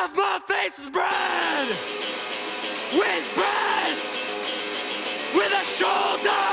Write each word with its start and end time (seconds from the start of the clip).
Half 0.00 0.16
my 0.16 0.40
face 0.46 0.78
is 0.78 0.88
bread. 0.88 1.68
With 2.94 3.34
breasts, 3.34 4.32
with 5.34 5.52
a 5.52 5.64
shoulder 5.66 6.49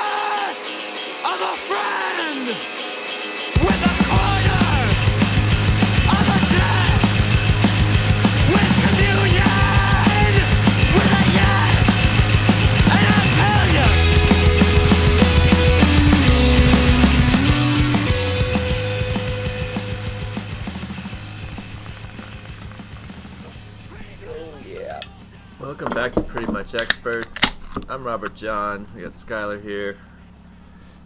Welcome 25.80 25.95
back 25.95 26.13
to 26.16 26.22
Pretty 26.22 26.52
Much 26.52 26.73
Experts. 26.73 27.55
I'm 27.88 28.04
Robert 28.04 28.34
John. 28.34 28.88
We 28.95 29.04
got 29.04 29.12
Skylar 29.12 29.62
here. 29.62 30.00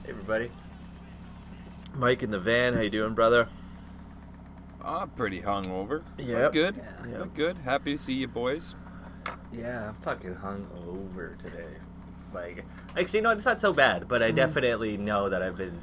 Hey, 0.06 0.12
everybody. 0.12 0.50
Mike 1.94 2.24
in 2.24 2.32
the 2.32 2.40
van. 2.40 2.76
How 2.76 2.80
you 2.80 2.90
doing, 2.90 3.14
brother? 3.14 3.50
I'm 4.82 5.10
pretty 5.10 5.42
hungover. 5.42 6.04
Yep. 6.18 6.38
I'm 6.38 6.52
good. 6.54 6.82
Yep. 7.06 7.34
Good. 7.34 7.58
Happy 7.58 7.98
to 7.98 7.98
see 7.98 8.14
you 8.14 8.30
boys. 8.30 8.76
Yeah, 9.52 9.90
I'm 9.90 9.96
fucking 9.96 10.36
hung 10.36 10.66
over 10.88 11.36
today. 11.36 11.76
Like, 12.34 12.64
actually, 12.96 13.20
no, 13.20 13.32
it's 13.32 13.44
not 13.44 13.60
so 13.60 13.74
bad, 13.74 14.08
but 14.08 14.24
I 14.24 14.32
mm. 14.32 14.36
definitely 14.36 14.96
know 14.96 15.28
that 15.28 15.42
I've 15.42 15.58
been 15.58 15.82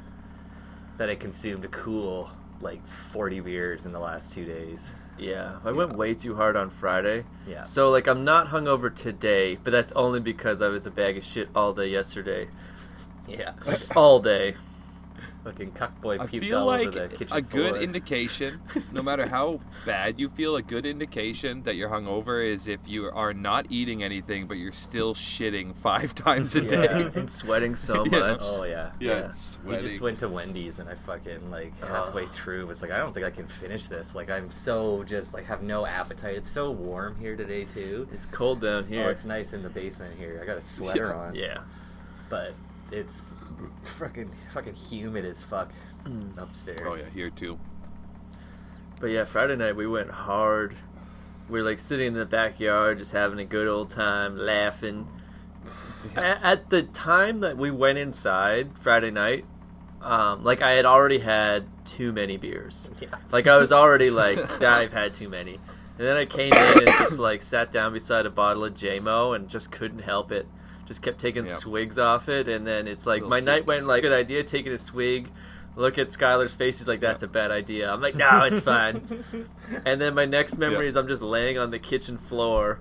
that 0.97 1.11
I 1.11 1.15
consumed 1.15 1.63
a 1.63 1.67
cool 1.67 2.31
like 2.59 2.81
40 3.11 3.41
beers 3.41 3.85
in 3.85 3.91
the 3.91 3.99
last 3.99 4.33
two 4.33 4.45
days. 4.45 4.89
Yeah, 5.19 5.57
I 5.65 5.71
went 5.71 5.95
way 5.95 6.13
too 6.13 6.35
hard 6.35 6.55
on 6.55 6.69
Friday. 6.69 7.25
Yeah. 7.47 7.63
So 7.63 7.91
like 7.91 8.07
I'm 8.07 8.23
not 8.23 8.47
hungover 8.47 8.93
today, 8.93 9.57
but 9.63 9.71
that's 9.71 9.91
only 9.93 10.19
because 10.19 10.61
I 10.61 10.67
was 10.67 10.85
a 10.85 10.91
bag 10.91 11.17
of 11.17 11.25
shit 11.25 11.49
all 11.53 11.73
day 11.73 11.87
yesterday. 11.87 12.45
Yeah, 13.27 13.53
All 13.95 14.19
day. 14.19 14.55
Fucking 15.43 15.71
cuckboy 15.71 16.19
I 16.19 16.27
puked 16.27 16.39
feel 16.41 16.59
all 16.59 16.65
like 16.67 16.87
over 16.89 17.07
the 17.07 17.15
kitchen 17.15 17.37
a 17.37 17.41
good 17.41 17.69
floor. 17.71 17.81
indication, 17.81 18.61
no 18.91 19.01
matter 19.01 19.27
how 19.27 19.61
bad 19.85 20.19
you 20.19 20.29
feel, 20.29 20.55
a 20.57 20.61
good 20.61 20.85
indication 20.85 21.63
that 21.63 21.75
you're 21.75 21.89
hungover 21.89 22.45
is 22.45 22.67
if 22.67 22.79
you 22.87 23.05
are 23.09 23.33
not 23.33 23.67
eating 23.69 24.03
anything 24.03 24.47
but 24.47 24.57
you're 24.57 24.71
still 24.73 25.13
shitting 25.15 25.73
five 25.75 26.13
times 26.25 26.55
a 26.55 26.63
Yeah. 26.63 26.69
day. 26.69 27.11
and 27.15 27.29
sweating 27.29 27.75
so 27.75 28.05
Yeah. 28.11 28.19
much. 28.19 28.39
Oh 28.41 28.63
yeah. 28.63 28.91
Yeah, 28.99 29.09
Yeah. 29.09 29.31
We 29.65 29.77
just 29.77 30.01
went 30.01 30.19
to 30.19 30.27
Wendy's 30.29 30.79
and 30.79 30.89
I 30.89 30.95
fucking 30.95 31.49
like 31.49 31.73
uh-huh. 31.81 32.05
halfway 32.05 32.23
Oh. 32.23 32.27
through 32.33 32.67
was 32.67 32.81
like 32.81 32.91
I 32.91 32.97
don't 32.97 33.13
think 33.13 33.25
I 33.25 33.31
can 33.31 33.47
finish 33.47 33.87
this. 33.87 34.13
Like 34.15 34.29
I'm 34.29 34.51
so 34.51 35.03
just 35.05 35.33
like 35.33 35.45
have 35.45 35.61
no 35.63 35.85
appetite. 35.85 36.35
It's 36.35 36.51
so 36.51 36.71
warm 36.71 37.15
here 37.15 37.35
today 37.35 37.65
too. 37.65 38.07
It's 38.13 38.25
cold 38.25 38.61
down 38.61 38.83
Oh, 38.83 38.87
here. 38.87 39.09
it's 39.09 39.25
nice 39.25 39.53
in 39.53 39.63
the 39.63 39.69
basement 39.69 40.17
here. 40.17 40.39
I 40.41 40.45
got 40.45 40.57
a 40.57 40.61
sweater 40.61 41.13
on. 41.15 41.35
yeah. 41.35 41.59
but 42.29 42.53
it's 42.91 43.28
fucking 43.97 44.31
fucking 44.53 44.73
humid 44.73 45.25
as 45.25 45.41
fuck 45.41 45.71
upstairs. 46.37 46.81
Oh 46.85 46.95
yeah, 46.95 47.09
here 47.13 47.29
too. 47.29 47.59
But 48.99 49.07
yeah, 49.07 49.23
Friday 49.25 49.55
night 49.55 49.75
we 49.75 49.87
went 49.87 50.09
hard. 50.11 50.75
We 51.47 51.59
are 51.59 51.63
like 51.63 51.79
sitting 51.79 52.07
in 52.07 52.13
the 52.13 52.25
backyard, 52.25 52.97
just 52.99 53.11
having 53.11 53.39
a 53.39 53.45
good 53.45 53.67
old 53.67 53.89
time, 53.89 54.37
laughing. 54.37 55.07
A- 56.15 56.19
At 56.45 56.69
the 56.69 56.83
time 56.83 57.39
that 57.41 57.57
we 57.57 57.71
went 57.71 57.97
inside 57.97 58.77
Friday 58.77 59.11
night, 59.11 59.45
um, 60.01 60.43
like 60.43 60.61
I 60.61 60.71
had 60.71 60.85
already 60.85 61.19
had 61.19 61.65
too 61.85 62.11
many 62.11 62.37
beers. 62.37 62.91
Yeah. 63.01 63.07
Like 63.31 63.47
I 63.47 63.57
was 63.57 63.71
already 63.71 64.09
like, 64.11 64.61
I've 64.61 64.93
had 64.93 65.13
too 65.13 65.29
many. 65.29 65.55
And 65.97 66.07
then 66.07 66.15
I 66.17 66.25
came 66.25 66.53
in 66.53 66.77
and 66.77 66.87
just 66.87 67.19
like 67.19 67.41
sat 67.41 67.71
down 67.71 67.91
beside 67.93 68.25
a 68.25 68.29
bottle 68.29 68.63
of 68.63 68.73
JMO 68.73 69.35
and 69.35 69.49
just 69.49 69.71
couldn't 69.71 69.99
help 69.99 70.31
it. 70.31 70.45
Just 70.89 71.01
kept 71.01 71.19
taking 71.19 71.45
Yep. 71.45 71.55
swigs 71.55 71.97
off 71.97 72.27
it, 72.27 72.49
and 72.49 72.67
then 72.67 72.85
it's 72.87 73.05
like 73.05 73.21
Little 73.21 73.29
my 73.29 73.39
night 73.39 73.65
went 73.65 73.85
like 73.87 74.01
good 74.01 74.11
idea 74.11 74.43
taking 74.43 74.73
a 74.73 74.77
swig. 74.77 75.29
Look 75.77 75.97
at 75.99 76.07
Skylar's 76.07 76.53
face. 76.53 76.79
He's 76.79 76.87
like, 76.89 76.99
"That's 76.99 77.23
a 77.23 77.27
bad 77.27 77.51
idea." 77.51 77.89
I'm 77.93 78.01
like, 78.01 78.15
"No, 78.15 78.41
it's 78.43 78.59
fine." 78.59 79.23
And 79.85 80.01
then 80.01 80.13
my 80.15 80.25
next 80.25 80.57
memory 80.57 80.85
Yeah. 80.85 80.89
is 80.89 80.95
I'm 80.97 81.07
just 81.07 81.21
laying 81.21 81.57
on 81.59 81.69
the 81.71 81.77
kitchen 81.79 82.17
floor, 82.17 82.79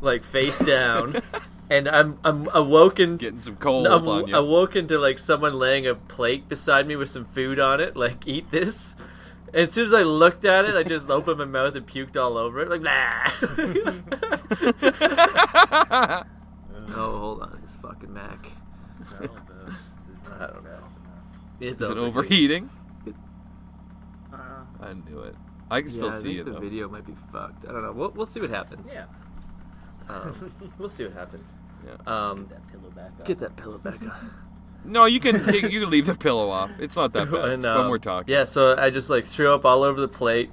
like 0.00 0.22
face 0.24 0.58
down, 0.60 1.16
and 1.70 1.86
I'm 1.88 2.18
I'm 2.24 2.48
awoken. 2.54 3.16
Getting 3.18 3.40
some 3.40 3.56
cold 3.56 3.86
I'm 3.88 4.06
on 4.08 4.28
you. 4.28 4.36
awoken 4.36 4.86
to 4.88 4.98
like 4.98 5.18
someone 5.18 5.58
laying 5.58 5.86
a 5.88 5.94
plate 5.96 6.48
beside 6.48 6.86
me 6.86 6.94
with 6.96 7.10
some 7.10 7.24
food 7.26 7.58
on 7.60 7.80
it. 7.80 7.94
Like, 7.96 8.26
eat 8.28 8.50
this. 8.52 8.94
And 9.52 9.66
as 9.66 9.72
soon 9.72 9.86
as 9.86 9.92
I 9.92 10.04
looked 10.04 10.44
at 10.44 10.64
it, 10.66 10.76
I 10.76 10.84
just 10.84 11.10
opened 11.18 11.38
my 11.38 11.44
mouth 11.46 11.74
and 11.74 11.84
puked 11.84 12.16
all 12.16 12.38
over 12.38 12.60
it. 12.60 12.70
Like, 12.70 12.82
nah. 12.82 13.24
Oh, 16.94 17.18
hold 17.18 17.42
on, 17.42 17.58
this 17.62 17.74
fucking 17.82 18.12
Mac. 18.12 18.50
I 19.20 20.46
don't 20.46 20.64
know. 20.64 20.78
It's 21.60 21.80
Is 21.82 21.90
it 21.90 21.96
overheating? 21.98 22.70
Uh, 24.32 24.36
I 24.80 24.92
knew 24.94 25.20
it. 25.20 25.34
I 25.70 25.80
can 25.82 25.90
Yeah, 25.90 25.96
still 25.96 26.08
I 26.10 26.18
see 26.18 26.22
think 26.22 26.38
it 26.40 26.44
the 26.46 26.50
though. 26.52 26.58
video 26.60 26.88
might 26.88 27.06
be 27.06 27.14
fucked. 27.32 27.66
I 27.68 27.72
don't 27.72 27.82
know. 27.82 27.92
We'll, 27.92 28.10
we'll 28.10 28.26
see 28.26 28.40
what 28.40 28.50
happens. 28.50 28.90
yeah. 28.92 29.04
Um, 30.08 30.52
we'll 30.78 30.88
see 30.88 31.04
what 31.04 31.12
happens. 31.14 31.54
Yeah. 31.86 31.92
Um, 32.06 32.48
That 32.50 32.66
pillow 32.70 32.90
back 32.94 33.12
up. 33.20 33.24
get 33.26 33.38
that 33.40 33.56
pillow 33.56 33.78
back 33.78 34.00
on. 34.02 34.30
No, 34.82 35.04
you 35.04 35.20
can 35.20 35.36
you 35.52 35.68
you 35.68 35.80
can 35.80 35.90
leave 35.90 36.06
the 36.06 36.14
pillow 36.14 36.48
off. 36.48 36.70
It's 36.78 36.96
not 36.96 37.12
that 37.12 37.30
bad 37.30 37.50
And, 37.50 37.62
when 37.64 37.70
um, 37.76 37.90
we're 37.90 37.98
talking. 37.98 38.32
Yeah, 38.32 38.44
so 38.44 38.74
I 38.78 38.88
just 38.88 39.10
like 39.10 39.26
threw 39.26 39.52
up 39.54 39.66
all 39.66 39.82
over 39.82 40.00
the 40.00 40.08
plate, 40.08 40.50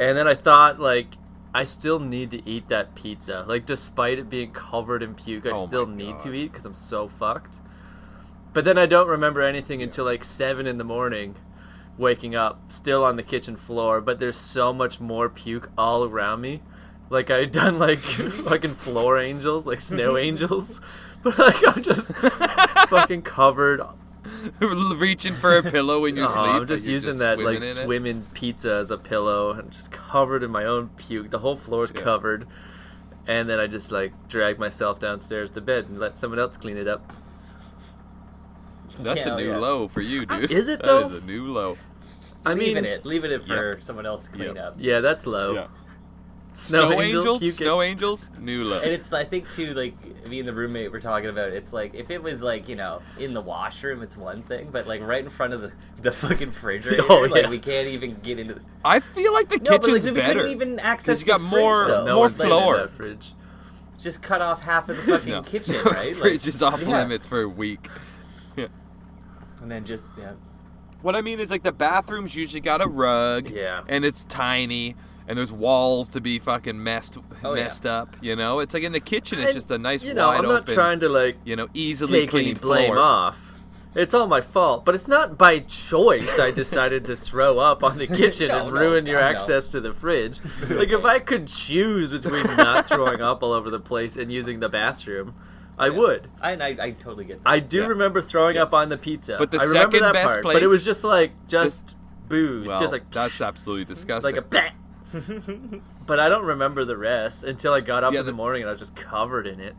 and 0.00 0.18
then 0.18 0.26
I 0.26 0.34
thought 0.34 0.80
like 0.80 1.06
I 1.54 1.64
still 1.64 2.00
need 2.00 2.30
to 2.30 2.48
eat 2.48 2.68
that 2.68 2.94
pizza. 2.94 3.44
Like 3.46 3.66
despite 3.66 4.18
it 4.18 4.30
being 4.30 4.52
covered 4.52 5.02
in 5.02 5.14
puke, 5.14 5.46
I 5.46 5.50
Oh 5.50 5.66
still 5.66 5.86
need 5.86 6.18
to 6.20 6.32
eat 6.32 6.50
because 6.50 6.64
I'm 6.64 6.74
so 6.74 7.08
fucked. 7.08 7.56
But 8.52 8.64
then 8.64 8.78
I 8.78 8.86
don't 8.86 9.08
remember 9.08 9.42
anything 9.42 9.82
until 9.82 10.04
like 10.04 10.24
seven 10.24 10.66
in 10.66 10.78
the 10.78 10.84
morning, 10.84 11.36
waking 11.98 12.34
up 12.34 12.72
still 12.72 13.04
on 13.04 13.16
the 13.16 13.22
kitchen 13.22 13.56
floor. 13.56 14.00
But 14.00 14.18
there's 14.18 14.36
so 14.36 14.72
much 14.72 15.00
more 15.00 15.28
puke 15.28 15.70
all 15.76 16.04
around 16.04 16.40
me. 16.40 16.62
Like 17.10 17.30
I 17.30 17.38
had 17.38 17.52
done 17.52 17.78
like 17.78 17.98
fucking 18.48 18.74
floor 18.74 19.18
angels, 19.18 19.66
like 19.66 19.80
snow 19.80 20.16
angels. 20.28 20.80
But 21.22 21.38
like 21.38 21.62
I'm 21.68 21.80
just 21.84 22.08
fucking 22.88 23.22
covered 23.22 23.80
Reaching 24.60 25.34
for 25.34 25.56
a 25.58 25.62
pillow 25.62 26.00
when 26.02 26.16
you 26.16 26.24
Oh, 26.24 26.28
sleep. 26.28 26.44
I'm 26.46 26.66
just 26.66 26.84
you're 26.84 26.94
using 26.94 27.18
that 27.18 27.34
swimming 27.34 27.60
like 27.60 27.64
in 27.64 27.84
swimming 27.84 28.26
pizza 28.34 28.74
as 28.74 28.90
a 28.90 28.96
pillow 28.98 29.50
and 29.52 29.70
just 29.72 29.90
covered 29.90 30.42
in 30.42 30.50
my 30.50 30.64
own 30.64 30.90
puke. 30.96 31.30
The 31.30 31.38
whole 31.40 31.56
floor's 31.56 31.92
Yeah. 31.94 32.02
covered. 32.02 32.46
And 33.26 33.48
then 33.48 33.58
I 33.60 33.66
just 33.66 33.90
like 33.92 34.12
drag 34.28 34.58
myself 34.58 34.98
downstairs 35.00 35.50
to 35.50 35.60
bed 35.60 35.86
and 35.88 35.98
let 35.98 36.16
someone 36.18 36.38
else 36.38 36.56
clean 36.56 36.76
it 36.76 36.86
up. 36.88 37.12
That's 38.98 39.26
Yeah, 39.26 39.34
a 39.34 39.36
new 39.36 39.50
yeah. 39.50 39.56
low 39.58 39.88
for 39.88 40.00
you, 40.00 40.26
dude. 40.26 40.50
Is 40.50 40.68
it, 40.68 40.80
That 40.82 40.86
though? 40.86 41.06
is 41.08 41.22
a 41.22 41.26
new 41.26 41.46
low. 41.52 41.76
I 42.44 42.54
leaving 42.54 42.74
mean, 42.82 42.84
it, 42.84 43.04
leaving 43.06 43.30
it 43.30 43.46
for 43.46 43.76
someone 43.80 44.04
else 44.06 44.24
to 44.24 44.30
clean 44.32 44.56
Yep. 44.56 44.64
up. 44.64 44.74
yeah, 44.78 45.00
that's 45.00 45.26
low. 45.26 45.68
Yeah. 46.52 46.58
Snow, 46.58 46.88
Snow, 46.90 47.00
angel, 47.00 47.20
angels, 47.20 47.38
puke- 47.40 47.54
snow 47.54 47.82
angels, 47.82 48.30
new 48.38 48.64
low. 48.64 48.80
And 48.80 48.92
it's 48.92 49.12
I 49.12 49.24
think 49.24 49.50
too 49.52 49.72
like 49.74 49.94
me 50.28 50.38
and 50.38 50.46
the 50.46 50.52
roommate 50.52 50.92
were 50.92 51.00
talking 51.00 51.30
about 51.30 51.48
it. 51.48 51.54
It's 51.54 51.72
like 51.72 51.94
if 51.94 52.10
it 52.10 52.22
was 52.22 52.42
like 52.42 52.68
you 52.68 52.76
know 52.76 53.00
in 53.18 53.32
the 53.34 53.40
washroom, 53.40 54.02
it's 54.02 54.16
one 54.16 54.42
thing, 54.42 54.68
but 54.70 54.86
like 54.86 55.00
right 55.00 55.24
in 55.24 55.30
front 55.30 55.54
of 55.54 55.62
the 55.62 55.72
the 56.02 56.12
fucking 56.12 56.48
refrigerator, 56.48 57.04
Oh, 57.08 57.20
like 57.22 57.48
we 57.48 57.58
can't 57.58 57.88
even 57.88 58.16
get 58.22 58.38
into. 58.38 58.54
The... 58.54 58.60
I 58.84 59.00
feel 59.00 59.32
like 59.32 59.48
the 59.48 59.56
No, 59.58 59.62
but 59.78 59.82
kitchen's 59.86 60.04
like, 60.04 60.14
we 60.14 60.20
better. 60.20 60.34
couldn't 60.40 60.50
even 60.52 60.78
access. 60.80 61.20
you 61.20 61.26
got 61.26 61.38
the 61.38 61.44
more- 61.44 61.84
fridge, 61.84 61.88
though. 61.94 62.04
no 62.04 62.14
more 62.16 62.20
one's 62.26 62.38
letting 62.38 62.54
in 62.54 62.60
floor. 62.62 62.76
that 62.76 62.90
fridge. 62.90 63.32
Just 64.00 64.22
cut 64.22 64.42
off 64.42 64.60
half 64.60 64.88
of 64.88 64.96
the 64.98 65.02
fucking 65.12 65.28
No. 65.30 65.42
kitchen, 65.42 65.76
right? 65.84 66.14
Fridge 66.16 66.44
Like, 66.46 66.54
is 66.54 66.62
off 66.62 66.82
yeah. 66.82 66.88
limits 67.00 67.26
for 67.26 67.40
a 67.42 67.48
week. 67.48 67.88
Yeah. 68.56 68.66
And 69.62 69.70
then 69.70 69.84
just 69.84 70.04
yeah. 70.18 70.32
What 71.02 71.16
I 71.16 71.20
mean 71.22 71.40
is 71.40 71.50
like 71.50 71.62
the 71.62 71.72
bathroom's 71.72 72.34
usually 72.36 72.60
got 72.60 72.80
a 72.82 72.86
rug, 72.86 73.48
Yeah. 73.50 73.82
and 73.88 74.04
it's 74.04 74.24
tiny, 74.24 74.96
and 75.28 75.38
there's 75.38 75.52
walls 75.52 76.08
to 76.10 76.20
be 76.20 76.38
fucking 76.38 76.82
messed 76.82 77.18
Oh, 77.44 77.54
yeah. 77.54 77.64
messed 77.64 77.86
up. 77.86 78.16
You 78.20 78.36
know, 78.36 78.60
it's 78.60 78.74
like 78.74 78.82
in 78.82 78.92
the 78.92 79.00
kitchen, 79.00 79.38
it's 79.40 79.48
And, 79.50 79.54
just 79.54 79.70
a 79.70 79.78
nice 79.78 80.02
You 80.02 80.14
know, 80.14 80.28
wide 80.28 80.38
I'm 80.38 80.44
not 80.44 80.62
open, 80.62 80.74
trying 80.74 81.00
to 81.00 81.08
like 81.08 81.36
you 81.44 81.56
know, 81.56 81.68
easily 81.74 82.20
take 82.26 82.34
any 82.34 82.52
clean 82.52 82.54
blame 82.56 82.92
floor. 82.92 82.98
off. 82.98 83.48
It's 83.94 84.14
all 84.14 84.26
my 84.26 84.40
fault, 84.40 84.86
but 84.86 84.94
it's 84.94 85.06
not 85.06 85.36
by 85.36 85.58
choice 85.58 86.38
I 86.38 86.50
decided 86.50 87.04
to 87.06 87.14
throw 87.16 87.58
up 87.58 87.84
on 87.84 87.98
the 87.98 88.06
kitchen 88.20 88.48
No, 88.48 88.64
and 88.66 88.74
no, 88.74 88.80
ruin 88.80 89.04
your 89.04 89.18
I 89.18 89.32
know. 89.32 89.36
access 89.36 89.68
to 89.68 89.80
the 89.82 89.92
fridge. 89.92 90.40
Like 90.70 90.88
if 90.88 91.04
I 91.04 91.18
could 91.18 91.46
choose 91.46 92.08
between 92.10 92.44
not 92.56 92.88
throwing 92.88 93.20
up 93.20 93.42
all 93.42 93.52
over 93.52 93.68
the 93.68 93.80
place 93.80 94.16
and 94.16 94.32
using 94.32 94.60
the 94.60 94.70
bathroom, 94.70 95.34
I 95.78 95.86
Yeah. 95.88 95.98
would. 95.98 96.28
I, 96.40 96.52
I 96.52 96.76
I 96.80 96.90
totally 96.92 97.24
get 97.26 97.44
that. 97.44 97.50
I 97.50 97.60
do 97.60 97.80
Yeah. 97.80 97.86
remember 97.88 98.22
throwing 98.22 98.56
up 98.56 98.72
on 98.72 98.88
the 98.88 98.96
pizza. 98.96 99.36
But 99.38 99.50
the 99.50 99.58
I 99.60 99.64
remember 99.64 99.98
second 99.98 100.00
that 100.06 100.12
best 100.14 100.26
part, 100.26 100.42
but 100.44 100.62
it 100.62 100.68
was 100.68 100.84
just 100.86 101.04
like 101.04 101.32
just 101.48 101.94
booze, 102.28 102.68
Well, 102.68 102.80
just 102.80 102.92
like 102.92 103.10
that's 103.10 103.42
absolutely 103.42 103.84
disgusting. 103.84 104.34
like 104.34 104.42
a 104.42 104.48
bleh. 104.48 104.70
But 106.06 106.20
I 106.20 106.28
don't 106.28 106.44
remember 106.44 106.84
the 106.84 106.96
rest 106.96 107.44
until 107.44 107.72
I 107.72 107.80
got 107.80 108.04
up 108.04 108.12
Yeah, 108.12 108.20
in 108.20 108.26
the 108.26 108.32
the- 108.32 108.36
morning 108.36 108.62
and 108.62 108.68
I 108.68 108.72
was 108.72 108.80
just 108.80 108.94
covered 108.96 109.46
in 109.46 109.60
it. 109.60 109.74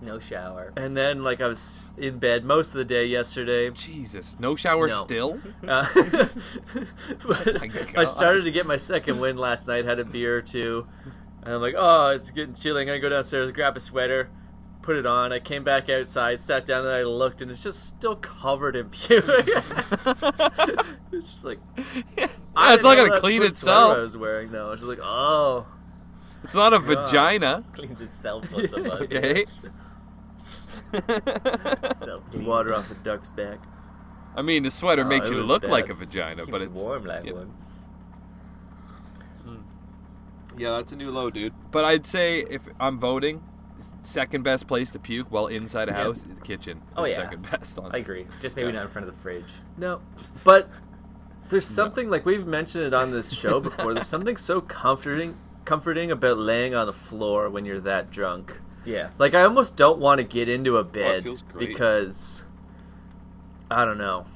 No 0.00 0.18
shower. 0.18 0.72
And 0.76 0.94
then 0.96 1.22
like 1.24 1.40
I 1.40 1.46
was 1.46 1.90
in 1.96 2.18
bed 2.18 2.44
most 2.44 2.68
of 2.68 2.74
the 2.74 2.84
day 2.84 3.06
yesterday. 3.06 3.70
Jesus, 3.70 4.36
no 4.38 4.54
shower 4.56 4.88
No. 4.88 4.94
still. 5.04 5.40
Uh, 5.66 5.86
but 7.26 7.60
my 7.60 7.70
I 7.96 8.04
started 8.04 8.44
to 8.44 8.50
get 8.50 8.66
my 8.66 8.76
second 8.76 9.20
win 9.20 9.36
last 9.38 9.66
night. 9.66 9.84
Had 9.86 9.98
a 9.98 10.04
beer 10.04 10.36
or 10.36 10.42
two, 10.42 10.86
and 11.42 11.54
I'm 11.54 11.60
like, 11.62 11.74
oh, 11.76 12.08
it's 12.08 12.30
getting 12.30 12.54
chilly. 12.54 12.82
I'm 12.82 12.86
gonna 12.86 13.00
go 13.00 13.08
downstairs, 13.08 13.50
grab 13.52 13.76
a 13.76 13.80
sweater, 13.80 14.28
put 14.84 14.96
it 14.96 15.06
on. 15.06 15.32
I 15.32 15.40
came 15.40 15.64
back 15.64 15.88
outside, 15.88 16.42
sat 16.42 16.66
down, 16.66 16.80
and 16.84 16.94
I 16.94 17.04
looked, 17.04 17.40
and 17.40 17.50
it's 17.50 17.62
just 17.62 17.86
still 17.86 18.16
covered 18.16 18.76
in 18.76 18.90
puke. 18.90 19.24
it's 21.10 21.30
just 21.32 21.44
like 21.44 21.58
Yeah, 21.76 21.94
it's 22.18 22.38
didn't 22.82 22.82
gonna 23.08 23.18
clean 23.18 23.42
itself. 23.42 23.96
I 23.96 24.00
was 24.02 24.14
wearing 24.16 24.52
no. 24.52 24.72
It's 24.72 24.82
just 24.82 24.90
like, 24.90 25.00
oh, 25.02 25.66
It's 26.44 26.54
not 26.54 26.74
a 26.74 26.78
God. 26.78 26.86
vagina. 27.06 27.64
Cleans 27.72 28.00
itself 28.02 28.50
once 28.52 28.72
a 28.72 28.78
month. 28.82 29.00
Okay. 29.02 29.46
Water 32.34 32.74
off 32.74 32.88
the 32.90 32.94
duck's 33.02 33.30
back. 33.30 33.58
I 34.36 34.42
mean, 34.42 34.64
the 34.64 34.70
sweater 34.70 35.02
Oh, 35.04 35.08
makes 35.08 35.30
you 35.30 35.42
look 35.42 35.62
bad. 35.62 35.70
like 35.70 35.88
a 35.88 35.94
vagina, 35.94 36.42
Keeps 36.42 36.50
but 36.50 36.60
it's 36.62 36.72
warm 36.74 37.04
like 37.06 37.24
yeah. 37.24 37.32
one. 37.32 37.54
Yeah, 40.58 40.70
that's 40.76 40.92
a 40.92 40.96
new 40.96 41.10
low, 41.10 41.30
dude. 41.30 41.54
But 41.72 41.84
I'd 41.84 42.06
say 42.06 42.40
if 42.50 42.62
I'm 42.78 42.98
voting, 42.98 43.42
second 44.02 44.42
best 44.42 44.66
place 44.66 44.90
to 44.90 44.98
puke 44.98 45.26
while 45.30 45.46
inside 45.48 45.88
a 45.88 45.92
Yeah. 45.92 46.04
house 46.04 46.18
is 46.18 46.34
the 46.34 46.40
kitchen. 46.40 46.80
Oh, 46.96 47.04
yeah. 47.04 47.16
second 47.16 47.50
best 47.50 47.78
on. 47.78 47.94
I 47.94 47.98
agree. 47.98 48.26
Just 48.42 48.56
maybe 48.56 48.68
Yeah. 48.68 48.74
not 48.76 48.82
in 48.86 48.88
front 48.90 49.08
of 49.08 49.14
the 49.14 49.20
fridge. 49.22 49.44
No, 49.76 50.00
but 50.44 50.68
there's 51.50 51.66
something 51.66 52.08
like 52.10 52.24
we've 52.26 52.46
mentioned 52.46 52.84
it 52.84 52.94
on 52.94 53.10
this 53.10 53.30
show 53.30 53.60
before. 53.68 53.94
There's 53.94 54.06
something 54.06 54.36
so 54.36 54.60
comforting, 54.60 55.36
comforting 55.64 56.10
about 56.10 56.38
laying 56.38 56.74
on 56.74 56.86
the 56.86 56.92
floor 56.92 57.48
when 57.50 57.64
you're 57.64 57.80
that 57.80 58.10
drunk. 58.10 58.60
Yeah. 58.84 59.10
Like 59.18 59.34
I 59.34 59.42
almost 59.44 59.76
don't 59.76 59.98
want 59.98 60.18
to 60.18 60.24
get 60.24 60.48
into 60.48 60.76
a 60.78 60.84
bed 60.84 61.20
Oh, 61.20 61.22
feels 61.22 61.42
great. 61.42 61.68
because 61.68 62.44
I 63.70 63.84
don't 63.84 63.98
know. 63.98 64.26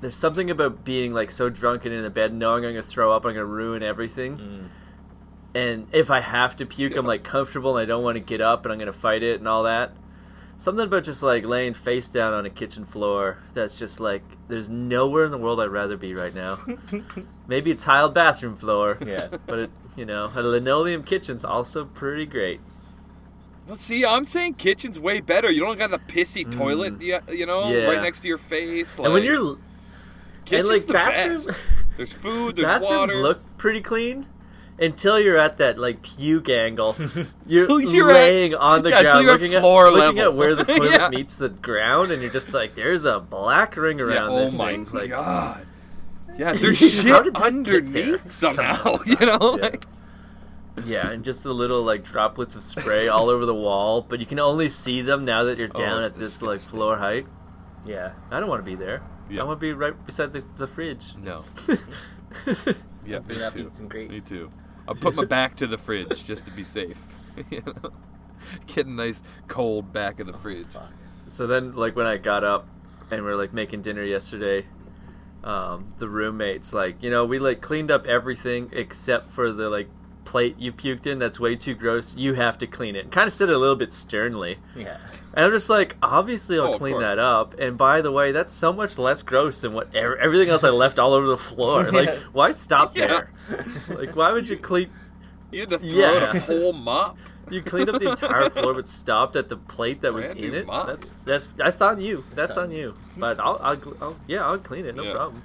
There's 0.00 0.14
something 0.16 0.50
about 0.50 0.84
being 0.84 1.12
like 1.14 1.30
so 1.30 1.48
drunk 1.48 1.84
and 1.84 1.94
in 1.94 2.02
the 2.02 2.10
bed, 2.10 2.32
knowing 2.34 2.64
I'm 2.64 2.72
gonna 2.72 2.82
throw 2.82 3.12
up, 3.12 3.24
I'm 3.24 3.32
gonna 3.32 3.44
ruin 3.44 3.82
everything. 3.82 4.36
Mm. 4.38 4.68
And 5.54 5.86
if 5.92 6.10
I 6.10 6.20
have 6.20 6.56
to 6.56 6.66
puke, 6.66 6.96
I'm 6.96 7.06
like 7.06 7.22
comfortable 7.22 7.76
and 7.76 7.82
I 7.84 7.86
don't 7.86 8.02
want 8.02 8.16
to 8.16 8.20
get 8.20 8.40
up 8.40 8.64
and 8.66 8.72
I'm 8.72 8.78
gonna 8.78 8.92
fight 8.92 9.22
it 9.22 9.38
and 9.38 9.46
all 9.48 9.62
that. 9.64 9.92
Something 10.58 10.84
about 10.86 11.04
just 11.04 11.22
like 11.22 11.44
laying 11.44 11.74
face 11.74 12.08
down 12.08 12.32
on 12.32 12.46
a 12.46 12.50
kitchen 12.50 12.84
floor 12.84 13.38
that's 13.54 13.74
just 13.74 14.00
like 14.00 14.22
there's 14.48 14.68
nowhere 14.70 15.24
in 15.26 15.30
the 15.30 15.38
world 15.38 15.60
I'd 15.60 15.66
rather 15.66 15.96
be 15.96 16.14
right 16.14 16.34
now. 16.34 16.58
Maybe 17.48 17.70
a 17.72 17.74
tiled 17.76 18.14
bathroom 18.14 18.56
floor. 18.56 18.98
Yeah. 19.06 19.28
But 19.46 19.58
it, 19.58 19.70
you 19.96 20.04
know, 20.06 20.30
a 20.34 20.42
linoleum 20.42 21.02
kitchen's 21.04 21.44
also 21.44 21.84
pretty 21.84 22.26
great. 22.26 22.60
Well, 23.66 23.76
see, 23.76 24.04
I'm 24.04 24.24
saying 24.24 24.54
kitchen's 24.54 24.98
way 24.98 25.20
better. 25.20 25.50
You 25.50 25.60
don't 25.60 25.78
got 25.78 25.90
the 25.90 25.98
pissy 25.98 26.50
toilet, 26.50 27.00
you, 27.00 27.18
you 27.30 27.46
know, 27.46 27.64
Mm. 27.64 27.72
Yeah. 27.80 27.86
right 27.86 28.02
next 28.02 28.20
to 28.20 28.28
your 28.28 28.38
face. 28.38 28.98
Like, 28.98 29.04
and 29.06 29.14
when 29.14 29.22
you're 29.22 29.56
kitchen's 30.44 30.68
and 30.68 30.78
like 30.78 30.86
the 30.86 30.92
bathroom, 30.92 31.46
best. 31.46 31.58
There's 31.96 32.12
food. 32.12 32.56
There's 32.56 32.66
bathrooms 32.66 32.90
water. 33.12 33.22
look 33.22 33.56
pretty 33.56 33.80
clean 33.80 34.26
until 34.78 35.20
you're 35.20 35.36
at 35.36 35.58
that 35.58 35.78
like 35.78 36.02
puke 36.02 36.48
angle. 36.48 36.96
You're, 37.46 37.80
you're 37.80 38.10
at- 38.10 38.14
laying 38.14 38.54
on 38.54 38.82
the 38.82 38.90
yeah, 38.90 39.02
ground, 39.02 39.24
you're 39.24 39.32
looking 39.32 39.54
at 39.54 39.60
floor 39.60 39.90
looking 39.90 40.16
level. 40.16 40.32
at 40.32 40.34
where 40.34 40.54
the 40.54 40.64
toilet 40.64 40.90
Yeah. 40.92 41.08
meets 41.10 41.36
the 41.36 41.48
ground, 41.50 42.10
and 42.10 42.20
you're 42.22 42.30
just 42.32 42.52
like, 42.54 42.74
"There's 42.74 43.04
a 43.04 43.20
black 43.20 43.76
ring 43.76 43.98
yeah, 43.98 44.04
around 44.04 44.30
oh 44.32 44.44
this 44.44 44.52
my 44.54 44.72
thing." 44.72 44.86
Like, 44.92 45.10
god. 45.10 45.66
Yeah, 46.36 46.52
there's 46.54 46.78
shit 46.78 47.04
did 47.04 47.12
that 47.14 47.24
get 47.32 47.36
underneath 47.42 48.32
somehow. 48.32 48.98
You 49.06 49.26
know, 49.26 49.38
Yeah. 49.56 49.62
like 49.62 49.84
yeah, 50.84 51.10
and 51.10 51.24
just 51.24 51.44
the 51.44 51.52
little 51.54 51.82
like 51.84 52.02
droplets 52.02 52.56
of 52.56 52.62
spray 52.64 53.06
all 53.06 53.28
over 53.28 53.46
the 53.46 53.54
wall, 53.54 54.00
but 54.02 54.18
you 54.18 54.26
can 54.26 54.40
only 54.40 54.68
see 54.68 55.02
them 55.02 55.24
now 55.24 55.44
that 55.44 55.56
you're 55.58 55.68
Oh, 55.72 55.78
down 55.78 56.02
it's 56.02 56.14
at 56.14 56.18
this 56.18 56.42
like 56.42 56.58
floor 56.60 56.96
height. 56.98 57.26
Yeah. 57.86 58.12
I 58.32 58.40
don't 58.40 58.48
want 58.48 58.64
to 58.64 58.68
be 58.68 58.74
there. 58.74 59.00
Yeah. 59.30 59.42
I 59.42 59.44
want 59.44 59.60
to 59.60 59.64
be 59.64 59.72
right 59.72 59.94
beside 60.04 60.32
the, 60.32 60.42
the 60.56 60.66
fridge. 60.66 61.14
no. 61.16 61.44
Yeah, 63.06 63.18
me 63.20 63.34
too. 63.36 63.58
eat 63.68 63.74
some 63.74 63.86
grapes. 63.86 64.10
Me 64.10 64.20
too. 64.20 64.50
I'll 64.86 64.94
put 64.94 65.14
my 65.14 65.24
back 65.24 65.56
to 65.56 65.66
the 65.66 65.78
fridge 65.78 66.24
just 66.24 66.44
to 66.46 66.50
be 66.50 66.62
safe. 66.62 67.00
you 67.50 67.62
know? 67.66 67.92
Get 68.66 68.86
a 68.86 68.90
nice 68.90 69.22
cold 69.48 69.92
back 69.92 70.20
of 70.20 70.26
the 70.26 70.34
fridge. 70.34 70.66
So 71.26 71.46
then, 71.46 71.74
like 71.74 71.96
when 71.96 72.06
I 72.06 72.18
got 72.18 72.44
up 72.44 72.66
and 73.10 73.24
we 73.24 73.30
are 73.30 73.36
like 73.36 73.54
making 73.54 73.82
dinner 73.82 74.02
yesterday, 74.02 74.66
um, 75.44 75.92
the 75.98 76.08
roommates 76.08 76.72
like 76.72 77.02
you 77.02 77.10
know 77.10 77.26
we 77.26 77.38
like 77.38 77.60
cleaned 77.60 77.90
up 77.90 78.06
everything 78.06 78.70
except 78.72 79.30
for 79.30 79.52
the 79.52 79.68
like 79.68 79.88
plate 80.24 80.56
you 80.58 80.72
puked 80.72 81.06
in. 81.06 81.18
That's 81.18 81.38
way 81.38 81.56
too 81.56 81.74
gross. 81.74 82.16
You 82.16 82.34
have 82.34 82.58
to 82.58 82.66
clean 82.66 82.96
it. 82.96 83.10
Kind 83.12 83.26
of 83.26 83.32
said 83.32 83.48
it 83.50 83.54
a 83.54 83.58
little 83.58 83.76
bit 83.76 83.92
sternly, 83.92 84.58
Yeah. 84.76 84.96
and 85.34 85.44
I'm 85.46 85.50
just 85.52 85.68
like, 85.70 85.96
obviously 86.02 86.58
I'll 86.58 86.74
Oh, 86.74 86.78
clean 86.78 86.98
that 87.00 87.18
up. 87.18 87.54
And 87.58 87.76
by 87.78 88.00
the 88.00 88.10
way, 88.12 88.32
that's 88.32 88.52
so 88.52 88.72
much 88.72 88.98
less 88.98 89.22
gross 89.22 89.60
than 89.60 89.72
what 89.72 89.94
ev- 89.94 90.16
everything 90.20 90.48
else 90.48 90.64
I 90.64 90.70
left 90.84 90.98
all 90.98 91.12
over 91.14 91.26
the 91.26 91.36
floor. 91.38 91.90
Like, 91.90 92.18
why 92.32 92.50
stop 92.52 92.96
Yeah. 92.96 93.06
there? 93.06 93.30
Like, 93.88 94.16
why 94.16 94.32
would 94.32 94.48
you 94.48 94.56
clean? 94.56 94.90
You 95.52 95.60
had 95.60 95.70
to 95.70 95.78
throw 95.78 95.88
Yeah. 95.88 96.32
a 96.36 96.40
whole 96.40 96.72
mop. 96.72 97.16
You 97.50 97.60
cleaned 97.62 97.90
up 97.90 98.00
the 98.00 98.08
entire 98.10 98.48
floor, 98.48 98.72
but 98.72 98.88
stopped 98.88 99.36
at 99.36 99.50
the 99.50 99.58
plate 99.58 100.00
that 100.00 100.14
was 100.14 100.24
in 100.24 100.54
it. 100.54 100.66
mop. 100.66 100.86
That's 100.86 101.10
that's 101.26 101.48
that's 101.48 101.80
on 101.82 102.00
you. 102.00 102.24
That's 102.34 102.56
on 102.56 102.64
on 102.64 102.70
you. 102.72 102.94
But 103.18 103.38
I'll, 103.38 103.58
I'll, 103.62 103.76
I'll 104.00 104.16
yeah, 104.26 104.46
I'll 104.46 104.56
clean 104.58 104.86
it. 104.86 104.94
No 104.94 105.02
Yeah. 105.02 105.12
problem. 105.12 105.42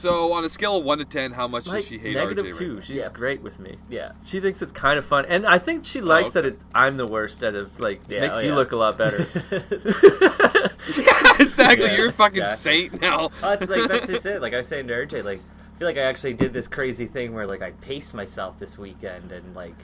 So 0.00 0.32
on 0.32 0.44
a 0.44 0.48
scale 0.48 0.76
of 0.78 0.84
one 0.84 0.98
to 0.98 1.04
ten, 1.04 1.32
how 1.32 1.46
much 1.46 1.66
Like 1.66 1.78
does 1.80 1.86
she 1.88 1.98
hate 1.98 2.14
negative 2.16 2.46
RJ? 2.46 2.58
two. 2.58 2.74
Right 2.76 2.84
She's 2.84 2.96
Yeah. 2.96 3.08
great 3.12 3.42
with 3.42 3.58
me. 3.58 3.76
Yeah. 3.90 4.12
She 4.24 4.40
thinks 4.40 4.62
it's 4.62 4.72
kind 4.72 4.98
of 4.98 5.04
fun, 5.04 5.26
and 5.26 5.46
I 5.46 5.58
think 5.58 5.84
she 5.84 6.00
oh, 6.00 6.04
likes 6.04 6.30
that 6.32 6.46
okay. 6.46 6.54
it's 6.54 6.64
I'm 6.74 6.96
the 6.96 7.06
worst 7.06 7.44
out 7.44 7.54
of 7.54 7.78
like 7.78 8.00
Yeah, 8.08 8.20
makes 8.20 8.36
oh, 8.36 8.40
you 8.40 8.48
yeah. 8.48 8.54
look 8.54 8.72
a 8.72 8.76
lot 8.76 8.96
better. 8.96 9.18
now? 9.18 10.66
exactly. 11.38 11.86
Yeah, 11.86 11.96
You're 11.96 12.08
a 12.08 12.12
fucking 12.12 12.42
exactly. 12.42 12.88
saint 12.88 13.00
now. 13.00 13.30
Oh, 13.42 13.50
it's 13.52 13.68
like 13.68 13.88
that's 13.90 14.06
just 14.08 14.24
it. 14.34 14.40
Like 14.40 14.54
I 14.54 14.58
was 14.58 14.68
saying 14.68 14.86
to 14.88 14.94
RJ, 14.94 15.22
like 15.22 15.40
I 15.40 15.78
feel 15.78 15.86
like 15.88 15.98
I 15.98 16.02
actually 16.02 16.34
did 16.34 16.52
this 16.52 16.66
crazy 16.66 17.06
thing 17.06 17.34
where 17.34 17.46
like 17.46 17.60
I 17.62 17.72
paced 17.72 18.14
myself 18.14 18.58
this 18.58 18.78
weekend 18.78 19.32
and 19.32 19.54
like 19.54 19.76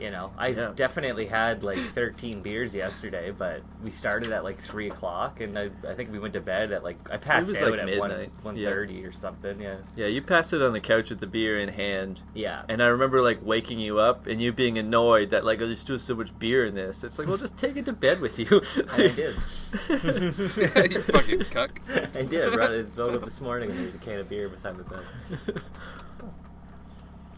you 0.00 0.10
know 0.10 0.32
I 0.36 0.48
Yeah. 0.48 0.72
definitely 0.74 1.26
had 1.26 1.62
like 1.62 1.78
13 1.78 2.40
beers 2.42 2.74
yesterday, 2.74 3.30
but 3.30 3.62
we 3.82 3.90
started 3.90 4.32
at 4.32 4.42
like 4.44 4.58
three 4.60 4.88
o'clock 4.90 5.40
and 5.40 5.58
I, 5.58 5.70
I 5.88 5.94
think 5.94 6.10
we 6.10 6.18
went 6.18 6.34
to 6.34 6.40
bed 6.40 6.72
at 6.72 6.82
like 6.82 6.98
I 7.10 7.16
passed 7.16 7.48
was, 7.48 7.56
out 7.58 7.70
like, 7.70 7.80
at 7.80 7.98
one 7.98 8.08
midnight. 8.10 8.30
one 8.42 8.56
Yeah. 8.56 8.70
thirty 8.70 9.04
or 9.04 9.12
something. 9.12 9.60
Yeah, 9.60 9.76
yeah, 9.96 10.06
you 10.06 10.22
passed 10.22 10.52
it 10.52 10.62
on 10.62 10.72
the 10.72 10.80
couch 10.80 11.10
with 11.10 11.20
the 11.20 11.26
beer 11.26 11.58
in 11.60 11.68
hand, 11.68 12.20
yeah. 12.34 12.62
and 12.68 12.82
I 12.82 12.86
remember 12.86 13.22
like 13.22 13.38
waking 13.44 13.78
you 13.78 13.98
up 13.98 14.26
and 14.26 14.40
you 14.42 14.52
being 14.52 14.78
annoyed 14.78 15.30
that 15.30 15.44
like 15.44 15.60
oh, 15.60 15.66
there's 15.66 15.80
still 15.80 15.98
so 15.98 16.14
much 16.14 16.36
beer 16.38 16.64
in 16.66 16.74
this. 16.74 17.04
It's 17.04 17.18
like 17.18 17.28
well, 17.28 17.36
just 17.36 17.56
take 17.56 17.76
it 17.76 17.84
to 17.86 17.92
bed 17.92 18.20
with 18.20 18.38
you. 18.38 18.62
I 18.90 19.08
did. 19.08 19.36
you 19.88 21.02
fucking 21.02 21.44
cuck. 21.50 21.80
I 22.14 22.22
did. 22.22 22.44
I 22.52 22.54
brought 22.54 22.72
it 22.72 22.96
woke 22.96 23.14
up 23.14 23.24
this 23.24 23.40
morning 23.40 23.70
and 23.70 23.78
there's 23.78 23.94
a 23.94 23.98
can 23.98 24.18
of 24.18 24.28
beer 24.28 24.48
beside 24.48 24.76
my 24.76 24.82
bed. 24.84 25.62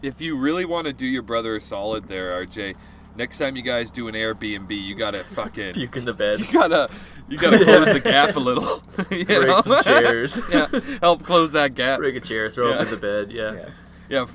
If 0.01 0.21
you 0.21 0.37
really 0.37 0.65
want 0.65 0.85
to 0.87 0.93
do 0.93 1.05
your 1.05 1.23
brother 1.23 1.55
a 1.55 1.61
solid 1.61 2.07
there, 2.07 2.29
RJ, 2.45 2.75
next 3.15 3.37
time 3.39 3.55
you 3.55 3.61
guys 3.63 3.89
do 3.89 4.07
an 4.07 4.13
Airbnb, 4.15 4.69
you 4.69 4.95
gotta 4.95 5.23
fucking 5.23 5.73
Puke 5.73 5.97
in 5.97 6.05
the 6.05 6.13
bed. 6.13 6.39
You 6.47 6.51
gotta 6.53 6.89
you 7.29 7.37
gotta 7.37 7.57
close 7.63 7.87
the 7.93 7.99
gap 7.99 8.35
a 8.35 8.39
little. 8.39 8.83
you 9.11 9.25
Break 9.25 9.47
know? 9.47 9.61
some 9.61 9.83
chairs. 9.83 10.39
yeah, 10.51 10.67
help 11.01 11.23
close 11.23 11.51
that 11.53 11.75
gap. 11.75 11.99
Break 11.99 12.15
a 12.15 12.19
chair, 12.21 12.49
throw 12.49 12.69
Yeah. 12.69 12.75
it 12.77 12.81
in 12.83 12.89
the 12.91 12.97
bed. 12.97 13.31
Yeah. 13.31 13.53
Yeah. 13.53 13.69
Yeah, 14.09 14.25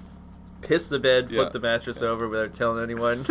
Piss 0.60 0.88
the 0.88 0.98
bed, 0.98 1.28
flip 1.28 1.46
Yeah. 1.46 1.52
the 1.52 1.60
mattress 1.60 2.02
over 2.02 2.28
without 2.28 2.52
telling 2.54 2.82
anyone. 2.82 3.24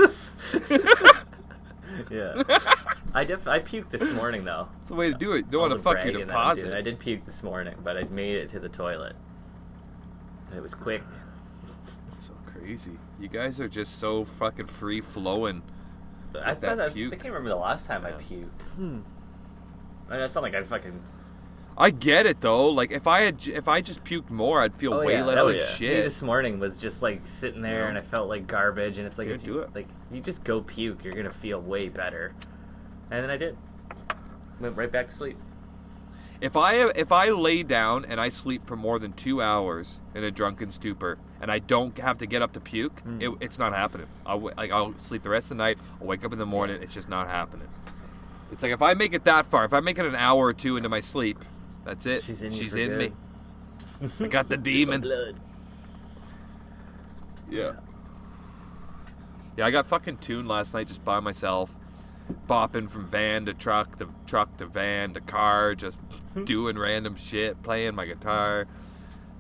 Yeah. 2.10 2.42
I 3.14 3.26
def 3.26 3.48
I 3.48 3.60
puked 3.60 3.90
this 3.90 4.10
morning 4.14 4.46
though. 4.46 4.70
that's 4.78 4.90
the 4.90 4.96
way 4.96 5.12
to 5.12 5.18
do 5.18 5.34
it. 5.34 5.52
Don't 5.52 5.62
want 5.62 5.72
to 5.74 5.78
the 5.78 5.84
fuck 5.84 5.96
your 5.96 6.04
bragging 6.14 6.28
that 6.28 6.36
I'm 6.38 6.56
deposit. 6.56 6.74
I 6.78 6.82
did 6.82 6.98
puke 7.00 7.26
this 7.26 7.44
morning, 7.44 7.76
but 7.84 7.98
I 7.98 8.04
made 8.06 8.36
it 8.38 8.50
to 8.50 8.60
the 8.60 8.70
toilet. 8.70 9.16
And 10.50 10.58
it 10.58 10.62
was 10.62 10.74
quick. 10.74 11.04
So 12.62 12.66
crazy. 12.66 12.92
You 13.20 13.28
guys 13.28 13.60
are 13.60 13.68
just 13.68 13.98
so 14.00 14.24
fucking 14.26 14.68
free 14.68 15.02
flowing. 15.02 15.64
I, 16.36 16.54
that 16.54 16.62
said 16.62 16.76
that, 16.80 16.92
I 16.92 16.94
can't 16.94 17.24
remember 17.26 17.50
the 17.50 17.56
last 17.58 17.88
time 17.88 18.06
I 18.06 18.12
puked. 18.12 18.62
Hmm. 18.76 19.00
I 20.10 20.14
mean, 20.16 20.22
it's 20.24 20.36
not 20.36 20.44
like 20.44 20.56
I 20.56 20.64
fucking. 20.64 21.02
I 21.78 21.90
get 21.90 22.26
it 22.26 22.42
though. 22.42 22.68
Like 22.70 22.92
if 22.92 23.08
I 23.08 23.22
had, 23.22 23.48
if 23.48 23.68
I 23.68 23.82
just 23.82 24.04
puked 24.04 24.30
more, 24.30 24.62
I'd 24.62 24.76
feel 24.76 24.94
Oh, 24.94 25.06
way 25.06 25.14
yeah, 25.14 25.24
less 25.26 25.38
that 25.38 25.46
like 25.46 25.56
was- 25.56 25.80
Me 25.80 25.88
shit. 25.88 26.04
this 26.04 26.22
morning 26.22 26.60
was 26.60 26.78
just 26.78 27.02
like 27.02 27.26
sitting 27.26 27.62
there, 27.62 27.84
Yeah. 27.84 27.90
and 27.90 27.98
I 27.98 28.02
felt 28.02 28.30
like 28.30 28.48
garbage. 28.48 28.98
And 28.98 29.08
it's 29.08 29.18
like, 29.18 29.28
Can't 29.28 29.40
if 29.42 29.46
do 29.46 29.54
you, 29.54 29.60
it. 29.60 29.76
like 29.76 29.88
you 30.12 30.22
just 30.22 30.44
go 30.44 30.62
puke, 30.62 31.04
you're 31.04 31.14
gonna 31.14 31.32
feel 31.32 31.60
way 31.62 31.90
better. 31.90 32.34
And 33.10 33.24
then 33.24 33.30
I 33.30 33.38
did. 33.38 33.58
Went 34.60 34.78
right 34.78 34.92
back 34.92 35.08
to 35.08 35.14
sleep. 35.14 35.38
If 36.42 36.58
I 36.58 36.90
if 36.90 37.12
I 37.12 37.30
lay 37.30 37.62
down 37.64 38.04
and 38.04 38.20
I 38.20 38.30
sleep 38.30 38.66
for 38.66 38.76
more 38.76 38.98
than 38.98 39.14
two 39.14 39.42
hours 39.42 40.00
in 40.16 40.24
a 40.24 40.32
drunken 40.32 40.72
stupor 40.72 41.20
and 41.40 41.52
I 41.52 41.60
don't 41.60 41.96
have 42.00 42.18
to 42.18 42.26
get 42.26 42.42
up 42.42 42.54
to 42.54 42.60
puke, 42.60 43.00
Hmm. 43.02 43.22
it, 43.22 43.30
it's 43.40 43.60
not 43.60 43.74
happening. 43.74 44.08
I'll 44.26 44.40
like 44.58 44.72
I'll 44.72 44.98
sleep 44.98 45.22
the 45.22 45.30
rest 45.30 45.46
of 45.52 45.58
the 45.58 45.64
night. 45.64 45.78
I'll 46.02 46.08
wake 46.08 46.26
up 46.26 46.34
in 46.34 46.40
the 46.40 46.46
morning. 46.48 46.82
It's 46.82 46.94
just 46.96 47.10
not 47.10 47.28
happening. 47.28 47.68
It's 48.52 48.64
like 48.64 48.72
if 48.72 48.82
I 48.82 48.96
make 48.96 49.14
it 49.14 49.24
that 49.26 49.46
far, 49.46 49.66
if 49.66 49.74
I 49.74 49.80
make 49.82 50.00
it 50.00 50.06
an 50.06 50.16
hour 50.16 50.48
or 50.48 50.54
two 50.54 50.78
into 50.78 50.90
my 50.90 51.00
sleep, 51.00 51.38
that's 51.86 52.06
it. 52.08 52.24
She's 52.24 52.42
in 52.42 52.52
She's 52.52 52.76
in 52.76 52.98
me. 52.98 53.12
I 54.20 54.28
got 54.28 54.50
the 54.50 54.58
demon. 54.72 55.02
Blood. 55.02 55.36
Yeah. 57.50 57.74
Yeah, 59.58 59.66
I 59.68 59.72
got 59.72 59.86
fucking 59.86 60.18
tuned 60.18 60.48
last 60.48 60.74
night 60.74 60.88
just 60.88 61.04
by 61.06 61.20
myself, 61.20 61.70
bopping 62.48 62.90
from 62.90 63.08
van 63.08 63.46
to 63.46 63.54
truck 63.54 63.98
to 63.98 64.10
truck 64.26 64.58
to 64.58 64.66
van 64.66 65.14
to 65.14 65.22
car, 65.22 65.76
just 65.76 65.98
doing 66.46 66.78
random 66.78 67.16
shit, 67.16 67.62
playing 67.64 67.96
my 67.96 68.06
guitar, 68.06 68.68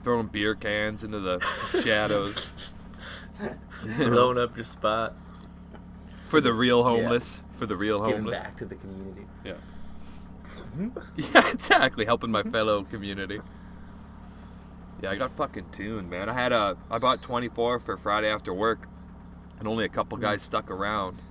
throwing 0.03 0.27
beer 0.27 0.55
cans 0.55 1.03
into 1.03 1.19
the 1.19 1.39
shadows 1.83 2.49
Blowing 3.97 4.37
up 4.37 4.55
your 4.55 4.65
spot. 4.65 5.15
for 6.27 6.41
the 6.41 6.53
real 6.53 6.83
homeless. 6.83 7.43
For 7.53 7.65
the 7.65 7.75
real 7.75 7.99
Giving 8.05 8.23
homeless. 8.23 8.41
back 8.41 8.57
to 8.57 8.65
the 8.65 8.75
community. 8.75 9.25
Yeah. 9.43 9.53
Mm-hmm. 10.75 10.89
Yeah, 11.17 11.49
exactly. 11.51 12.05
Helping 12.05 12.31
my 12.31 12.43
fellow 12.43 12.83
community. 12.83 13.39
Yeah, 15.01 15.11
I 15.11 15.15
got 15.15 15.31
fucking 15.31 15.69
tuned, 15.71 16.09
man. 16.09 16.29
I 16.29 16.33
had 16.33 16.51
a 16.51 16.77
I 16.89 16.99
bought 16.99 17.21
24 17.21 17.79
for 17.79 17.97
Friday 17.97 18.29
after 18.29 18.53
work, 18.53 18.87
and 19.59 19.67
only 19.67 19.83
a 19.83 19.89
couple 19.89 20.17
mm. 20.17 20.21
guys 20.21 20.43
stuck 20.43 20.69
around. 20.69 21.21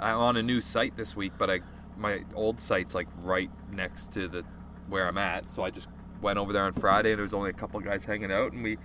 I'm 0.00 0.16
on 0.16 0.36
a 0.36 0.42
new 0.42 0.60
site 0.60 0.96
this 0.96 1.16
week, 1.16 1.32
but 1.38 1.50
I 1.50 1.60
my 1.96 2.22
old 2.34 2.60
site's 2.60 2.94
like 2.94 3.08
right 3.22 3.50
next 3.72 4.12
to 4.12 4.28
the 4.28 4.44
where 4.88 5.06
I'm 5.06 5.18
at, 5.18 5.50
so 5.50 5.62
I 5.64 5.70
just 5.70 5.88
went 6.22 6.38
over 6.38 6.52
there 6.52 6.62
on 6.64 6.72
Friday, 6.72 7.10
and 7.10 7.18
there 7.18 7.24
was 7.24 7.34
only 7.34 7.50
a 7.50 7.54
couple 7.54 7.78
guys 7.80 8.04
hanging 8.04 8.30
out, 8.32 8.52
and 8.52 8.62
we 8.62 8.78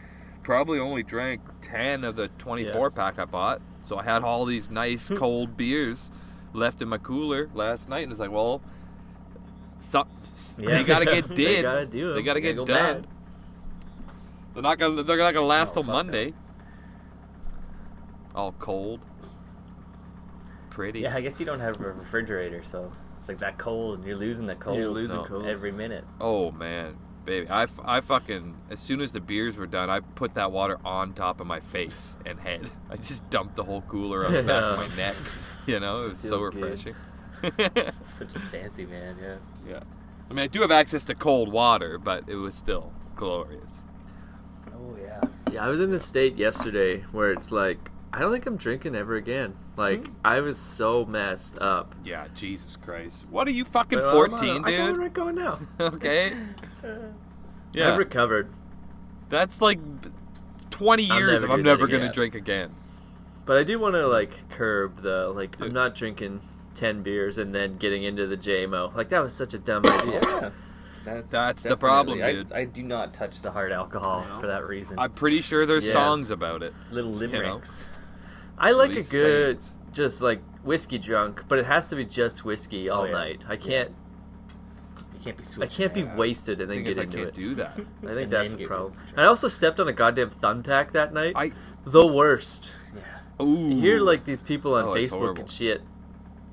probably 0.43 0.79
only 0.79 1.03
drank 1.03 1.41
10 1.61 2.03
of 2.03 2.15
the 2.15 2.27
24 2.39 2.91
pack 2.91 3.17
I 3.19 3.25
bought. 3.25 3.61
So 3.81 3.97
I 3.97 4.03
had 4.03 4.23
all 4.23 4.45
these 4.45 4.69
nice 4.69 5.09
cold 5.15 5.55
beers 5.55 6.11
left 6.51 6.81
in 6.81 6.89
my 6.89 6.97
cooler 6.97 7.49
last 7.53 7.87
night, 7.87 8.03
and 8.03 8.11
it's 8.11 8.19
like, 8.19 8.31
well, 8.31 8.61
some, 9.79 10.07
Yeah. 10.57 10.69
they 10.69 10.83
gotta 10.83 11.05
get 11.05 11.25
They 11.29 11.35
did. 11.35 11.61
gotta 11.63 11.85
do 11.85 12.09
'em. 12.09 12.15
They 12.15 12.21
gotta 12.23 12.39
They 12.39 12.47
get 12.47 12.55
go 12.57 12.65
done. 12.65 13.01
bad. 13.01 13.07
They're 14.53 14.63
not 14.63 14.77
gonna. 14.79 15.01
They're 15.03 15.17
not 15.17 15.33
gonna 15.33 15.45
last 15.47 15.71
Oh, 15.71 15.81
till 15.81 15.83
Monday. 15.91 16.33
All 18.35 18.51
cold. 18.59 18.99
Pretty. 20.73 21.01
Yeah, 21.01 21.15
I 21.15 21.21
guess 21.21 21.39
you 21.39 21.45
don't 21.45 21.59
have 21.59 21.79
a 21.79 21.91
refrigerator, 21.91 22.63
so 22.63 22.91
it's 23.19 23.29
like 23.29 23.37
that 23.37 23.59
cold, 23.59 23.99
and 23.99 24.07
you're 24.07 24.15
losing 24.15 24.47
the 24.47 24.55
cold. 24.55 24.79
You're 24.79 24.89
losing 24.89 25.17
no. 25.17 25.23
cold. 25.23 25.45
every 25.45 25.71
minute. 25.71 26.03
Oh 26.19 26.49
man, 26.49 26.97
baby, 27.25 27.47
I, 27.47 27.67
I 27.85 28.01
fucking 28.01 28.55
as 28.71 28.79
soon 28.79 28.99
as 28.99 29.11
the 29.11 29.21
beers 29.21 29.55
were 29.55 29.67
done, 29.67 29.91
I 29.91 29.99
put 29.99 30.33
that 30.33 30.51
water 30.51 30.79
on 30.83 31.13
top 31.13 31.39
of 31.39 31.45
my 31.45 31.59
face 31.59 32.17
and 32.25 32.39
head. 32.39 32.71
I 32.89 32.95
just 32.95 33.29
dumped 33.29 33.55
the 33.55 33.63
whole 33.65 33.81
cooler 33.81 34.25
on 34.25 34.33
the 34.33 34.41
back 34.41 34.63
of 34.63 34.89
my 34.89 34.95
neck. 34.97 35.15
You 35.67 35.79
know, 35.79 36.05
it 36.05 36.09
was 36.09 36.19
so 36.19 36.49
Feels 36.51 36.53
good. 36.55 36.63
refreshing. 36.63 36.95
Such 38.17 38.35
a 38.35 38.39
fancy 38.39 38.87
man, 38.87 39.15
yeah. 39.21 39.35
yeah, 39.67 39.79
I 40.31 40.33
mean, 40.33 40.43
I 40.43 40.47
do 40.47 40.61
have 40.61 40.71
access 40.71 41.03
to 41.05 41.13
cold 41.13 41.51
water, 41.51 41.99
but 41.99 42.23
it 42.27 42.35
was 42.37 42.55
still 42.55 42.91
glorious. 43.15 43.83
Oh 44.73 44.97
yeah. 44.99 45.21
Yeah, 45.51 45.65
I 45.65 45.67
was 45.67 45.79
in 45.79 45.91
the 45.91 45.99
state 45.99 46.35
yesterday 46.35 47.01
where 47.11 47.31
it's 47.31 47.51
like 47.51 47.91
I 48.15 48.19
don't 48.19 48.31
think 48.31 48.45
I'm 48.45 48.57
drinking 48.57 48.95
ever 48.95 49.15
again. 49.15 49.55
Like 49.75 50.05
Hmm. 50.07 50.13
I 50.23 50.39
was 50.41 50.59
so 50.59 51.03
messed 51.05 51.57
up. 51.59 51.95
Yeah, 52.03 52.27
Jesus 52.35 52.75
Christ, 52.75 53.25
what 53.29 53.47
are 53.47 53.51
you 53.51 53.65
fucking 53.65 53.97
But, 53.99 54.05
uh, 54.05 54.11
fourteen, 54.11 54.63
I 54.65 54.77
got 54.77 54.87
dude? 54.89 54.97
right 54.97 55.13
going 55.13 55.35
now. 55.35 55.59
okay. 55.79 56.33
Yeah, 57.75 57.93
I've 57.93 57.97
recovered, 57.97 58.49
that's 59.29 59.59
like 59.59 59.79
twenty 60.69 61.09
I'll 61.09 61.17
years 61.19 61.41
never 61.41 61.53
I'm 61.53 61.59
do 61.59 61.63
that 61.63 61.69
never 61.69 61.87
gonna 61.87 62.03
again. 62.03 62.13
drink 62.13 62.35
again. 62.35 62.69
but 63.47 63.57
I 63.57 63.63
do 63.63 63.79
want 63.79 63.95
to 63.95 64.05
like 64.07 64.47
curb 64.51 65.01
the 65.01 65.29
like 65.29 65.59
I'm 65.59 65.73
not 65.73 65.95
drinking 65.95 66.41
ten 66.75 67.01
beers 67.01 67.39
and 67.39 67.53
then 67.55 67.77
getting 67.77 68.03
into 68.03 68.27
the 68.27 68.37
JMO. 68.37 68.93
Like 68.95 69.09
that 69.09 69.23
was 69.23 69.33
such 69.33 69.55
a 69.55 69.57
dumb 69.57 69.87
idea. 69.87 70.21
Yeah. 70.21 70.49
That's, 71.03 71.31
That's 71.31 71.63
the 71.63 71.75
problem, 71.75 72.21
I, 72.23 72.31
dude. 72.31 72.51
I 72.53 72.63
do 72.65 72.81
not 72.83 73.13
touch 73.13 73.41
the 73.41 73.51
hard 73.51 73.71
alcohol 73.73 74.23
No. 74.29 74.39
for 74.39 74.47
that 74.47 74.65
reason. 74.67 74.97
I'm 74.99 75.11
pretty 75.11 75.41
sure 75.41 75.65
there's 75.65 75.85
Yeah. 75.87 75.91
songs 75.93 76.29
about 76.29 76.61
it. 76.63 76.73
Little 76.91 77.11
know. 77.11 77.17
I 78.57 78.71
like 78.71 78.91
a 78.91 79.03
good 79.03 79.61
sayings. 79.61 79.71
just 79.91 80.21
like 80.21 80.41
whiskey 80.63 80.97
drunk, 80.97 81.43
but 81.47 81.59
it 81.59 81.65
has 81.65 81.89
to 81.89 81.95
be 81.95 82.05
just 82.05 82.45
whiskey 82.45 82.89
oh, 82.89 82.95
all 82.95 83.01
Oh, 83.01 83.05
yeah. 83.05 83.11
night. 83.11 83.41
I 83.47 83.57
can't 83.57 83.91
You 85.13 85.19
can't 85.23 85.37
be 85.37 85.63
I 85.63 85.67
can't 85.67 85.93
be 85.93 86.03
wasted 86.03 86.61
and 86.61 86.69
then 86.69 86.77
thing 86.77 86.83
get 86.85 86.91
is, 86.91 86.97
I 86.97 87.01
into 87.03 87.17
can't 87.17 87.29
it. 87.29 87.33
do 87.33 87.55
that. 87.55 87.79
I 88.07 88.13
think 88.13 88.29
that's 88.29 88.55
the 88.55 88.65
problem. 88.65 88.93
I 89.17 89.25
also 89.25 89.47
stepped 89.47 89.79
on 89.79 89.87
a 89.87 89.93
goddamn 89.93 90.31
thumbtack 90.31 90.91
that 90.93 91.13
night. 91.13 91.33
I 91.35 91.51
the 91.85 92.05
worst. 92.05 92.73
Yeah. 92.95 93.45
ooh. 93.45 93.69
You 93.69 93.81
hear 93.81 93.99
like 93.99 94.25
these 94.25 94.41
people 94.41 94.75
on 94.75 94.85
Oh, 94.85 94.93
Facebook 94.93 95.39
and 95.39 95.49
shit 95.49 95.81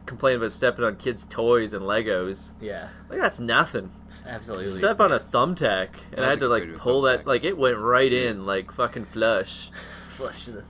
complain 0.06 0.36
about 0.36 0.50
stepping 0.50 0.84
on 0.84 0.96
kids' 0.96 1.24
toys 1.24 1.72
and 1.72 1.84
Legos. 1.84 2.50
Yeah. 2.60 2.88
Like 3.08 3.20
that's 3.20 3.38
nothing. 3.38 3.90
Absolutely. 4.26 4.66
Step 4.66 5.00
on 5.00 5.12
a 5.12 5.20
thumbtack, 5.20 5.88
and 6.12 6.24
I 6.24 6.26
I 6.26 6.30
had 6.30 6.40
to 6.40 6.48
like 6.48 6.74
pull 6.76 7.02
that. 7.02 7.26
Like 7.26 7.44
it 7.44 7.56
went 7.56 7.78
right 7.78 8.12
in, 8.12 8.44
like 8.44 8.72
fucking 8.72 9.06
flush. 9.06 9.70
flush 10.10 10.44
the. 10.44 10.64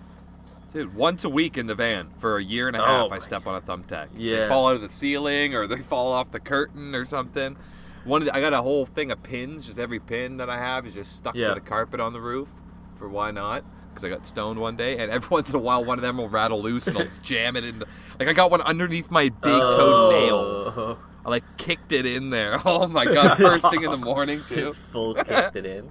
Dude, 0.73 0.95
once 0.95 1.25
a 1.25 1.29
week 1.29 1.59
in 1.59 1.67
the 1.67 1.75
van 1.75 2.11
for 2.19 2.37
a 2.37 2.43
year 2.43 2.69
and 2.69 2.77
a 2.77 2.83
Oh 2.83 2.85
half, 2.87 3.13
I 3.13 3.19
step 3.19 3.47
on 3.47 3.57
a 3.57 3.61
thumbtack. 3.61 4.09
Yeah. 4.17 4.43
They 4.43 4.49
fall 4.49 4.69
out 4.69 4.77
of 4.77 4.83
the 4.83 4.89
ceiling 4.89 5.55
or 5.55 5.67
they 5.67 5.81
fall 5.81 6.13
off 6.13 6.31
the 6.31 6.39
curtain 6.41 6.95
or 6.95 7.05
something. 7.05 7.57
One, 8.05 8.23
of 8.23 8.27
the, 8.27 8.37
I 8.37 8.41
got 8.41 8.53
a 8.53 8.63
whole 8.63 8.87
thing 8.87 9.11
of 9.11 9.23
pins. 9.23 9.67
Just 9.67 9.79
every 9.79 9.99
pin 9.99 10.37
that 10.37 10.49
I 10.49 10.59
have 10.59 10.87
is 10.87 10.95
just 10.95 11.17
stuck 11.17 11.35
Yeah. 11.35 11.49
to 11.49 11.55
the 11.55 11.61
carpet 11.61 12.01
on 12.01 12.13
the 12.13 12.21
roof. 12.21 12.49
For 12.97 13.09
why 13.09 13.31
not? 13.31 13.65
Because 13.89 14.05
I 14.05 14.09
got 14.09 14.27
stoned 14.27 14.61
one 14.61 14.77
day, 14.77 14.99
and 14.99 15.11
every 15.11 15.29
once 15.31 15.51
in 15.51 15.57
a 15.57 15.59
while, 15.59 15.85
one 15.85 15.99
of 15.99 16.03
them 16.03 16.19
will 16.19 16.29
rattle 16.29 16.63
loose 16.63 16.87
and 16.87 16.97
I'll 16.99 17.09
jam 17.23 17.57
it 17.57 17.65
into. 17.65 17.87
Like 18.19 18.29
I 18.29 18.33
got 18.33 18.51
one 18.51 18.63
underneath 18.63 19.11
my 19.11 19.25
big 19.25 19.43
toe 19.43 20.09
oh. 20.09 20.11
nail. 20.11 20.37
Oh. 20.77 20.99
I 21.25 21.31
like 21.31 21.45
kicked 21.59 21.93
it 21.93 22.07
in 22.07 22.31
there. 22.31 22.61
Oh 22.65 22.87
my 22.87 23.05
god! 23.05 23.37
First 23.37 23.69
thing 23.71 23.83
in 23.83 23.91
the 23.91 23.97
morning 23.97 24.41
too. 24.49 24.55
Just 24.55 24.79
full 24.79 25.15
kicked 25.15 25.57
it 25.57 25.67
in. 25.67 25.91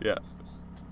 Yeah. 0.00 0.16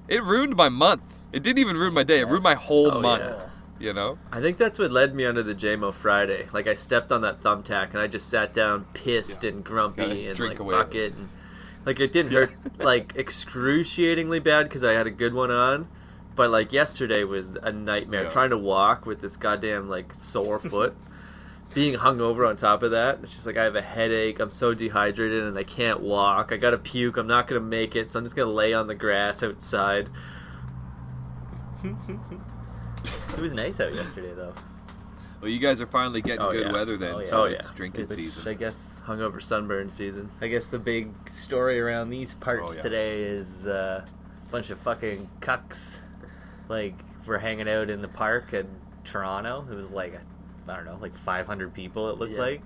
It 0.09 0.23
ruined 0.23 0.57
my 0.57 0.69
month. 0.69 1.21
It 1.33 1.43
didn't 1.43 1.59
even 1.59 1.77
ruin 1.77 1.95
my 1.95 2.03
day. 2.05 2.21
It 2.21 2.29
ruined 2.29 2.45
my 2.45 2.55
whole 2.55 2.93
Oh, 2.95 3.01
month. 3.01 3.23
yeah. 3.25 3.43
You 3.79 3.93
know? 3.93 4.19
I 4.33 4.41
think 4.41 4.57
that's 4.57 4.79
what 4.79 4.91
led 4.91 5.15
me 5.15 5.27
onto 5.27 5.43
the 5.43 5.55
JMO 5.55 5.93
Friday. 5.93 6.49
Like 6.53 6.67
I 6.67 6.75
stepped 6.75 7.13
on 7.13 7.21
that 7.23 7.43
thumbtack 7.43 7.91
and 7.91 7.99
I 7.99 8.07
just 8.07 8.29
sat 8.31 8.55
down 8.55 8.87
pissed 8.95 9.45
Yeah. 9.45 9.51
and 9.51 9.65
grumpy 9.65 10.27
and 10.29 10.39
like 10.39 10.95
it 10.95 11.13
and 11.13 11.29
like 11.85 12.01
it 12.01 12.11
didn't 12.13 12.33
hurt 12.33 12.53
like 12.79 13.13
excruciatingly 13.17 14.41
bad 14.41 14.65
because 14.65 14.83
I 14.83 14.93
had 14.93 15.07
a 15.07 15.11
good 15.11 15.35
one 15.35 15.51
on. 15.51 15.89
But 16.37 16.51
like 16.51 16.73
yesterday 16.73 17.25
was 17.25 17.57
a 17.63 17.71
nightmare 17.73 18.25
Yeah. 18.25 18.31
trying 18.31 18.51
to 18.51 18.59
walk 18.59 19.05
with 19.05 19.21
this 19.21 19.37
goddamn 19.37 19.89
like 19.91 20.15
sore 20.15 20.59
foot. 20.71 20.97
Being 21.75 21.95
hungover 21.95 22.49
on 22.49 22.57
top 22.57 22.83
of 22.83 22.93
that, 22.93 23.19
it's 23.23 23.35
just 23.35 23.47
like 23.47 23.57
I 23.59 23.65
have 23.65 23.75
a 23.77 23.83
headache. 23.83 24.41
I'm 24.41 24.51
so 24.51 24.73
dehydrated 24.73 25.43
and 25.45 25.59
I 25.59 25.63
can't 25.65 26.01
walk. 26.01 26.51
I 26.53 26.57
gotta 26.57 26.79
puke. 26.79 27.17
I'm 27.19 27.27
not 27.27 27.47
gonna 27.49 27.61
make 27.61 27.95
it, 27.97 28.11
so 28.11 28.19
I'm 28.19 28.25
just 28.25 28.35
gonna 28.35 28.51
lay 28.51 28.73
on 28.73 28.87
the 28.87 28.95
grass 28.95 29.43
outside. 29.43 30.09
It 31.85 33.41
was 33.41 33.53
nice 33.55 33.79
out 33.81 33.95
yesterday, 33.95 34.33
though. 34.35 34.55
Well, 35.41 35.51
you 35.51 35.59
guys 35.59 35.81
are 35.83 35.87
finally 35.87 36.23
getting 36.23 36.41
Oh, 36.41 36.51
good 36.51 36.67
yeah. 36.67 36.73
weather 36.73 36.97
then. 36.97 37.15
Oh, 37.15 37.19
yeah. 37.21 37.29
So 37.29 37.41
Oh, 37.43 37.45
it's 37.45 37.71
drinking 37.73 38.05
It's, 38.05 38.17
season. 38.17 38.49
I 38.49 38.55
guess. 38.55 39.01
Hungover 39.05 39.41
sunburn 39.43 39.89
season. 39.91 40.31
I 40.41 40.49
guess 40.49 40.67
the 40.69 40.79
big 40.81 41.11
story 41.29 41.79
around 41.79 42.11
these 42.11 42.35
parts 42.35 42.73
Oh, 42.73 42.77
yeah. 42.77 42.83
today 42.83 43.23
is 43.23 43.49
the 43.59 44.03
bunch 44.51 44.71
of 44.71 44.79
fucking 44.81 45.29
cucks. 45.41 45.97
Like 46.69 46.95
we're 47.27 47.39
hanging 47.39 47.69
out 47.69 47.91
in 47.91 48.01
the 48.03 48.09
park 48.09 48.53
in 48.55 48.67
Toronto. 49.05 49.65
It 49.71 49.75
was 49.75 49.91
like 49.91 50.19
I 50.69 50.77
don't 50.77 50.85
know, 50.85 50.99
like 51.01 51.17
500 51.19 51.73
people. 51.75 52.11
It 52.11 52.19
looked 52.19 52.35
Yeah. 52.35 52.41
like. 52.41 52.63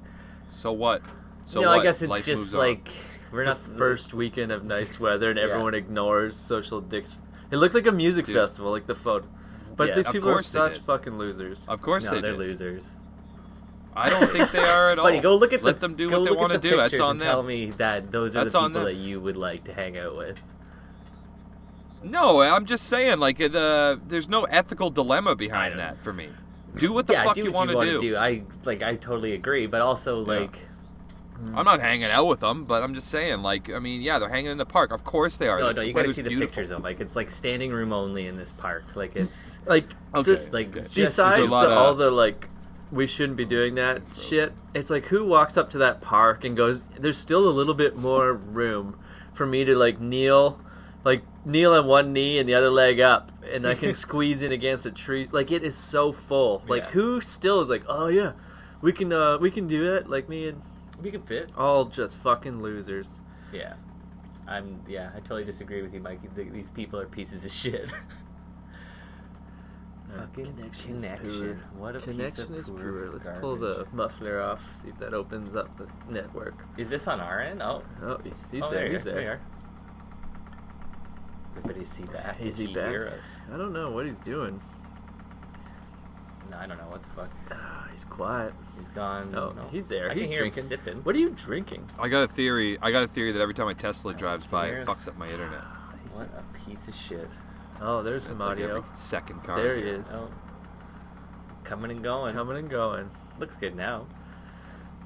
So 0.48 0.72
what? 0.72 1.02
So 1.44 1.60
no, 1.60 1.70
what? 1.70 1.80
I 1.80 1.82
guess 1.82 2.02
it's 2.02 2.10
Life 2.10 2.24
just 2.26 2.38
moves 2.40 2.54
on. 2.54 2.60
like 2.60 2.88
we're 3.32 3.44
the 3.44 3.50
not 3.50 3.58
first 3.58 4.12
weekend 4.14 4.50
of 4.52 4.64
nice 4.64 4.98
weather 4.98 5.30
and 5.30 5.38
Yeah. 5.38 5.44
everyone 5.46 5.74
ignores 5.74 6.36
social 6.36 6.80
dicks. 6.80 7.22
It 7.50 7.56
looked 7.56 7.74
like 7.74 7.86
a 7.86 7.92
music 7.92 8.26
Dude. 8.26 8.36
festival, 8.36 8.70
like 8.70 8.86
the 8.86 8.94
photo. 8.94 9.26
But 9.76 9.88
Yeah, 9.88 9.94
these 9.96 10.08
people 10.08 10.30
are 10.30 10.42
such 10.42 10.74
did. 10.74 10.82
fucking 10.82 11.16
losers. 11.18 11.66
Of 11.68 11.80
course 11.82 12.04
No, 12.04 12.10
they 12.16 12.20
they're 12.20 12.32
did. 12.32 12.38
losers. 12.38 12.96
I 13.96 14.08
don't 14.08 14.30
think 14.30 14.52
they 14.52 14.58
are 14.62 14.90
at 14.90 14.98
all. 15.00 15.04
Buddy, 15.06 15.20
go 15.20 15.34
look 15.36 15.52
at 15.52 15.62
Let 15.64 15.80
the, 15.80 15.88
them 15.88 15.96
do 15.96 16.08
what 16.10 16.18
they 16.18 16.30
look 16.30 16.30
at 16.32 16.36
want 16.38 16.52
to 16.52 16.58
the 16.58 16.68
do. 16.70 16.76
That's 16.76 17.00
on 17.00 17.12
and 17.12 17.20
them. 17.20 17.26
Tell 17.26 17.42
me 17.42 17.70
that 17.72 18.12
those 18.12 18.36
are 18.36 18.44
That's 18.44 18.52
the 18.52 18.58
people 18.60 18.70
them. 18.72 18.84
that 18.84 18.94
you 18.94 19.20
would 19.20 19.36
like 19.36 19.64
to 19.64 19.72
hang 19.72 19.96
out 19.98 20.16
with. 20.16 20.42
No, 22.02 22.40
I'm 22.40 22.64
just 22.66 22.84
saying, 22.84 23.18
like, 23.18 23.40
uh, 23.40 23.48
the 23.48 24.00
there's 24.06 24.28
no 24.28 24.44
ethical 24.44 24.90
dilemma 24.90 25.34
behind 25.34 25.78
that 25.78 26.02
for 26.02 26.12
me. 26.12 26.30
Do 26.76 26.92
what 26.92 27.06
the 27.06 27.14
yeah, 27.14 27.24
fuck 27.24 27.34
do 27.34 27.42
you 27.42 27.52
want 27.52 27.70
to 27.70 27.76
wanna 27.76 27.98
do. 27.98 28.16
I 28.16 28.42
like. 28.64 28.82
I 28.82 28.96
totally 28.96 29.32
agree, 29.34 29.66
but 29.66 29.80
also 29.80 30.20
Yeah. 30.24 30.40
like. 30.40 30.58
I'm 31.54 31.64
not 31.64 31.80
hanging 31.80 32.04
out 32.10 32.26
with 32.26 32.40
them, 32.40 32.64
but 32.66 32.82
I'm 32.82 32.92
just 32.92 33.08
saying, 33.08 33.40
like, 33.40 33.70
I 33.72 33.78
mean, 33.78 34.02
yeah, 34.02 34.18
they're 34.18 34.28
hanging 34.28 34.50
in 34.50 34.58
the 34.58 34.66
park. 34.66 34.92
Of 34.92 35.04
course 35.04 35.38
they 35.38 35.48
are. 35.48 35.58
No, 35.58 35.72
no, 35.72 35.80
you 35.82 35.94
gotta 35.94 36.12
see 36.12 36.20
the 36.20 36.28
beautiful. 36.28 36.48
pictures 36.48 36.70
of 36.70 36.76
them. 36.76 36.82
Like 36.82 37.00
it's 37.00 37.16
like 37.16 37.30
standing 37.30 37.72
room 37.72 37.94
only 37.94 38.26
in 38.26 38.36
this 38.36 38.52
park. 38.52 38.84
Like 38.94 39.16
it's 39.16 39.56
Like, 39.66 39.86
Okay. 40.14 40.32
just, 40.32 40.52
like 40.52 40.68
okay. 40.68 40.80
just 40.82 40.94
besides 40.94 41.38
There's 41.38 41.50
the, 41.50 41.56
of- 41.56 41.72
all 41.78 41.94
the 41.94 42.10
like, 42.10 42.48
we 42.92 43.06
shouldn't 43.06 43.38
be 43.38 43.46
doing 43.46 43.74
that 43.76 44.02
shit. 44.20 44.52
It's 44.74 44.90
like 44.90 45.06
who 45.06 45.24
walks 45.24 45.56
up 45.56 45.70
to 45.70 45.78
that 45.78 46.00
park 46.02 46.44
and 46.44 46.54
goes, 46.56 46.82
"There's 46.98 47.16
still 47.16 47.48
a 47.48 47.54
little 47.54 47.72
bit 47.74 47.96
more 47.96 48.34
room 48.34 48.98
for 49.32 49.46
me 49.46 49.64
to 49.64 49.74
like 49.74 49.98
kneel, 49.98 50.60
like 51.04 51.22
kneel 51.44 51.72
on 51.72 51.86
one 51.86 52.12
knee 52.12 52.38
and 52.38 52.48
the 52.48 52.54
other 52.54 52.70
leg 52.70 53.00
up, 53.00 53.32
and 53.50 53.64
I 53.66 53.74
can 53.74 53.92
squeeze 54.04 54.42
in 54.42 54.52
against 54.52 54.86
a 54.86 54.90
tree." 54.90 55.28
Like 55.30 55.50
it 55.50 55.62
is 55.62 55.76
so 55.76 56.12
full. 56.12 56.62
Like 56.68 56.82
Yeah. 56.84 56.90
who 56.90 57.20
still 57.20 57.60
is 57.60 57.68
like, 57.68 57.84
"Oh 57.88 58.08
yeah, 58.08 58.32
we 58.82 58.92
can 58.92 59.12
uh 59.12 59.38
we 59.38 59.50
can 59.50 59.66
do 59.68 59.94
it." 59.94 60.08
Like 60.08 60.28
me 60.28 60.48
and 60.48 60.62
we 61.02 61.10
can 61.10 61.22
fit. 61.22 61.50
all 61.56 61.86
just 61.86 62.18
fucking 62.18 62.60
losers. 62.62 63.20
Yeah, 63.52 63.74
I'm. 64.46 64.80
Yeah, 64.88 65.10
I 65.16 65.20
totally 65.20 65.44
disagree 65.44 65.82
with 65.82 65.92
you, 65.94 66.00
Mikey. 66.00 66.28
Th- 66.36 66.52
These 66.52 66.70
people 66.70 67.00
are 67.00 67.06
pieces 67.06 67.44
of 67.44 67.50
shit. 67.52 67.90
Fucking 70.10 70.44
Connection 70.56 71.00
connection. 71.00 71.62
What 71.78 71.94
a 71.94 72.00
Connection 72.00 72.48
piece 72.48 72.64
is 72.64 72.70
poor. 72.70 73.10
Let's 73.12 73.28
pull 73.40 73.56
the 73.56 73.86
muffler 73.92 74.40
off. 74.42 74.60
See 74.74 74.88
if 74.88 74.98
that 74.98 75.14
opens 75.14 75.54
up 75.54 75.76
the 75.78 75.86
network. 76.08 76.64
Is 76.76 76.90
this 76.90 77.06
on 77.06 77.20
our 77.20 77.40
end? 77.40 77.62
Oh, 77.62 77.84
Oh, 78.02 78.18
he's, 78.24 78.34
he's 78.50 78.64
oh, 78.64 78.70
there. 78.70 78.86
you 78.86 78.90
He's 78.92 79.06
are. 79.06 79.12
there. 79.12 79.40
You 81.54 81.60
are. 81.60 81.64
Everybody 81.64 81.84
see 81.86 82.04
that? 82.12 82.36
Is 82.40 82.56
Did 82.56 82.68
he 82.68 82.72
hear 82.74 83.04
back? 83.06 83.14
us? 83.14 83.20
I 83.52 83.56
don't 83.56 83.72
know 83.72 83.90
what 83.90 84.06
he's 84.06 84.18
doing. 84.18 84.60
No, 86.50 86.56
I 86.58 86.66
don't 86.66 86.78
know 86.78 86.84
what 86.88 87.02
the 87.02 87.08
fuck. 87.10 87.30
Ah, 87.52 87.86
he's 87.92 88.04
quiet. 88.04 88.52
He's 88.78 88.88
gone. 88.88 89.32
Oh, 89.36 89.52
no. 89.52 89.68
he's 89.70 89.88
there. 89.88 90.10
I 90.10 90.14
he's 90.14 90.30
drinking. 90.30 90.64
sipping. 90.64 90.96
What 91.04 91.14
are 91.14 91.18
you 91.18 91.30
drinking? 91.30 91.88
I 91.98 92.08
got 92.08 92.24
a 92.24 92.28
theory. 92.28 92.76
I 92.82 92.90
got 92.90 93.04
a 93.04 93.08
theory 93.08 93.30
that 93.32 93.40
every 93.40 93.54
time 93.54 93.66
my 93.66 93.74
Tesla 93.74 94.14
drives 94.14 94.46
by, 94.46 94.66
it 94.68 94.86
fucks 94.86 95.06
up 95.06 95.16
my 95.16 95.28
internet. 95.30 95.60
Ah, 95.62 95.92
he's- 96.02 96.18
What 96.18 96.28
a 96.36 96.58
piece 96.68 96.88
of 96.88 96.94
shit. 96.94 97.28
Oh, 97.80 98.02
there's 98.02 98.24
some 98.24 98.38
That's 98.38 98.48
like 98.48 98.58
audio. 98.58 98.78
every 98.78 98.90
second 98.96 99.44
car. 99.44 99.62
There 99.62 99.76
he 99.76 99.82
is. 99.84 100.08
Oh. 100.12 100.28
Coming 101.64 101.90
and 101.92 102.02
going. 102.02 102.34
Coming 102.34 102.56
and 102.58 102.68
going 102.68 103.08
Looks 103.38 103.54
good 103.56 103.74
now. 103.76 104.06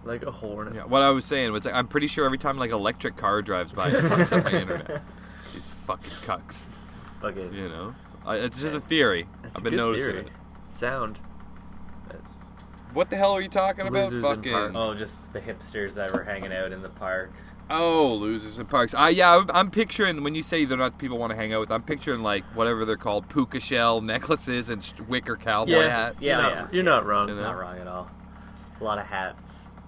like 0.05 0.25
a 0.25 0.31
horn. 0.31 0.73
Yeah, 0.75 0.85
what 0.85 1.03
I 1.03 1.11
was 1.11 1.25
saying 1.25 1.53
was 1.53 1.65
like, 1.67 1.75
I'm 1.75 1.87
pretty 1.89 2.07
sure 2.09 2.25
every 2.25 2.39
time 2.39 2.59
like 2.59 2.71
electric 2.73 3.17
car 3.17 3.43
drives 3.43 3.73
by, 3.73 3.89
it 3.91 3.95
fucks 4.05 4.37
up 4.37 4.45
my 4.45 4.51
internet. 4.61 5.03
These 6.03 6.13
fucking 6.13 6.43
cucks. 6.43 6.65
Okay. 7.23 7.49
You 7.57 7.69
know, 7.69 7.95
I, 8.27 8.37
it's 8.37 8.61
just 8.61 8.75
a 8.75 8.81
theory. 8.81 9.27
That's 9.43 9.57
I've 9.57 9.61
a 9.61 9.65
been 9.65 9.71
good 9.73 9.77
noticing 9.77 10.11
theory. 10.13 10.25
it. 10.27 10.33
Sound. 10.69 11.19
What 12.93 13.11
the 13.11 13.17
hell 13.17 13.33
are 13.33 13.41
you 13.41 13.49
talking 13.49 13.87
about? 13.89 14.13
Losers 14.13 14.25
in 14.25 14.37
Fucking 14.37 14.53
parks. 14.53 14.75
Oh, 14.77 14.95
just 14.95 15.33
the 15.33 15.41
hipsters 15.41 15.95
that 15.95 16.13
were 16.13 16.23
hanging 16.23 16.53
out 16.53 16.71
in 16.71 16.81
the 16.81 16.89
park. 16.91 17.33
oh, 17.71 18.15
losers 18.15 18.59
in 18.59 18.67
parks. 18.67 18.95
I 18.95 19.09
yeah, 19.09 19.33
I'm- 19.33 19.51
I'm 19.53 19.71
picturing 19.71 20.23
when 20.23 20.35
you 20.37 20.43
say 20.45 20.65
they're 20.65 20.79
not 20.79 20.97
people 20.99 21.19
want 21.19 21.31
to 21.31 21.37
hang 21.37 21.53
out 21.53 21.61
with. 21.61 21.73
I'm 21.73 21.83
picturing 21.83 22.23
like 22.23 22.45
whatever 22.55 22.85
they're 22.85 22.97
called, 22.97 23.29
puka 23.29 23.59
shell 23.59 24.01
necklaces 24.01 24.69
and 24.69 24.93
wicker 25.09 25.37
cowboy 25.37 25.73
Yeah, 25.73 25.89
hats. 25.89 26.17
Yeah, 26.21 26.33
you're 26.35 26.43
not, 26.43 26.53
yeah. 26.53 26.67
You're 26.73 26.85
not 26.85 27.07
wrong. 27.07 27.29
You 27.31 27.35
know? 27.35 27.43
Not 27.43 27.59
wrong 27.59 27.79
at 27.79 27.89
all. 27.89 28.09
A 28.81 28.85
lot 28.85 28.99
of 28.99 29.07
hats. 29.07 29.43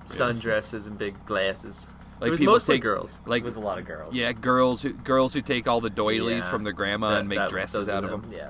Sundresses 0.07 0.87
and 0.89 0.99
big 0.99 1.15
glasses. 1.27 1.87
Like 2.21 2.29
it 2.29 2.31
was 2.31 2.41
people 2.41 2.55
mostly 2.55 2.77
take- 2.77 2.83
girls. 2.83 3.21
Like 3.27 3.43
It 3.43 3.45
was 3.45 3.57
a 3.57 3.61
lot 3.61 3.79
of 3.79 3.85
girls. 3.85 4.15
yeah, 4.15 4.33
girls 4.33 4.83
who 4.83 4.93
girls 4.93 5.35
who 5.35 5.43
take 5.43 5.69
all 5.69 5.81
the 5.81 5.91
doilies 5.91 6.45
Yeah. 6.45 6.51
from 6.51 6.65
their 6.65 6.73
grandma 6.73 7.11
That- 7.11 7.21
and 7.21 7.29
make 7.29 7.39
that- 7.39 7.51
dresses 7.51 7.89
out 7.89 8.05
of 8.05 8.11
them. 8.11 8.23
them. 8.23 8.33
Yeah. 8.33 8.49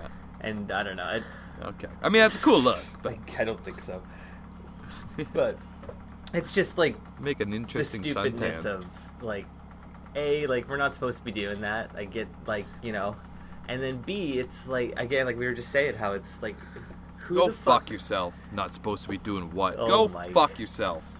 Yeah. 0.00 0.08
And 0.40 0.70
I 0.70 0.82
don't 0.82 0.96
know. 0.96 1.02
I, 1.04 1.22
Okay. 1.64 1.88
I 2.02 2.08
mean 2.08 2.20
that's 2.20 2.36
a 2.36 2.40
cool 2.40 2.60
look, 2.60 2.78
but 3.02 3.12
like, 3.12 3.38
I 3.40 3.44
don't 3.44 3.62
think 3.64 3.80
so. 3.80 4.02
But 5.32 5.56
it's 6.32 6.52
just 6.52 6.76
like 6.78 6.96
make 7.20 7.40
an 7.40 7.52
interesting 7.52 8.02
the 8.02 8.08
interesting 8.08 8.36
stupidness 8.38 8.62
suntan. 8.62 8.78
of 8.78 8.86
like 9.22 9.46
a 10.16 10.46
like 10.46 10.68
we're 10.68 10.76
not 10.76 10.94
supposed 10.94 11.18
to 11.18 11.24
be 11.24 11.32
doing 11.32 11.60
that. 11.62 11.90
I 11.96 12.04
get 12.04 12.28
like 12.46 12.66
you 12.82 12.92
know, 12.92 13.16
and 13.68 13.82
then 13.82 13.98
b 14.02 14.38
it's 14.38 14.66
like 14.66 14.94
again 14.98 15.26
like 15.26 15.38
we 15.38 15.46
were 15.46 15.54
just 15.54 15.70
saying 15.70 15.94
how 15.94 16.12
it's 16.12 16.40
like 16.42 16.56
who 17.18 17.36
Go 17.36 17.46
the 17.48 17.52
fuck 17.56 17.88
yourself. 17.90 18.34
Not 18.52 18.74
supposed 18.74 19.02
to 19.04 19.08
be 19.08 19.16
doing 19.18 19.50
what? 19.52 19.76
Oh 19.78 19.86
Go 19.88 20.08
my- 20.08 20.30
fuck 20.30 20.58
yourself. 20.58 21.13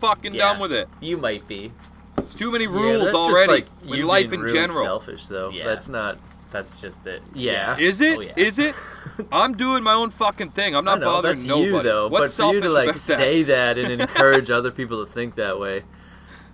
Fucking 0.00 0.34
Yeah. 0.34 0.52
done 0.52 0.60
with 0.60 0.72
it. 0.72 0.88
You 1.00 1.16
might 1.16 1.46
be. 1.48 1.72
It's 2.18 2.34
too 2.34 2.50
many 2.50 2.64
Yeah, 2.64 2.70
rules 2.70 3.02
just, 3.04 3.14
already. 3.14 3.52
like, 3.52 3.66
you 3.84 4.06
life 4.06 4.32
in 4.32 4.46
general. 4.48 4.82
Selfish 4.84 5.26
though. 5.26 5.50
Yeah. 5.50 5.64
That's 5.64 5.88
not. 5.88 6.18
That's 6.50 6.80
just 6.80 7.06
it. 7.06 7.22
Yeah. 7.34 7.76
Is 7.78 8.00
it? 8.00 8.16
Oh, 8.18 8.20
yeah. 8.22 8.32
Is 8.36 8.58
it? 8.58 8.74
I'm 9.32 9.54
doing 9.56 9.82
my 9.82 9.92
own 9.92 10.10
fucking 10.10 10.50
thing. 10.52 10.74
I'm 10.74 10.84
not 10.84 11.00
know, 11.00 11.06
bothering 11.06 11.36
that's 11.36 11.46
nobody. 11.46 11.66
you 11.66 11.82
though. 11.82 12.08
What's 12.08 12.36
but 12.36 12.48
for 12.48 12.54
you 12.54 12.60
to 12.62 12.68
like 12.70 12.84
about 12.84 12.94
that? 12.94 13.16
say 13.18 13.42
that 13.44 13.76
and 13.78 14.00
encourage 14.00 14.50
other 14.50 14.70
people 14.70 15.04
to 15.04 15.10
think 15.10 15.34
that 15.36 15.60
way, 15.60 15.82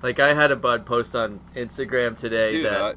like 0.02 0.18
I 0.18 0.34
had 0.34 0.50
a 0.50 0.56
bud 0.56 0.84
post 0.84 1.14
on 1.14 1.40
Instagram 1.54 2.16
today 2.16 2.50
Dude, 2.50 2.66
that. 2.66 2.96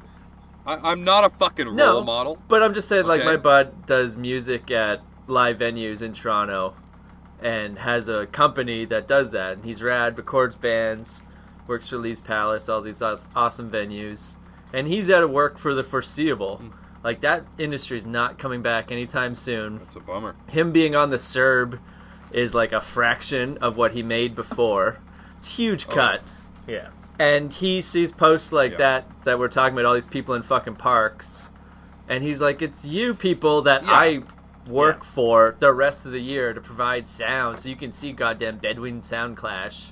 I, 0.66 0.90
I'm 0.90 1.04
not 1.04 1.24
a 1.24 1.30
fucking 1.30 1.74
no, 1.76 1.92
role 1.94 2.04
model. 2.04 2.38
But 2.48 2.62
I'm 2.62 2.74
just 2.74 2.88
saying, 2.88 3.06
like 3.06 3.20
Okay. 3.20 3.30
my 3.30 3.36
bud 3.36 3.86
does 3.86 4.16
music 4.16 4.70
at 4.72 5.00
live 5.28 5.58
venues 5.58 6.02
in 6.02 6.12
Toronto, 6.14 6.74
and 7.42 7.78
has 7.78 8.08
a 8.08 8.26
company 8.26 8.84
that 8.86 9.06
does 9.08 9.30
that, 9.32 9.54
and 9.56 9.64
he's 9.64 9.82
rad, 9.82 10.16
records 10.18 10.56
bands, 10.56 11.20
works 11.66 11.88
for 11.88 11.96
Lee's 11.98 12.20
Palace, 12.20 12.68
all 12.68 12.80
these 12.80 13.00
awesome 13.02 13.70
venues, 13.70 14.36
and 14.72 14.88
he's 14.88 15.10
out 15.10 15.22
of 15.22 15.30
work 15.30 15.58
for 15.58 15.74
the 15.74 15.82
foreseeable. 15.82 16.56
Hmm. 16.56 16.68
Like 17.04 17.20
that 17.20 17.44
industry's 17.58 18.04
not 18.06 18.38
coming 18.38 18.60
back 18.60 18.90
anytime 18.90 19.34
soon. 19.36 19.78
That's 19.78 19.96
a 19.96 20.00
bummer. 20.00 20.34
Him 20.50 20.72
being 20.72 20.96
on 20.96 21.10
the 21.10 21.16
CERB 21.16 21.78
is 22.32 22.54
like 22.54 22.72
a 22.72 22.80
fraction 22.80 23.56
of 23.58 23.76
what 23.76 23.92
he 23.92 24.02
made 24.02 24.34
before. 24.34 24.98
It's 25.36 25.46
a 25.46 25.50
huge 25.50 25.86
Oh. 25.88 25.94
cut 25.94 26.22
Yeah. 26.66 26.88
and 27.18 27.52
he 27.52 27.80
sees 27.80 28.10
posts 28.12 28.52
like 28.52 28.72
Yeah. 28.72 28.78
that 28.78 29.24
that 29.24 29.38
we're 29.38 29.48
talking 29.48 29.74
about 29.78 29.86
all 29.86 29.94
these 29.94 30.06
people 30.06 30.34
in 30.34 30.42
fucking 30.42 30.74
parks 30.76 31.48
and 32.08 32.22
he's 32.24 32.40
like 32.40 32.60
it's 32.62 32.84
you 32.84 33.14
people 33.14 33.62
that 33.62 33.82
Yeah. 33.84 33.90
i 33.92 34.22
work 34.68 34.98
Yeah. 35.00 35.08
for 35.10 35.56
the 35.58 35.72
rest 35.72 36.06
of 36.06 36.12
the 36.12 36.20
year 36.20 36.52
to 36.52 36.60
provide 36.60 37.08
sound 37.08 37.58
so 37.58 37.68
you 37.68 37.76
can 37.76 37.92
see 37.92 38.12
goddamn 38.12 38.58
Bedouin 38.58 39.00
Soundclash 39.00 39.90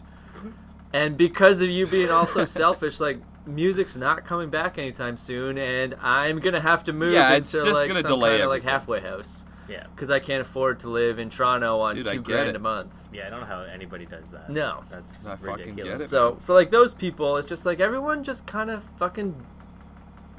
and 0.92 1.16
because 1.16 1.60
of 1.60 1.68
you 1.68 1.86
being 1.86 2.10
also 2.10 2.44
selfish 2.62 3.00
like 3.00 3.18
music's 3.46 3.96
not 3.96 4.24
coming 4.24 4.50
back 4.50 4.78
anytime 4.78 5.16
soon 5.16 5.56
and 5.58 5.94
i'm 6.00 6.40
gonna 6.40 6.60
have 6.60 6.82
to 6.84 6.92
move 6.92 7.12
Yeah, 7.12 7.34
it's 7.34 7.52
into 7.54 7.66
just 7.66 7.78
like 7.80 7.88
gonna 7.88 8.02
some 8.02 8.10
delay 8.12 8.30
kind 8.32 8.42
of 8.42 8.48
like 8.48 8.62
halfway 8.64 9.00
house 9.00 9.44
Yeah. 9.68 9.86
because 9.94 10.10
i 10.10 10.18
can't 10.18 10.40
afford 10.42 10.80
to 10.80 10.88
live 10.90 11.18
in 11.18 11.30
toronto 11.30 11.78
on 11.80 11.94
Dude, 11.96 12.08
I 12.08 12.12
two 12.14 12.22
get 12.22 12.32
grand 12.32 12.48
it. 12.50 12.56
a 12.56 12.60
month 12.60 12.92
Yeah. 13.12 13.26
I 13.26 13.30
don't 13.30 13.40
know 13.40 13.46
how 13.46 13.60
anybody 13.62 14.04
does 14.06 14.28
that. 14.30 14.50
No. 14.50 14.82
That's 14.90 15.24
I 15.26 15.36
fucking 15.36 15.74
get 15.76 15.84
ridiculous. 15.84 16.00
it. 16.02 16.08
so 16.08 16.36
for 16.44 16.54
like 16.54 16.70
those 16.70 16.92
people 16.94 17.36
it's 17.36 17.48
just 17.48 17.64
like 17.66 17.78
everyone 17.80 18.24
just 18.24 18.46
kind 18.46 18.70
of 18.70 18.82
fucking 18.98 19.34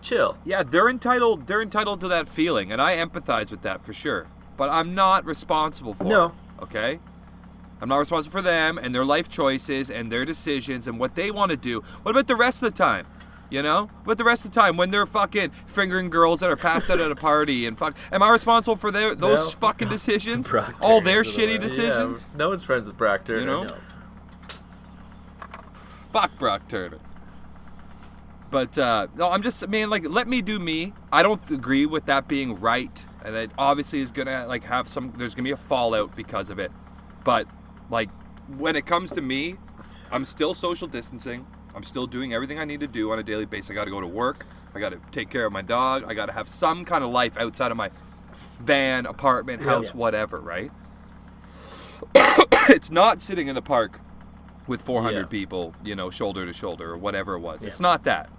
chill 0.08 0.38
Yeah, 0.46 0.64
they're 0.64 0.90
entitled. 0.90 1.48
They're 1.48 1.62
entitled 1.62 2.00
to 2.02 2.08
that 2.08 2.28
feeling, 2.30 2.72
and 2.72 2.82
I 2.82 2.96
empathize 2.98 3.52
with 3.52 3.62
that 3.64 3.86
for 3.86 3.94
sure. 3.94 4.28
But 4.56 4.70
I'm 4.70 4.96
not 4.96 5.26
responsible 5.26 5.94
for 5.94 6.04
No. 6.06 6.26
it. 6.28 6.64
Okay. 6.64 7.00
I'm 7.82 7.90
not 7.90 7.98
responsible 7.98 8.32
for 8.32 8.42
them 8.42 8.78
and 8.80 8.96
their 8.96 9.06
life 9.06 9.30
choices 9.30 9.90
and 9.92 10.12
their 10.12 10.26
decisions 10.26 10.88
and 10.88 11.00
what 11.00 11.14
they 11.16 11.30
want 11.30 11.52
to 11.52 11.58
do. 11.58 11.82
What 12.02 12.12
about 12.12 12.26
the 12.28 12.36
rest 12.36 12.64
of 12.64 12.72
the 12.74 12.78
time? 12.78 13.06
You 13.50 13.62
know, 13.62 13.84
what 14.04 14.14
about 14.14 14.18
the 14.18 14.24
rest 14.26 14.44
of 14.46 14.52
the 14.52 14.60
time 14.60 14.76
when 14.76 14.90
they're 14.92 15.06
fucking 15.06 15.52
fingering 15.68 16.10
girls 16.10 16.40
that 16.42 16.50
are 16.50 16.58
passed 16.58 16.90
out 16.90 17.00
at 17.00 17.12
a 17.12 17.16
party 17.16 17.66
and 17.66 17.78
fuck? 17.78 17.96
Am 18.12 18.22
I 18.24 18.30
responsible 18.30 18.76
for 18.76 18.92
their, 18.92 19.14
those 19.16 19.54
No. 19.54 19.60
fucking 19.60 19.88
decisions? 19.90 20.50
Brock 20.50 20.76
All 20.82 21.00
their 21.02 21.22
is 21.22 21.34
the 21.34 21.42
shitty 21.44 21.60
decisions. 21.60 22.26
Yeah, 22.32 22.38
no 22.38 22.50
one's 22.50 22.64
friends 22.64 22.88
with 22.88 22.98
Brock 22.98 23.24
Turner. 23.26 23.40
You 23.42 23.46
know? 23.46 23.64
No. 23.64 23.78
Fuck 26.12 26.38
Brock 26.40 26.68
Turner. 26.68 26.98
But 28.50 28.78
uh, 28.78 29.08
no, 29.16 29.30
I'm 29.30 29.42
just 29.44 29.68
man, 29.68 29.90
like 29.90 30.06
let 30.08 30.28
me 30.28 30.42
do 30.42 30.58
me. 30.60 30.94
I 31.12 31.22
don't 31.24 31.50
agree 31.52 31.86
with 31.86 32.06
that 32.06 32.28
being 32.28 32.60
right, 32.60 33.04
and 33.24 33.36
it 33.36 33.52
obviously 33.58 34.00
is 34.02 34.12
gonna 34.12 34.46
like 34.48 34.64
have 34.66 34.88
some. 34.88 35.14
There's 35.18 35.36
gonna 35.36 35.44
be 35.44 35.52
a 35.52 35.58
fallout 35.58 36.16
because 36.16 36.50
of 36.50 36.58
it. 36.60 36.72
But 37.26 37.48
like 37.90 38.10
when 38.48 38.76
it 38.78 38.86
comes 38.86 39.12
to 39.12 39.22
me, 39.22 39.58
I'm 40.12 40.24
still 40.24 40.54
social 40.54 40.88
distancing. 40.88 41.46
I'm 41.76 41.84
still 41.84 42.08
doing 42.08 42.34
everything 42.34 42.58
I 42.58 42.66
need 42.66 42.80
to 42.80 42.88
do 42.88 43.12
on 43.12 43.20
a 43.20 43.24
daily 43.24 43.46
basis. 43.46 43.70
I 43.70 43.74
got 43.74 43.86
to 43.86 43.92
go 43.92 44.02
to 44.02 44.08
work. 44.08 44.46
I 44.74 44.80
got 44.80 44.90
to 44.90 45.00
take 45.12 45.30
care 45.30 45.46
of 45.46 45.52
my 45.52 45.62
dog. 45.62 46.06
I 46.08 46.14
got 46.16 46.28
to 46.28 46.32
have 46.32 46.48
some 46.48 46.86
kind 46.86 47.04
of 47.04 47.12
life 47.12 47.38
outside 47.38 47.70
of 47.70 47.78
my 47.78 47.92
van, 48.60 49.06
apartment, 49.06 49.62
house, 49.62 49.86
Yeah. 49.88 49.92
whatever. 49.92 50.40
Right? 50.40 50.72
it's 52.16 52.90
not 52.90 53.22
sitting 53.22 53.48
in 53.48 53.56
the 53.56 53.62
park 53.62 54.00
with 54.68 54.82
400 54.82 55.20
Yeah. 55.20 55.26
people, 55.26 55.76
you 55.84 55.96
know, 55.96 56.10
shoulder 56.10 56.46
to 56.46 56.54
shoulder 56.54 56.92
or 56.92 56.98
whatever 56.98 57.36
it 57.36 57.40
was. 57.40 57.64
It's 57.64 57.80
not 57.80 58.04
that. 58.06 58.30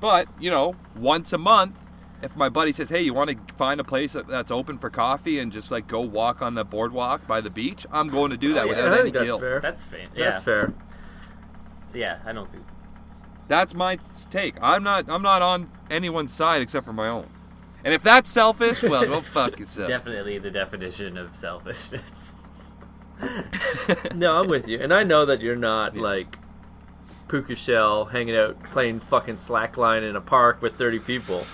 But, 0.00 0.28
you 0.40 0.50
know, 0.50 0.74
once 0.96 1.32
a 1.32 1.38
month, 1.38 1.78
if 2.22 2.34
my 2.36 2.48
buddy 2.48 2.72
says, 2.72 2.88
hey, 2.88 3.02
you 3.02 3.14
want 3.14 3.30
to 3.30 3.54
find 3.54 3.80
a 3.80 3.84
place 3.84 4.16
that's 4.28 4.50
open 4.50 4.78
for 4.78 4.90
coffee 4.90 5.38
and 5.38 5.50
just 5.52 5.70
like 5.70 5.86
go 5.86 6.00
walk 6.00 6.42
on 6.42 6.54
the 6.54 6.64
boardwalk 6.64 7.26
by 7.26 7.40
the 7.40 7.50
beach, 7.50 7.86
I'm 7.92 8.08
going 8.08 8.30
to 8.30 8.36
do 8.36 8.52
oh, 8.52 8.54
that 8.54 8.60
Oh, 8.62 8.64
yeah. 8.64 8.68
without 8.70 8.92
I 8.92 8.94
any 8.94 9.02
think 9.04 9.14
that's 9.14 9.26
guilt. 9.26 9.40
fair. 9.40 9.60
That's 9.60 9.82
fair. 9.82 10.00
That's 10.14 10.16
Yeah. 10.18 10.40
fair. 10.40 10.74
Yeah. 11.94 12.18
I 12.24 12.32
don't 12.32 12.50
think. 12.50 12.64
That's 13.48 13.74
my 13.74 13.98
take. 14.30 14.54
I'm 14.62 14.82
not 14.84 15.10
I'm 15.10 15.22
not 15.22 15.42
on 15.42 15.70
anyone's 15.90 16.32
side 16.32 16.62
except 16.62 16.86
for 16.86 16.92
my 16.92 17.08
own. 17.08 17.26
And 17.84 17.92
if 17.92 18.02
that's 18.02 18.30
selfish, 18.30 18.82
well, 18.82 19.04
go 19.06 19.20
fuck 19.22 19.58
yourself. 19.58 19.88
Definitely 19.88 20.38
the 20.38 20.50
definition 20.50 21.16
of 21.18 21.34
selfishness. 21.34 22.32
No, 24.14 24.40
I'm 24.40 24.48
with 24.48 24.66
you, 24.68 24.78
and 24.80 24.94
I 24.94 25.02
know 25.02 25.26
that 25.26 25.40
you're 25.40 25.56
not 25.56 25.94
Yeah. 25.94 26.02
like 26.02 26.38
Puka 27.30 27.54
Shell 27.54 28.06
hanging 28.06 28.36
out 28.36 28.60
playing 28.64 28.98
fucking 28.98 29.36
slackline 29.36 30.08
in 30.08 30.16
a 30.16 30.20
park 30.20 30.60
with 30.60 30.74
30 30.74 30.98
people. 30.98 31.44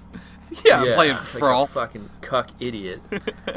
yeah, 0.64 0.80
I'm 0.80 0.94
playing 0.94 1.16
like 1.34 1.42
a 1.42 1.66
fucking 1.66 2.08
cuck 2.20 2.50
idiot. 2.60 3.00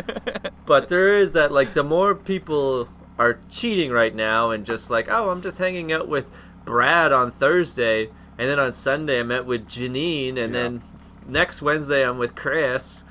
but 0.65 0.89
there 0.89 1.13
is 1.19 1.33
that 1.33 1.51
like 1.51 1.75
the 1.75 1.83
more 1.83 2.15
people 2.15 2.89
are 3.19 3.37
cheating 3.51 3.91
right 3.91 4.15
now 4.15 4.49
and 4.49 4.65
just 4.65 4.89
like 4.89 5.09
oh 5.09 5.29
I'm 5.29 5.43
just 5.43 5.59
hanging 5.59 5.93
out 5.93 6.07
with 6.07 6.31
Brad 6.65 7.11
on 7.11 7.31
Thursday 7.33 8.09
and 8.39 8.49
then 8.49 8.59
on 8.59 8.73
Sunday 8.73 9.19
I 9.19 9.23
met 9.23 9.45
with 9.45 9.67
Janine 9.67 10.29
and 10.29 10.53
Yeah. 10.53 10.63
then 10.63 10.81
next 11.27 11.61
Wednesday 11.61 12.03
I'm 12.03 12.17
with 12.17 12.33
Chris. 12.33 13.03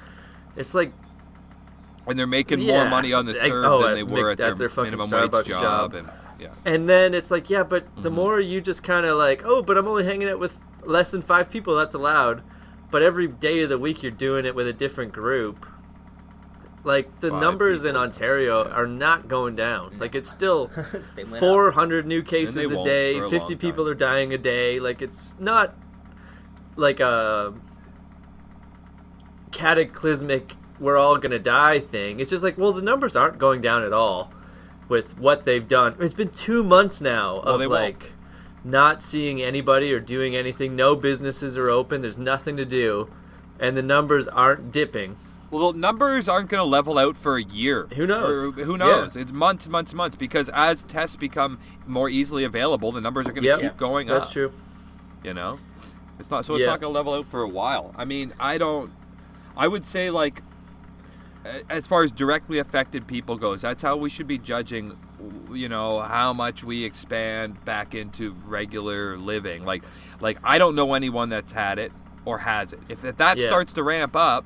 It's 0.56 0.74
like 0.74 0.92
and 2.08 2.18
they're 2.18 2.26
making 2.26 2.62
Yeah. 2.62 2.72
more 2.72 2.88
money 2.88 3.12
on 3.12 3.26
the 3.26 3.34
CERB 3.34 3.66
oh, 3.66 3.82
than 3.82 3.94
they 3.94 4.02
were 4.02 4.30
Mc- 4.30 4.32
at 4.32 4.38
their, 4.38 4.50
at 4.52 4.58
their 4.58 4.68
fucking 4.68 4.92
minimum 4.96 5.10
Starbucks 5.10 5.32
wage 5.32 5.46
job. 5.46 5.92
job. 5.92 5.94
And 5.94 6.08
yeah, 6.38 6.48
And 6.64 6.88
then 6.88 7.14
it's 7.14 7.30
like, 7.30 7.50
yeah, 7.50 7.62
but 7.62 7.84
the 8.02 8.10
Mhm. 8.10 8.14
more 8.14 8.40
you 8.40 8.60
just 8.60 8.82
kind 8.84 9.04
of 9.06 9.18
like, 9.18 9.42
oh, 9.44 9.62
but 9.62 9.76
I'm 9.76 9.88
only 9.88 10.04
hanging 10.04 10.28
out 10.28 10.38
with 10.38 10.58
less 10.84 11.10
than 11.10 11.20
five 11.22 11.50
people. 11.50 11.74
That's 11.74 11.94
allowed. 11.94 12.42
But 12.90 13.02
every 13.02 13.26
day 13.26 13.60
of 13.62 13.68
the 13.68 13.78
week, 13.78 14.02
you're 14.02 14.12
doing 14.12 14.44
it 14.46 14.54
with 14.54 14.66
a 14.66 14.72
different 14.72 15.12
group. 15.12 15.66
like 16.84 17.20
the 17.20 17.28
Five 17.28 17.42
numbers 17.42 17.82
in 17.84 17.90
people. 17.90 18.02
Ontario 18.02 18.70
are 18.70 18.86
not 18.86 19.28
going 19.28 19.56
down. 19.56 19.98
Like 19.98 20.14
it's 20.14 20.28
still 20.30 20.70
They 21.16 21.24
went 21.24 21.34
up. 21.34 21.40
400 21.40 22.06
new 22.06 22.22
cases 22.22 22.70
a 22.70 22.82
day, 22.84 23.18
a 23.18 23.28
50 23.28 23.56
people 23.56 23.84
time. 23.84 23.92
are 23.92 23.94
dying 23.94 24.32
a 24.32 24.38
day. 24.38 24.78
Like 24.80 25.02
it's 25.02 25.34
not 25.40 25.74
like 26.76 27.00
a 27.00 27.52
cataclysmic 29.50 30.54
we're 30.80 30.96
all 30.96 31.16
going 31.16 31.32
to 31.32 31.38
die 31.40 31.80
thing. 31.80 32.20
It's 32.20 32.30
just 32.30 32.44
like, 32.44 32.56
well, 32.56 32.72
the 32.72 32.82
numbers 32.82 33.16
aren't 33.16 33.38
going 33.38 33.60
down 33.60 33.82
at 33.82 33.92
all 33.92 34.32
with 34.88 35.18
what 35.18 35.44
they've 35.44 35.66
done. 35.68 35.94
It's 36.00 36.14
been 36.14 36.30
2 36.30 36.62
months 36.62 37.00
now 37.00 37.36
Well, 37.44 37.54
of 37.54 37.60
they 37.60 37.66
won't. 37.66 37.80
like 37.82 38.12
not 38.64 39.02
seeing 39.02 39.40
anybody 39.42 39.92
or 39.92 40.00
doing 40.00 40.34
anything. 40.34 40.74
No 40.76 40.96
businesses 40.96 41.56
are 41.56 41.68
open. 41.70 42.00
There's 42.02 42.18
nothing 42.18 42.56
to 42.56 42.64
do. 42.64 43.08
And 43.60 43.76
the 43.76 43.82
numbers 43.82 44.28
aren't 44.28 44.72
dipping. 44.72 45.16
Well, 45.50 45.72
numbers 45.72 46.28
aren't 46.28 46.50
going 46.50 46.60
to 46.60 46.64
level 46.68 46.98
out 46.98 47.16
for 47.16 47.36
a 47.36 47.42
year. 47.42 47.88
Who 47.96 48.06
knows? 48.06 48.36
Or 48.36 48.50
who 48.52 48.76
knows? 48.76 49.16
It's 49.16 49.32
months, 49.32 49.66
months, 49.68 49.94
months. 49.94 50.14
Because 50.16 50.50
as 50.50 50.82
tests 50.82 51.16
become 51.16 51.58
more 51.86 52.08
easily 52.10 52.44
available, 52.44 52.92
the 52.92 53.00
numbers 53.00 53.24
are 53.26 53.32
going 53.32 53.42
to 53.44 53.48
Yep. 53.48 53.60
keep 53.60 53.76
going 53.78 54.08
That's 54.08 54.16
up. 54.16 54.22
That's 54.24 54.32
true. 54.32 54.52
You 55.24 55.34
know, 55.34 55.58
it's 56.18 56.30
not 56.30 56.44
so 56.44 56.54
it's 56.54 56.64
Yeah. 56.64 56.72
not 56.72 56.80
going 56.80 56.92
to 56.92 56.96
level 56.96 57.14
out 57.14 57.26
for 57.26 57.42
a 57.42 57.48
while. 57.48 57.94
I 57.96 58.04
mean, 58.04 58.34
I 58.38 58.58
don't. 58.58 58.92
I 59.56 59.66
would 59.66 59.86
say 59.86 60.10
like, 60.10 60.42
as 61.70 61.86
far 61.86 62.02
as 62.02 62.12
directly 62.12 62.58
affected 62.58 63.06
people 63.06 63.36
goes, 63.36 63.62
that's 63.62 63.82
how 63.82 63.96
we 63.96 64.08
should 64.10 64.26
be 64.26 64.38
judging. 64.38 64.98
You 65.52 65.68
know 65.68 66.00
how 66.00 66.32
much 66.32 66.62
we 66.62 66.84
expand 66.84 67.64
back 67.64 67.94
into 67.94 68.32
regular 68.46 69.16
living. 69.16 69.64
Like, 69.64 69.82
like 70.20 70.38
I 70.44 70.58
don't 70.58 70.74
know 70.74 70.94
anyone 70.94 71.28
that's 71.30 71.52
had 71.52 71.78
it 71.78 71.92
or 72.24 72.38
has 72.38 72.72
it. 72.72 72.80
If, 72.88 73.04
if 73.04 73.16
that 73.16 73.38
Yeah. 73.38 73.44
starts 73.46 73.72
to 73.74 73.82
ramp 73.82 74.14
up, 74.14 74.44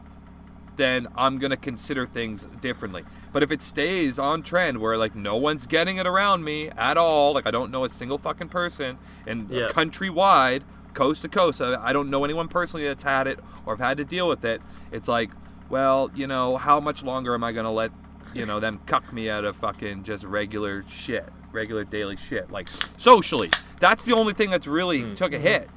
then 0.77 1.09
I'm 1.17 1.39
gonna 1.39 1.57
consider 1.57 2.07
things 2.07 2.45
differently. 2.61 3.05
But 3.33 3.43
if 3.43 3.51
it 3.51 3.61
stays 3.63 4.19
on 4.19 4.43
trend 4.43 4.79
where 4.79 4.97
like 4.97 5.15
no 5.15 5.37
one's 5.37 5.67
getting 5.67 5.97
it 5.99 6.07
around 6.07 6.45
me 6.45 6.71
at 6.71 6.97
all, 6.97 7.35
like 7.35 7.47
I 7.47 7.51
don't 7.51 7.71
know 7.71 7.85
a 7.85 7.89
single 7.89 8.19
fucking 8.19 8.49
person, 8.49 8.99
and 9.27 9.51
Yeah. 9.51 9.69
countrywide, 9.69 10.63
coast 10.95 11.23
to 11.23 11.29
coast, 11.29 11.61
I, 11.61 11.75
I 11.83 11.93
don't 11.93 12.09
know 12.11 12.25
anyone 12.25 12.49
personally 12.49 12.87
that's 12.87 13.05
had 13.05 13.27
it 13.27 13.41
or 13.67 13.75
have 13.77 13.87
had 13.87 13.97
to 13.99 14.05
deal 14.05 14.29
with 14.29 14.45
it. 14.45 14.63
It's 14.91 15.09
like, 15.09 15.31
well, 15.73 16.11
you 16.15 16.27
know, 16.27 16.59
how 16.59 16.79
much 16.79 17.03
longer 17.03 17.33
am 17.33 17.43
I 17.43 17.51
gonna 17.53 17.73
let 17.73 17.91
you 18.35 18.45
know 18.45 18.61
them 18.61 18.79
cuck 18.85 19.11
me 19.11 19.31
out 19.31 19.45
of 19.47 19.57
fucking 19.57 20.05
just 20.05 20.23
regular 20.23 20.85
shit, 20.87 21.25
regular 21.51 21.83
daily 21.83 22.17
shit, 22.17 22.51
like 22.51 22.69
socially. 22.69 23.49
That's 23.81 24.05
the 24.05 24.13
only 24.13 24.35
thing 24.35 24.51
that's 24.51 24.67
really 24.67 25.01
Hmm. 25.01 25.15
took 25.15 25.33
a 25.33 25.39
hit, 25.39 25.71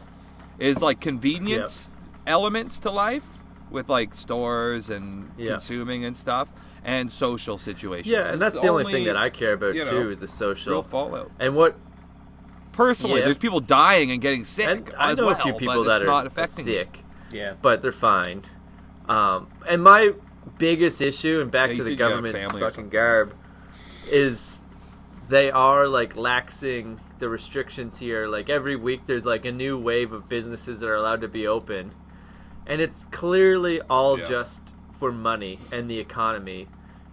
is 0.60 0.82
like 0.82 1.00
convenience 1.00 1.88
elements 2.28 2.78
to 2.82 2.92
life 2.92 3.24
with 3.72 3.88
like 3.88 4.14
stores 4.14 4.90
and 4.90 5.32
Yeah. 5.38 5.52
consuming 5.52 6.04
and 6.04 6.18
stuff 6.18 6.50
and 6.84 7.10
social 7.10 7.58
situations. 7.58 8.12
Yeah, 8.12 8.32
and 8.34 8.42
that's 8.42 8.54
It's 8.56 8.64
the 8.64 8.70
only 8.70 8.92
thing 8.92 9.06
that 9.06 9.16
I 9.16 9.30
care 9.30 9.54
about 9.54 9.76
you 9.76 9.86
know, 9.86 9.92
too 9.92 10.12
is 10.12 10.20
the 10.20 10.26
real 10.26 10.56
social. 10.56 10.84
fallout. 10.84 11.32
And 11.40 11.56
what 11.56 11.76
Personally, 12.74 13.20
Yeah. 13.20 13.26
there's 13.28 13.38
people 13.38 13.62
dying 13.62 14.12
and 14.12 14.20
getting 14.22 14.44
sick. 14.44 14.68
and 14.68 14.92
I 15.00 15.12
as 15.12 15.18
know 15.18 15.28
well, 15.28 15.36
a 15.40 15.42
few 15.42 15.54
people 15.54 15.86
that 15.86 16.02
are 16.02 16.06
not 16.06 16.28
affecting 16.28 16.66
me. 16.66 16.74
sick, 16.74 17.06
Yeah. 17.32 17.54
but 17.62 17.82
they're 17.82 17.94
fine. 17.94 18.42
Um, 19.10 19.48
and 19.68 19.84
my 19.84 20.14
biggest 20.58 21.02
issue, 21.02 21.42
and 21.42 21.52
back 21.52 21.70
Yeah, 21.70 21.76
to 21.76 21.82
the 21.84 21.86
said 21.86 21.92
you 21.92 21.98
got 21.98 22.06
a 22.08 22.10
government's 22.16 22.48
fucking 22.52 22.90
garb, 22.90 23.34
is 24.12 24.60
they 25.30 25.50
are 25.52 25.88
like 25.88 26.16
laxing 26.16 27.00
the 27.20 27.30
restrictions 27.30 27.98
here. 27.98 28.28
Like 28.28 28.50
every 28.50 28.76
week, 28.76 29.02
there's 29.06 29.26
like 29.26 29.46
a 29.46 29.52
new 29.52 29.78
wave 29.78 30.12
of 30.12 30.30
businesses 30.30 30.80
that 30.80 30.88
are 30.88 30.96
allowed 30.96 31.22
to 31.22 31.28
be 31.28 31.48
open, 31.48 31.92
and 32.68 32.82
it's 32.82 33.06
clearly 33.12 33.82
all 33.82 34.18
Yeah. 34.20 34.26
just 34.28 34.74
for 35.00 35.12
money 35.12 35.60
and 35.72 35.90
the 35.90 36.00
economy. 36.00 36.68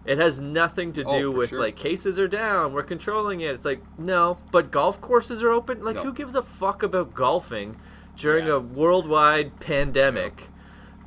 It 0.05 0.19
has 0.19 0.41
nothing 0.41 0.93
to 0.95 1.05
Oh, 1.05 1.19
do 1.19 1.33
for 1.33 1.39
with 1.39 1.49
sure. 1.51 1.61
like 1.61 1.77
cases 1.77 2.19
are 2.19 2.27
down, 2.29 2.73
we're 2.73 2.83
controlling 2.83 3.41
it. 3.41 3.55
It's 3.55 3.65
like 3.65 3.83
no, 3.99 4.39
but 4.51 4.71
golf 4.71 5.01
courses 5.01 5.43
are 5.43 5.51
open. 5.51 5.85
Like 5.85 5.97
No. 5.97 6.03
who 6.05 6.13
gives 6.13 6.35
a 6.35 6.43
fuck 6.43 6.83
about 6.83 7.15
golfing 7.15 7.77
during 8.17 8.47
Yeah. 8.47 8.55
a 8.55 8.59
worldwide 8.61 9.59
pandemic? 9.61 10.49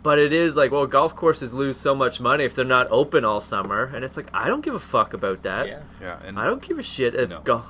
But 0.05 0.19
it 0.19 0.31
is 0.33 0.55
like, 0.55 0.71
well, 0.71 0.85
golf 0.85 1.15
courses 1.15 1.51
lose 1.51 1.77
so 1.77 1.95
much 1.95 2.21
money 2.21 2.43
if 2.45 2.53
they're 2.53 2.63
not 2.63 2.87
open 2.91 3.25
all 3.25 3.41
summer, 3.41 3.85
and 3.93 4.05
it's 4.05 4.15
like 4.15 4.27
I 4.35 4.47
don't 4.47 4.61
give 4.61 4.75
a 4.75 4.79
fuck 4.79 5.13
about 5.13 5.41
that. 5.43 5.67
Yeah. 5.67 5.79
Yeah, 5.99 6.19
and 6.23 6.39
I 6.39 6.45
don't 6.45 6.61
give 6.61 6.77
a 6.79 6.83
shit 6.83 7.15
if 7.15 7.29
No. 7.31 7.41
golf. 7.41 7.65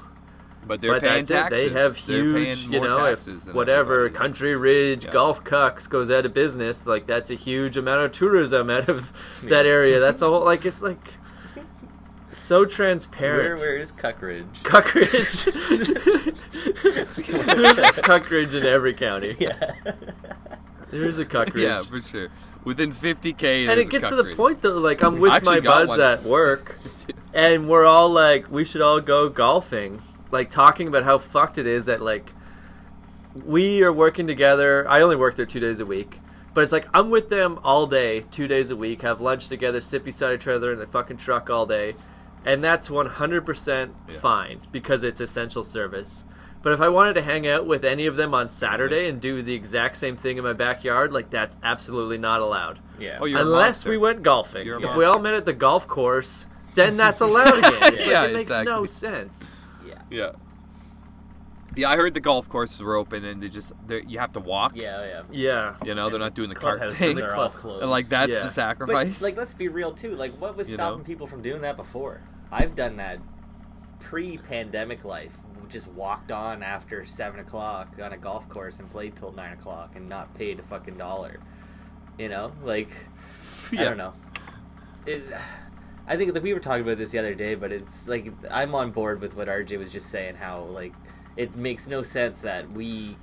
but 0.68 0.82
they're 0.82 0.92
but 0.92 1.02
paying 1.02 1.24
that's 1.26 1.30
taxes. 1.30 1.66
it. 1.66 1.74
They 1.74 1.80
have 1.80 1.96
huge, 1.96 2.64
you 2.66 2.82
know, 2.82 3.06
if 3.06 3.26
whatever. 3.54 4.10
Country 4.10 4.56
Ridge 4.56 5.06
Yeah. 5.06 5.12
Golf 5.12 5.44
Cucks 5.46 5.88
goes 5.90 6.12
out 6.12 6.26
of 6.26 6.34
business, 6.34 6.86
like 6.86 7.08
that's 7.08 7.30
a 7.32 7.36
huge 7.36 7.78
amount 7.78 8.04
of 8.04 8.12
tourism 8.12 8.70
out 8.70 8.90
of 8.90 9.14
that 9.44 9.66
area. 9.66 10.00
That's 10.02 10.22
all. 10.22 10.44
Like 10.44 10.66
it's 10.66 10.82
like 10.82 11.14
so 12.32 12.60
Where, 12.60 12.68
transparent. 12.68 13.60
where 13.62 13.78
is 13.78 13.94
Cuckridge? 13.94 14.52
Cuckridge. 14.64 15.46
There's 17.46 17.78
a 17.78 17.92
Cuckridge 18.10 18.54
in 18.60 18.66
every 18.66 18.94
county. 18.94 19.36
Yeah. 19.40 19.74
There's 21.02 21.20
a 21.20 21.26
Cuckridge. 21.26 21.56
Yeah, 21.62 21.84
for 21.84 22.00
sure. 22.00 22.30
Within 22.64 22.92
50k, 22.92 23.68
and 23.68 23.80
it 23.80 23.90
gets 23.90 24.10
to 24.10 24.16
the 24.16 24.36
point 24.36 24.62
though, 24.62 24.80
like 24.80 25.02
I'm 25.04 25.20
with 25.20 25.44
my 25.44 25.60
buds 25.60 25.88
one. 25.90 26.02
at 26.02 26.24
work, 26.24 26.78
and 27.34 27.70
we're 27.70 27.86
all 27.86 28.10
like, 28.10 28.50
we 28.50 28.66
should 28.66 28.82
all 28.82 29.00
go 29.00 29.30
golfing, 29.30 30.02
like 30.32 30.50
talking 30.50 30.88
about 30.88 31.04
how 31.04 31.18
fucked 31.20 31.58
it 31.60 31.68
is 31.68 31.86
that 31.86 32.02
like 32.02 32.34
we 33.46 33.84
are 33.84 33.94
working 33.94 34.28
together. 34.28 34.88
I 34.90 35.02
only 35.02 35.16
work 35.16 35.36
there 35.36 35.46
two 35.46 35.60
days 35.60 35.80
a 35.80 35.86
week, 35.86 36.20
but 36.56 36.62
it's 36.64 36.72
like 36.72 36.88
I'm 36.94 37.10
with 37.12 37.30
them 37.30 37.60
all 37.64 37.86
day, 37.86 38.22
two 38.32 38.48
days 38.48 38.72
a 38.72 38.76
week, 38.76 39.02
have 39.04 39.22
lunch 39.22 39.48
together, 39.48 39.80
sit 39.82 40.04
beside 40.04 40.34
each 40.42 40.48
other 40.48 40.74
in 40.74 40.80
the 40.80 40.88
fucking 40.88 41.18
truck 41.18 41.50
all 41.52 41.66
day, 41.68 41.94
and 42.46 42.64
that's 42.64 42.90
100% 42.90 43.90
Yeah. 44.10 44.20
fine 44.20 44.60
because 44.72 45.04
it's 45.04 45.22
essential 45.22 45.64
service. 45.64 46.24
But 46.66 46.74
if 46.74 46.82
I 46.82 46.90
wanted 46.90 47.14
to 47.14 47.22
hang 47.22 47.46
out 47.48 47.68
with 47.68 47.86
any 47.86 48.08
of 48.08 48.16
them 48.16 48.34
on 48.34 48.50
Saturday 48.50 49.08
and 49.08 49.22
do 49.22 49.44
the 49.44 49.54
exact 49.54 49.98
same 49.98 50.18
thing 50.18 50.40
in 50.40 50.44
my 50.44 50.54
backyard, 50.54 51.14
like 51.14 51.30
that's 51.30 51.56
absolutely 51.62 52.18
not 52.18 52.42
allowed. 52.42 52.80
Yeah. 53.00 53.20
Oh, 53.22 53.26
you're 53.26 53.38
a 53.38 53.44
Unless 53.44 53.62
monster. 53.86 53.90
we 53.92 53.98
went 54.00 54.24
golfing. 54.24 54.66
You're 54.66 54.80
a 54.80 54.82
If 54.82 54.96
we 54.96 55.06
all 55.06 55.20
met 55.20 55.36
at 55.36 55.46
the 55.46 55.54
golf 55.54 55.88
course, 55.88 56.48
then 56.74 56.98
that's 56.98 57.22
allowed 57.22 57.60
again. 57.60 57.72
It's 57.94 57.98
like, 57.98 58.08
Yeah, 58.08 58.24
it 58.24 58.34
makes 58.34 58.50
no 58.50 58.88
sense. 58.88 59.48
yeah. 59.88 60.02
Yeah. 60.10 60.32
Yeah, 61.76 61.92
I 61.92 61.98
heard 61.98 62.16
the 62.16 62.20
golf 62.20 62.50
courses 62.50 62.82
were 62.82 62.96
open 62.96 63.24
and 63.26 63.44
they 63.44 63.50
just 63.50 63.72
they're- 63.86 64.00
you 64.00 64.18
have 64.18 64.34
to 64.34 64.40
walk. 64.40 64.76
Yeah, 64.76 64.98
oh, 65.00 65.06
yeah. 65.06 65.76
Yeah. 65.80 65.88
You 65.88 65.94
know, 65.94 66.10
they're 66.10 66.18
not 66.18 66.34
doing 66.34 66.50
the 66.50 66.56
cart 66.56 66.80
Clubhouses 66.80 66.98
thing. 66.98 67.22
are 67.22 67.36
all 67.36 67.50
closed. 67.50 67.84
And 67.84 67.92
like 67.92 68.10
that's 68.10 68.32
Yeah. 68.32 68.38
the 68.40 68.46
But, 68.46 68.52
sacrifice. 68.54 69.22
like, 69.22 69.38
let's 69.38 69.54
be 69.54 69.68
real 69.68 69.92
too. 69.92 70.16
Like, 70.16 70.32
what 70.42 70.58
was 70.58 70.68
You 70.68 70.74
stopping 70.74 70.98
know? 71.02 71.04
people 71.06 71.28
from 71.28 71.44
doing 71.44 71.62
that 71.62 71.78
before? 71.78 72.22
I've 72.52 72.74
done 72.74 72.96
that 72.98 73.20
pre-pandemic 74.00 75.06
life. 75.06 75.34
Just 75.70 75.88
walked 75.90 76.32
on 76.32 76.64
after 76.64 77.06
seven 77.06 77.40
o'clock 77.40 77.90
on 78.02 78.14
a 78.14 78.18
golf 78.18 78.48
course 78.50 78.80
and 78.80 78.90
played 78.90 79.16
till 79.16 79.32
nine 79.32 79.54
o'clock 79.54 79.96
and 79.96 80.08
not 80.08 80.34
paid 80.36 80.60
a 80.60 80.64
fucking 80.64 80.98
dollar. 80.98 81.40
You 82.18 82.30
know, 82.30 82.52
like 82.64 82.90
I 83.78 83.84
don't 83.84 83.98
know. 83.98 84.14
It, 85.06 85.24
I 86.08 86.18
think 86.18 86.34
that 86.34 86.44
we 86.44 86.54
were 86.54 86.60
talking 86.60 86.84
about 86.84 86.98
this 86.98 87.12
the 87.12 87.20
other 87.20 87.34
day, 87.36 87.56
but 87.56 87.72
it's 87.72 88.08
like 88.08 88.32
I'm 88.52 88.74
on 88.76 88.92
board 88.92 89.22
with 89.22 89.36
what 89.36 89.48
RJ 89.48 89.78
was 89.80 89.92
just 89.92 90.10
saying. 90.10 90.36
How 90.36 90.62
like 90.64 90.94
it 91.36 91.56
makes 91.56 91.88
no 91.88 92.02
sense 92.04 92.42
that 92.42 92.72
we 92.72 93.18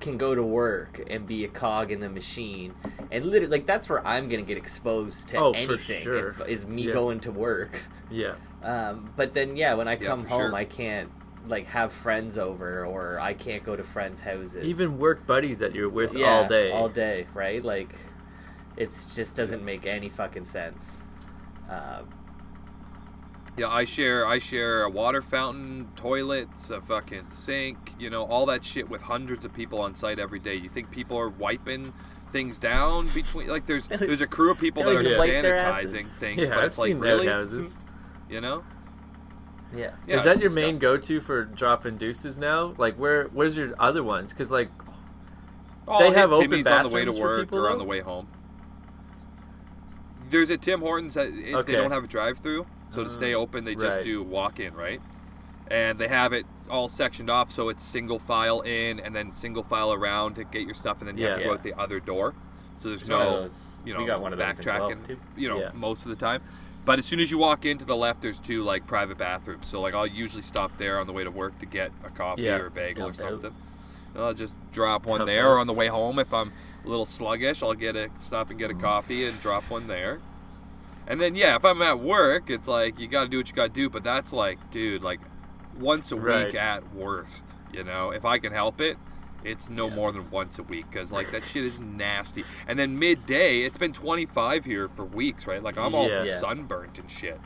can 0.00 0.16
go 0.16 0.32
to 0.34 0.42
work 0.42 1.00
and 1.10 1.26
be 1.26 1.44
a 1.44 1.48
cog 1.48 1.90
in 1.90 2.00
the 2.00 2.08
machine, 2.08 2.74
and 3.10 3.24
literally 3.26 3.50
like 3.50 3.66
that's 3.66 3.88
where 3.88 4.06
I'm 4.06 4.28
gonna 4.28 4.42
get 4.42 4.58
exposed 4.58 5.28
to 5.30 5.38
Oh, 5.38 5.52
for 5.52 5.58
anything. 5.58 6.02
sure. 6.02 6.28
if- 6.30 6.46
is 6.48 6.66
me 6.66 6.82
Yeah. 6.82 6.92
going 6.92 7.20
to 7.20 7.32
work. 7.32 7.70
Yeah. 8.10 8.34
Um, 8.62 9.10
but 9.16 9.34
then 9.34 9.56
yeah, 9.56 9.74
when 9.74 9.88
I 9.88 9.92
Yeah, 9.92 10.06
come 10.08 10.24
home, 10.26 10.40
sure. 10.50 10.54
I 10.54 10.64
can't 10.64 11.10
like 11.46 11.66
have 11.68 11.92
friends 11.92 12.36
over, 12.36 12.84
or 12.84 13.18
I 13.20 13.32
can't 13.34 13.62
go 13.64 13.76
to 13.76 13.82
friends' 13.84 14.20
houses. 14.20 14.64
Even 14.64 14.98
work 14.98 15.26
buddies 15.26 15.58
that 15.60 15.74
you're 15.74 15.88
with 15.88 16.14
yeah, 16.14 16.26
all 16.26 16.48
day. 16.48 16.70
all 16.72 16.88
day, 16.88 17.26
right? 17.34 17.64
Like, 17.64 17.94
it's 18.76 19.06
just 19.14 19.34
doesn't 19.34 19.64
make 19.64 19.86
any 19.86 20.08
fucking 20.08 20.44
sense. 20.44 20.96
Um, 21.68 22.08
Yeah, 23.56 23.68
I 23.68 23.84
share 23.84 24.26
I 24.26 24.38
share 24.38 24.82
a 24.82 24.90
water 24.90 25.20
fountain, 25.22 25.88
toilets, 25.96 26.70
a 26.70 26.80
fucking 26.80 27.30
sink, 27.30 27.92
you 27.98 28.08
know, 28.10 28.24
all 28.24 28.46
that 28.46 28.64
shit 28.64 28.88
with 28.88 29.02
hundreds 29.02 29.44
of 29.44 29.52
people 29.52 29.80
on 29.80 29.94
site 29.94 30.18
every 30.18 30.38
day. 30.38 30.54
You 30.54 30.68
think 30.68 30.90
people 30.90 31.18
are 31.18 31.28
wiping 31.28 31.92
things 32.30 32.58
down 32.58 33.08
between 33.08 33.48
like 33.48 33.66
there's 33.66 33.88
there's 33.88 34.20
a 34.20 34.26
crew 34.26 34.50
of 34.50 34.58
people 34.58 34.84
They 34.84 34.90
that 34.92 34.98
are 34.98 35.02
even 35.02 35.18
wipe 35.18 35.42
their 35.42 35.56
asses. 35.56 35.92
sanitizing 35.92 36.10
things, 36.12 36.40
Yeah, 36.42 36.48
but 36.50 36.58
I've 36.58 36.64
it's 36.66 36.78
like 36.78 36.94
really, 37.00 37.28
outhouses. 37.28 37.76
you 38.30 38.40
know? 38.40 38.62
Yeah. 39.74 39.90
Yeah, 40.06 40.16
Is 40.16 40.24
that 40.24 40.32
it's 40.36 40.40
your 40.42 40.52
main 40.52 40.78
go-to 40.78 41.20
for 41.20 41.44
dropping 41.44 41.96
deuces 41.98 42.38
now? 42.38 42.74
Like, 42.78 42.96
where 42.96 43.24
where's 43.28 43.56
your 43.56 43.74
other 43.78 44.02
ones? 44.02 44.32
Because 44.32 44.50
like, 44.50 44.70
Oh, 45.90 45.98
They 46.00 46.06
I'll 46.08 46.12
have 46.12 46.32
open 46.32 46.50
Timmy's 46.50 46.66
on 46.66 46.82
the 46.82 46.90
way 46.90 47.00
to 47.04 47.12
bathrooms 47.12 47.18
for 47.18 47.24
work 47.28 47.40
people, 47.46 47.58
or 47.60 47.70
on 47.70 47.78
the 47.78 47.84
way 47.84 48.00
home. 48.00 48.28
There's 50.30 50.50
a 50.50 50.58
Tim 50.58 50.80
Hortons 50.80 51.14
that 51.14 51.28
it, 51.28 51.54
Okay. 51.54 51.72
they 51.72 51.78
don't 51.78 51.90
have 51.90 52.04
a 52.04 52.08
drive-through, 52.08 52.66
so 52.90 53.02
to 53.04 53.10
stay 53.10 53.34
Uh, 53.34 53.38
open, 53.38 53.64
they 53.64 53.74
just 53.74 53.96
right. 53.96 54.04
do 54.04 54.22
walk-in, 54.22 54.74
right? 54.74 55.00
And 55.70 55.98
they 55.98 56.08
have 56.08 56.32
it 56.34 56.44
all 56.68 56.88
sectioned 56.88 57.30
off, 57.30 57.50
so 57.50 57.70
it's 57.70 57.82
single 57.82 58.18
file 58.18 58.60
in 58.60 59.00
and 59.00 59.14
then 59.16 59.32
single 59.32 59.62
file 59.62 59.92
around 59.92 60.34
to 60.34 60.44
get 60.44 60.62
your 60.62 60.74
stuff, 60.74 60.98
and 61.00 61.08
then 61.08 61.16
you 61.16 61.24
have 61.26 61.36
to 61.36 61.40
Yeah. 61.40 61.46
go 61.46 61.52
out 61.54 61.62
the 61.62 61.74
other 61.74 62.00
door. 62.00 62.34
So 62.74 62.90
there's 62.90 63.02
One 63.08 63.18
no, 63.18 63.48
you 63.84 63.94
know, 63.94 64.00
We 64.00 64.06
got 64.06 64.20
one 64.20 64.32
of 64.34 64.38
those 64.38 64.58
in 64.58 64.64
backtracking. 64.64 65.06
Guelph. 65.08 65.18
You 65.36 65.48
know, 65.48 65.58
Yeah. 65.60 65.70
most 65.74 66.04
of 66.04 66.10
the 66.10 66.16
time. 66.16 66.42
But 66.88 66.98
as 66.98 67.04
soon 67.04 67.20
as 67.20 67.30
you 67.30 67.36
walk 67.36 67.66
into 67.66 67.84
the 67.84 67.94
left, 67.94 68.22
there's 68.22 68.40
two 68.40 68.62
like 68.62 68.86
private 68.86 69.18
bathrooms. 69.18 69.66
So 69.66 69.78
like 69.82 69.92
I'll 69.92 70.06
usually 70.06 70.40
stop 70.40 70.78
there 70.78 70.98
on 70.98 71.06
the 71.06 71.12
way 71.12 71.22
to 71.22 71.30
work 71.30 71.58
to 71.58 71.66
get 71.66 71.92
a 72.02 72.08
coffee 72.08 72.44
Yeah. 72.44 72.56
or 72.56 72.68
a 72.68 72.70
bagel 72.70 73.08
or 73.08 73.12
something. 73.12 73.54
And 74.14 74.24
I'll 74.24 74.32
just 74.32 74.54
drop 74.72 75.04
one 75.04 75.18
Dump 75.18 75.28
there, 75.28 75.44
out. 75.48 75.50
or 75.50 75.58
on 75.58 75.66
the 75.66 75.74
way 75.74 75.88
home 75.88 76.18
if 76.18 76.32
I'm 76.32 76.50
a 76.86 76.88
little 76.88 77.04
sluggish, 77.04 77.62
I'll 77.62 77.74
get 77.74 77.94
a 77.94 78.08
stop 78.18 78.48
and 78.48 78.58
get 78.58 78.70
a 78.70 78.74
coffee 78.74 79.26
and 79.26 79.38
drop 79.42 79.64
one 79.64 79.86
there. 79.86 80.20
And 81.06 81.20
then 81.20 81.34
yeah, 81.34 81.56
if 81.56 81.64
I'm 81.66 81.82
at 81.82 82.00
work, 82.00 82.48
it's 82.48 82.66
like 82.66 82.98
you 82.98 83.06
got 83.06 83.24
to 83.24 83.28
do 83.28 83.36
what 83.36 83.50
you 83.50 83.54
got 83.54 83.64
to 83.64 83.68
do. 83.74 83.90
But 83.90 84.02
that's 84.02 84.32
like, 84.32 84.70
dude, 84.70 85.02
like 85.02 85.20
once 85.78 86.10
a 86.10 86.16
Right. 86.16 86.46
week 86.46 86.54
at 86.54 86.94
worst. 86.94 87.44
You 87.70 87.84
know, 87.84 88.12
if 88.12 88.24
I 88.24 88.38
can 88.38 88.54
help 88.54 88.80
it, 88.80 88.96
it's 89.44 89.68
no 89.70 89.88
Yeah. 89.88 89.94
more 89.94 90.12
than 90.12 90.30
once 90.30 90.58
a 90.58 90.62
week 90.62 90.86
because 90.90 91.12
like 91.12 91.30
that 91.30 91.44
shit 91.44 91.64
is 91.64 91.78
nasty. 91.80 92.44
And 92.66 92.78
then 92.78 92.98
midday, 92.98 93.60
it's 93.60 93.78
been 93.78 93.92
25 93.92 94.64
here 94.64 94.88
for 94.88 95.04
weeks, 95.04 95.46
right? 95.46 95.62
Like 95.62 95.78
I'm 95.78 95.94
all 95.94 96.08
Yeah. 96.08 96.36
Sunburnt 96.38 96.98
and 96.98 97.10
shit. 97.10 97.40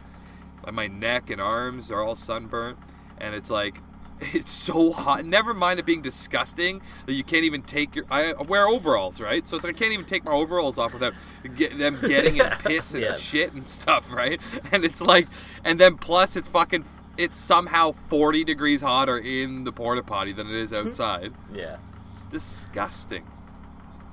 Like 0.64 0.74
my 0.74 0.86
neck 0.86 1.28
and 1.30 1.40
arms 1.40 1.90
are 1.90 2.02
all 2.02 2.14
sunburnt, 2.14 2.78
and 3.18 3.34
it's 3.34 3.50
like. 3.50 3.76
It's 4.34 4.52
so 4.52 4.92
hot. 4.92 5.24
Never 5.24 5.52
mind 5.52 5.80
it 5.80 5.84
being 5.84 6.00
disgusting 6.00 6.80
that 7.06 7.12
you 7.14 7.24
can't 7.24 7.42
even 7.44 7.60
take 7.62 7.96
your. 7.96 8.04
I 8.08 8.34
wear 8.46 8.68
overalls, 8.68 9.20
right? 9.20 9.48
So 9.48 9.56
it's 9.56 9.64
like 9.64 9.74
I 9.74 9.78
can't 9.80 9.92
even 9.92 10.04
take 10.06 10.22
my 10.22 10.30
overalls 10.30 10.78
off 10.78 10.92
without 10.92 11.14
get, 11.56 11.76
them 11.76 11.98
getting 12.00 12.36
in 12.36 12.48
piss 12.64 12.94
and 12.94 13.02
Yeah. 13.02 13.14
shit 13.14 13.52
and 13.52 13.66
stuff, 13.66 14.12
right? 14.12 14.40
And 14.70 14.84
it's 14.84 15.00
like, 15.00 15.26
and 15.64 15.80
then 15.80 15.96
plus 15.96 16.36
it's 16.36 16.46
fucking, 16.46 16.84
it's 17.16 17.36
somehow 17.36 17.92
40 17.92 18.44
degrees 18.44 18.80
hotter 18.80 19.18
in 19.18 19.64
the 19.64 19.72
porta 19.72 20.02
potty 20.02 20.32
than 20.32 20.48
it 20.48 20.54
is 20.54 20.70
hmm. 20.70 20.76
outside. 20.88 21.32
Yeah. 21.52 21.76
It's 22.10 22.22
disgusting. 22.22 23.26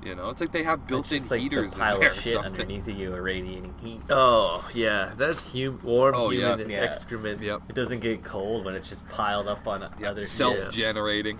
You 0.02 0.14
know, 0.14 0.30
it's 0.30 0.40
like 0.40 0.52
they 0.52 0.62
have 0.62 0.80
It's 0.80 0.88
built-in 0.88 1.18
just 1.18 1.30
like 1.30 1.40
heaters 1.40 1.72
the 1.72 1.76
pile 1.78 1.96
in 1.96 2.00
there 2.00 2.10
of 2.10 2.14
shit 2.20 2.32
something. 2.32 2.52
underneath 2.52 2.88
of 2.88 2.96
you 2.96 3.14
irradiating 3.14 3.74
heat. 3.82 4.00
Oh 4.08 4.66
yeah, 4.74 5.12
that's 5.14 5.52
hum- 5.52 5.78
warm 5.82 6.14
Oh, 6.14 6.30
human 6.30 6.70
Yeah. 6.70 6.78
excrement. 6.78 7.42
Yep. 7.42 7.62
It 7.68 7.74
doesn't 7.74 8.00
get 8.00 8.24
cold 8.24 8.64
when 8.64 8.74
it's 8.74 8.88
just 8.88 9.06
piled 9.10 9.46
up 9.46 9.66
on 9.66 9.82
Yep. 9.82 10.10
other 10.10 10.22
shit. 10.22 10.30
Self-generating. 10.30 11.38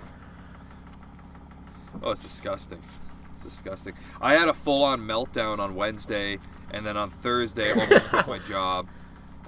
Oh, 2.03 2.11
it's 2.11 2.23
disgusting. 2.23 2.79
It's 2.79 3.01
disgusting. 3.43 3.95
I 4.21 4.35
had 4.35 4.49
a 4.49 4.55
full-on 4.55 5.01
meltdown 5.01 5.59
on 5.59 5.75
Wednesday, 5.75 6.39
and 6.71 6.85
then 6.85 6.97
on 6.99 7.09
Thursday, 7.11 7.71
I 7.73 7.81
almost 7.81 8.09
quit 8.09 8.27
my 8.27 8.39
job, 8.47 8.89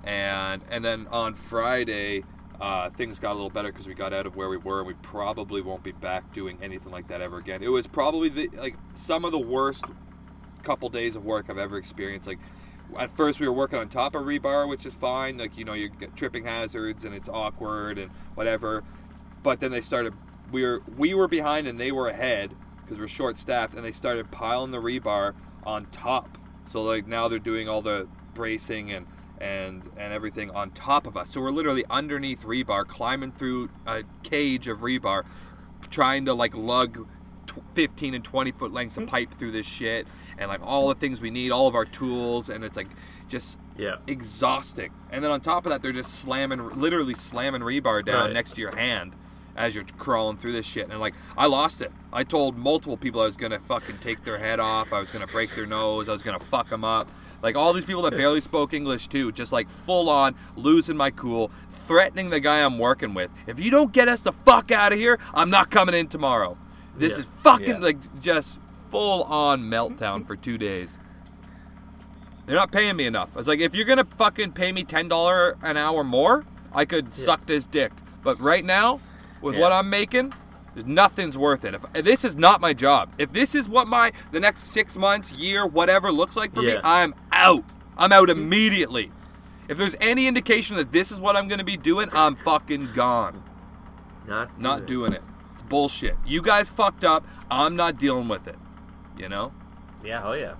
and 0.05 0.63
and 0.71 0.85
then 0.85 1.07
on 1.11 1.35
Friday, 1.35 2.25
uh, 2.61 2.91
things 2.91 3.19
got 3.19 3.33
a 3.33 3.35
little 3.35 3.51
better 3.51 3.71
because 3.73 3.87
we 3.87 3.95
got 3.95 4.13
out 4.13 4.27
of 4.27 4.37
where 4.37 4.49
we 4.49 4.57
were, 4.57 4.79
and 4.79 4.87
we 4.87 4.95
probably 4.95 5.61
won't 5.61 5.83
be 5.83 5.93
back 5.93 6.33
doing 6.33 6.59
anything 6.63 6.93
like 6.93 7.09
that 7.09 7.21
ever 7.21 7.39
again. 7.39 7.63
It 7.63 7.69
was 7.69 7.87
probably 7.87 8.29
the 8.29 8.49
like 8.57 8.77
some 8.95 9.25
of 9.25 9.33
the 9.33 9.39
worst 9.39 9.85
couple 10.63 10.89
days 10.89 11.17
of 11.17 11.25
work 11.25 11.47
I've 11.51 11.59
ever 11.59 11.77
experienced. 11.77 12.27
Like 12.27 12.39
at 12.99 13.17
first 13.17 13.41
we 13.41 13.49
were 13.49 13.53
working 13.53 13.79
on 13.79 13.89
top 13.89 14.15
of 14.15 14.23
rebar, 14.23 14.69
which 14.69 14.87
is 14.87 14.95
fine. 14.95 15.39
Like 15.39 15.57
you 15.57 15.65
know 15.65 15.73
you 15.73 15.89
get 15.89 16.17
tripping 16.17 16.45
hazards 16.45 17.05
and 17.05 17.15
it's 17.15 17.29
awkward 17.29 17.99
and 17.99 18.11
whatever. 18.35 18.85
But 19.43 19.61
then 19.61 19.71
they 19.71 19.81
started. 19.81 20.15
We 20.51 20.63
were 20.63 20.83
we 20.97 21.15
were 21.15 21.29
behind 21.29 21.67
and 21.67 21.81
they 21.81 21.93
were 21.93 22.09
ahead 22.09 22.55
because 22.83 22.99
we're 22.99 23.09
short 23.09 23.39
staffed, 23.39 23.75
and 23.75 23.85
they 23.85 23.93
started 23.93 24.31
piling 24.31 24.71
the 24.71 24.79
rebar 24.79 25.35
on 25.65 25.87
top. 25.87 26.39
So 26.67 26.83
like 26.83 27.07
now 27.07 27.29
they're 27.29 27.39
doing 27.39 27.69
all 27.69 27.83
the 27.83 28.07
bracing 28.35 28.93
and 28.93 29.07
and 29.43 29.83
and 29.97 30.13
everything 30.13 30.51
on 30.53 30.71
top 30.71 31.07
of 31.07 31.17
us. 31.17 31.31
So 31.31 31.41
we're 31.41 31.51
literally 31.51 31.85
underneath 31.91 32.45
rebar, 32.45 32.87
climbing 32.87 33.33
through 33.33 33.71
a 33.87 34.05
cage 34.23 34.69
of 34.69 34.79
rebar, 34.79 35.25
trying 35.91 36.25
to 36.27 36.33
like 36.33 36.55
lug 36.55 37.07
tw- 37.47 37.63
15 37.75 38.15
and 38.15 38.25
20 38.25 38.53
foot 38.53 38.73
lengths 38.73 38.97
of 38.97 39.03
hmm. 39.05 39.09
pipe 39.09 39.35
through 39.35 39.51
this 39.51 39.67
shit 39.67 40.07
and 40.39 40.49
like 40.49 40.61
all 40.63 40.89
the 40.89 40.95
things 40.95 41.21
we 41.21 41.31
need 41.31 41.51
all 41.51 41.67
of 41.67 41.75
our 41.75 41.85
tools 41.85 42.49
and 42.49 42.65
it's 42.65 42.77
like 42.77 42.89
just 43.29 43.59
Yeah. 43.77 43.97
exhausting 44.07 44.93
and 45.11 45.25
then 45.25 45.31
on 45.31 45.41
top 45.41 45.67
of 45.67 45.71
that 45.71 45.83
they're 45.83 45.93
just 45.93 46.15
slamming 46.15 46.69
literally 46.71 47.15
slamming 47.15 47.63
rebar 47.63 48.05
down 48.05 48.27
Right. 48.27 48.33
next 48.33 48.53
to 48.53 48.61
your 48.61 48.77
hand 48.77 49.15
as 49.57 49.75
you're 49.75 49.85
crawling 49.99 50.37
through 50.39 50.53
this 50.53 50.65
shit 50.67 50.89
and 50.89 51.01
like 51.01 51.15
i 51.37 51.47
lost 51.47 51.81
it 51.83 51.93
i 52.13 52.23
told 52.23 52.57
multiple 52.57 52.97
people 52.97 53.21
i 53.21 53.25
was 53.25 53.37
gonna 53.37 53.59
fucking 53.59 53.99
take 53.99 54.25
their 54.25 54.39
head 54.39 54.61
off 54.61 54.93
i 54.93 54.99
was 54.99 55.11
gonna 55.11 55.27
break 55.27 55.55
their 55.55 55.67
nose 55.67 56.09
i 56.09 56.13
was 56.13 56.23
gonna 56.23 56.41
fuck 56.41 56.71
them 56.71 56.85
up 56.85 57.11
like 57.43 57.57
all 57.57 57.73
these 57.73 57.85
people 57.85 58.03
that 58.03 58.17
barely 58.17 58.41
spoke 58.41 58.73
english 58.73 59.09
too 59.09 59.33
just 59.33 59.53
like 59.53 59.69
full 59.69 60.09
on 60.09 60.35
losing 60.57 60.97
my 60.97 61.11
cool 61.11 61.51
threatening 61.71 62.31
the 62.31 62.41
guy 62.41 62.63
i'm 62.65 62.79
working 62.79 63.13
with 63.15 63.31
if 63.47 63.59
you 63.59 63.71
don't 63.71 63.93
get 63.93 64.09
us 64.09 64.21
the 64.23 64.33
fuck 64.33 64.71
out 64.71 64.93
of 64.93 64.99
here 64.99 65.19
i'm 65.35 65.51
not 65.51 65.71
coming 65.71 65.95
in 65.95 66.07
tomorrow 66.07 66.57
this 66.97 67.13
Yeah. 67.13 67.19
is 67.19 67.29
fucking 67.43 67.67
Yeah. 67.69 67.79
like 67.79 68.21
just 68.21 68.59
full 68.91 69.23
on 69.25 69.63
meltdown 69.63 70.27
for 70.27 70.37
two 70.37 70.57
days 70.59 70.99
they're 72.47 72.57
not 72.57 72.73
paying 72.73 72.97
me 72.97 73.07
enough. 73.07 73.31
I 73.37 73.39
was 73.39 73.47
like, 73.49 73.61
if 73.61 73.73
you're 73.73 73.85
gonna 73.85 74.05
fucking 74.05 74.53
pay 74.53 74.73
me 74.73 74.83
ten 74.83 75.07
dollar 75.09 75.57
an 75.63 75.77
hour 75.77 76.03
more, 76.03 76.45
I 76.73 76.85
could 76.85 77.15
suck 77.15 77.47
this 77.47 77.67
dick. 77.67 77.93
But 78.25 78.39
right 78.41 78.65
now, 78.65 79.01
with 79.41 79.57
what 79.57 79.71
I'm 79.71 79.89
making, 79.89 80.35
nothing's 80.85 81.39
worth 81.39 81.65
it. 81.65 81.75
If, 81.75 81.85
if 81.95 82.05
this 82.05 82.25
is 82.25 82.35
not 82.35 82.61
my 82.61 82.73
job, 82.73 83.13
if 83.17 83.33
this 83.33 83.55
is 83.55 83.69
what 83.69 83.87
my 83.87 84.11
the 84.33 84.41
next 84.41 84.63
six 84.65 84.97
months, 84.97 85.33
year, 85.33 85.65
whatever 85.65 86.11
looks 86.11 86.37
like 86.37 86.53
for 86.53 86.63
me, 86.63 86.77
I'm 86.83 87.15
out. 87.43 87.65
I'm 87.97 88.13
out 88.13 88.31
immediately. 88.31 89.11
If 89.69 89.79
there's 89.79 89.97
any 90.01 90.27
indication 90.27 90.77
that 90.77 90.93
this 90.93 91.13
is 91.13 91.21
what 91.21 91.37
I'm 91.37 91.49
gonna 91.49 91.65
be 91.65 91.77
doing, 91.77 92.09
I'm 92.13 92.37
fucking 92.37 92.93
gone. 92.95 93.43
Not 94.27 94.59
Not 94.61 94.81
good. 94.81 94.87
doing 94.87 95.13
it. 95.13 95.23
It's 95.53 95.63
bullshit. 95.63 96.17
You 96.27 96.43
guys 96.43 96.69
fucked 96.69 97.05
up. 97.05 97.27
I'm 97.51 97.77
not 97.77 97.99
dealing 97.99 98.29
with 98.29 98.47
it. 98.47 98.57
You 99.19 99.29
know. 99.29 99.53
Yeah, 100.05 100.23
oh 100.25 100.33
yeah. 100.33 100.55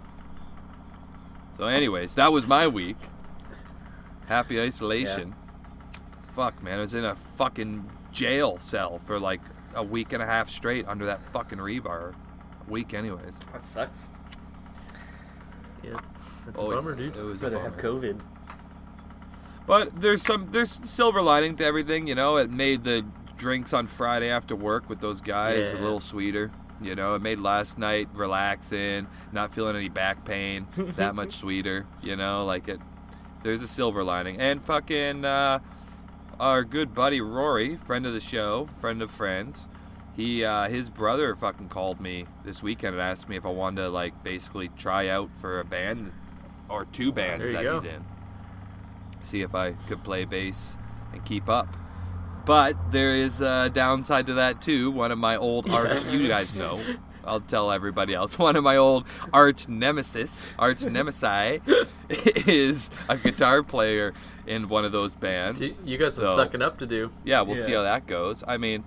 So, 1.57 1.67
anyways, 1.67 2.15
that 2.15 2.33
was 2.33 2.49
my 2.49 2.67
week. 2.67 2.97
Happy 4.27 4.61
isolation. 4.61 5.35
Fuck, 6.35 6.63
man. 6.63 6.79
I 6.79 6.81
was 6.81 6.95
in 6.95 7.05
a 7.05 7.15
fucking 7.15 7.91
jail 8.11 8.59
cell 8.59 8.99
for 8.99 9.19
like 9.19 9.41
a 9.75 9.83
week 9.83 10.13
and 10.13 10.23
a 10.23 10.27
half 10.27 10.49
straight 10.49 10.87
under 10.89 11.05
that 11.07 11.21
fucking 11.33 11.59
rebar. 11.59 12.15
A 12.67 12.71
week, 12.71 12.95
anyways. 12.95 13.39
That 13.53 13.67
sucks. 13.67 14.09
Yeah. 15.83 15.93
That's 16.47 16.59
Oh, 16.59 16.71
a 16.71 16.75
bummer, 16.77 16.95
dude. 16.95 17.17
It 17.17 17.23
was 17.23 17.41
a 17.43 17.45
Better 17.51 17.61
have. 17.61 17.77
COVID. 17.77 18.21
But 19.67 20.01
there's 20.01 20.23
some 20.23 20.49
there's 20.51 20.81
silver 20.89 21.23
lining 21.23 21.57
to 21.57 21.65
everything, 21.65 22.07
you 22.09 22.15
know. 22.15 22.37
It 22.37 22.51
made 22.51 22.85
the 22.85 23.05
drinks 23.39 23.73
on 23.73 23.87
Friday 23.87 24.29
after 24.29 24.57
work 24.57 24.89
with 24.89 25.01
those 25.01 25.21
guys 25.21 25.71
a 25.73 25.77
little 25.77 26.01
sweeter. 26.01 26.51
You 26.81 26.97
know, 26.97 27.15
it 27.15 27.23
made 27.23 27.39
last 27.39 27.79
night 27.79 28.09
relaxing, 28.13 29.07
not 29.31 29.55
feeling 29.55 29.77
any 29.77 29.89
back 29.89 30.25
pain, 30.25 30.67
that 30.97 31.15
much 31.15 31.35
sweeter. 31.39 31.87
You 32.03 32.17
know, 32.17 32.45
like 32.45 32.69
it. 32.69 32.81
There's 33.45 33.63
a 33.63 33.69
silver 33.69 34.03
lining, 34.05 34.39
and 34.41 34.65
fucking 34.65 35.25
uh, 35.25 35.61
our 36.41 36.65
good 36.65 36.93
buddy 36.95 37.21
Rory, 37.21 37.77
friend 37.77 38.05
of 38.07 38.13
the 38.13 38.21
show, 38.21 38.69
friend 38.81 39.01
of 39.03 39.11
friends. 39.13 39.69
He 40.15 40.45
uh, 40.45 40.69
his 40.69 40.91
brother 40.91 41.35
fucking 41.35 41.69
called 41.69 42.01
me 42.01 42.27
this 42.45 42.63
weekend 42.63 42.95
and 42.95 43.03
asked 43.03 43.29
me 43.29 43.37
if 43.37 43.47
I 43.47 43.51
wanted 43.51 43.83
to 43.83 43.89
like 43.89 44.23
basically 44.23 44.69
try 44.77 45.09
out 45.09 45.31
for 45.37 45.59
a 45.61 45.65
band 45.65 46.13
or 46.69 46.85
two 46.85 47.13
bands 47.13 47.51
that 47.53 47.63
go. 47.63 47.81
he's 47.81 47.91
in 47.91 48.05
see 49.25 49.43
if 49.43 49.55
I 49.55 49.73
could 49.73 50.03
play 50.03 50.25
bass 50.25 50.77
and 51.13 51.25
keep 51.25 51.49
up. 51.49 51.77
But 52.45 52.77
there 52.91 53.15
is 53.17 53.41
a 53.41 53.71
downside 53.73 54.27
to 54.27 54.35
that 54.35 54.61
too. 54.61 54.91
One 54.91 55.13
of 55.13 55.19
my 55.19 55.37
old 55.37 55.71
arch, 55.71 56.11
you 56.13 56.27
guys 56.29 56.55
know. 56.55 56.81
I'll 57.25 57.39
tell 57.41 57.71
everybody 57.71 58.15
else. 58.15 58.37
One 58.39 58.57
of 58.57 58.65
my 58.65 58.77
old 58.77 59.07
arch 59.33 59.69
nemesis, 59.69 60.51
arch 60.59 60.79
nemesi, 60.79 61.61
is 62.49 62.91
a 63.09 63.17
guitar 63.17 63.63
player 63.63 64.13
in 64.45 64.69
one 64.69 64.85
of 64.85 64.91
those 64.91 65.15
bands. 65.15 65.61
You- 65.85 65.99
got 65.99 66.15
some 66.15 66.27
So- 66.27 66.35
sucking 66.37 66.63
up 66.63 66.79
to 66.81 66.87
do. 66.87 67.13
Yeah, 67.25 67.43
we'll 67.43 67.63
see 67.63 67.75
how 67.75 67.83
that 67.83 68.09
goes. 68.09 68.43
I 68.49 68.57
mean, 68.57 68.83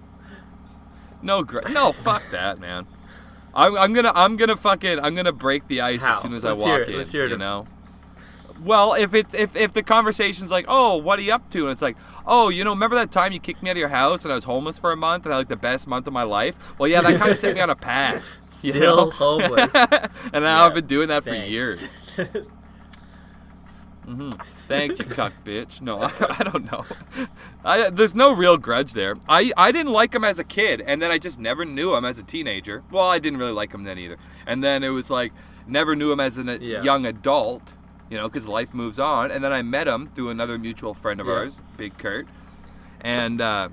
no, 1.25 1.43
gra- 1.43 1.69
no, 1.69 1.91
fuck 1.91 2.23
that, 2.31 2.59
man. 2.59 2.87
I'm, 3.53 3.75
I'm 3.77 3.93
gonna, 3.93 4.11
I'm 4.13 4.35
gonna 4.37 4.55
fucking, 4.57 4.99
I'm 4.99 5.15
gonna 5.15 5.31
break 5.31 5.67
the 5.67 5.81
ice 5.81 6.01
How? 6.03 6.13
as 6.13 6.21
soon 6.21 6.33
as 6.33 6.43
Let's 6.43 6.61
I 6.61 6.65
walk 6.65 6.87
in. 6.87 6.97
Let's 6.97 7.11
hear 7.11 7.25
it. 7.25 7.31
You 7.31 7.37
know. 7.37 7.67
Well, 8.63 8.93
if 8.93 9.13
it, 9.13 9.33
if, 9.33 9.55
if 9.55 9.73
the 9.73 9.83
conversation's 9.83 10.49
like, 10.49 10.65
oh, 10.67 10.95
what 10.95 11.19
are 11.19 11.21
you 11.21 11.33
up 11.33 11.49
to? 11.51 11.63
And 11.63 11.71
it's 11.71 11.81
like, 11.81 11.97
oh, 12.25 12.47
you 12.49 12.63
know, 12.63 12.71
remember 12.71 12.95
that 12.95 13.11
time 13.11 13.33
you 13.33 13.39
kicked 13.39 13.61
me 13.61 13.69
out 13.69 13.73
of 13.73 13.77
your 13.77 13.89
house 13.89 14.23
and 14.23 14.31
I 14.31 14.35
was 14.35 14.45
homeless 14.45 14.79
for 14.79 14.91
a 14.93 14.95
month 14.95 15.25
and 15.25 15.33
I 15.33 15.37
had 15.37 15.41
like 15.41 15.47
the 15.49 15.57
best 15.57 15.87
month 15.87 16.07
of 16.07 16.13
my 16.13 16.23
life? 16.23 16.55
Well, 16.79 16.87
yeah, 16.87 17.01
that 17.01 17.19
kind 17.19 17.31
of 17.31 17.37
set 17.37 17.53
me 17.53 17.61
on 17.61 17.69
a 17.69 17.75
path. 17.75 18.23
You 18.61 18.71
Still 18.71 18.95
know? 18.95 19.11
homeless. 19.11 19.69
and 19.75 20.43
now 20.45 20.61
Yeah, 20.61 20.65
I've 20.65 20.73
been 20.73 20.87
doing 20.87 21.09
that 21.09 21.23
for 21.25 21.31
Thanks. 21.31 21.95
years. 24.07 24.33
Thanks, 24.67 24.99
you 24.99 25.05
cuck 25.05 25.33
bitch. 25.43 25.81
No, 25.81 26.01
I, 26.03 26.11
I 26.39 26.43
don't 26.43 26.71
know. 26.71 26.85
I, 27.65 27.89
there's 27.89 28.15
no 28.15 28.33
real 28.33 28.57
grudge 28.57 28.93
there. 28.93 29.15
I, 29.27 29.51
I 29.57 29.71
didn't 29.71 29.91
like 29.91 30.13
him 30.13 30.23
as 30.23 30.39
a 30.39 30.43
kid, 30.43 30.81
and 30.81 31.01
then 31.01 31.11
I 31.11 31.17
just 31.17 31.39
never 31.39 31.65
knew 31.65 31.95
him 31.95 32.05
as 32.05 32.17
a 32.17 32.23
teenager. 32.23 32.83
Well, 32.91 33.07
I 33.07 33.19
didn't 33.19 33.39
really 33.39 33.51
like 33.51 33.73
him 33.73 33.83
then 33.83 33.97
either. 33.97 34.17
And 34.45 34.63
then 34.63 34.83
it 34.83 34.89
was 34.89 35.09
like, 35.09 35.33
never 35.67 35.95
knew 35.95 36.11
him 36.11 36.19
as 36.19 36.37
a 36.37 36.43
Yeah. 36.61 36.81
young 36.83 37.05
adult, 37.05 37.73
you 38.09 38.17
know, 38.17 38.27
because 38.27 38.47
life 38.47 38.73
moves 38.73 38.99
on. 38.99 39.31
And 39.31 39.43
then 39.43 39.51
I 39.53 39.61
met 39.61 39.87
him 39.87 40.07
through 40.07 40.29
another 40.29 40.57
mutual 40.57 40.93
friend 40.93 41.19
of 41.19 41.27
Yeah. 41.27 41.33
ours, 41.33 41.61
Big 41.77 41.97
Kurt. 41.97 42.27
And 43.01 43.41
uh, 43.41 43.69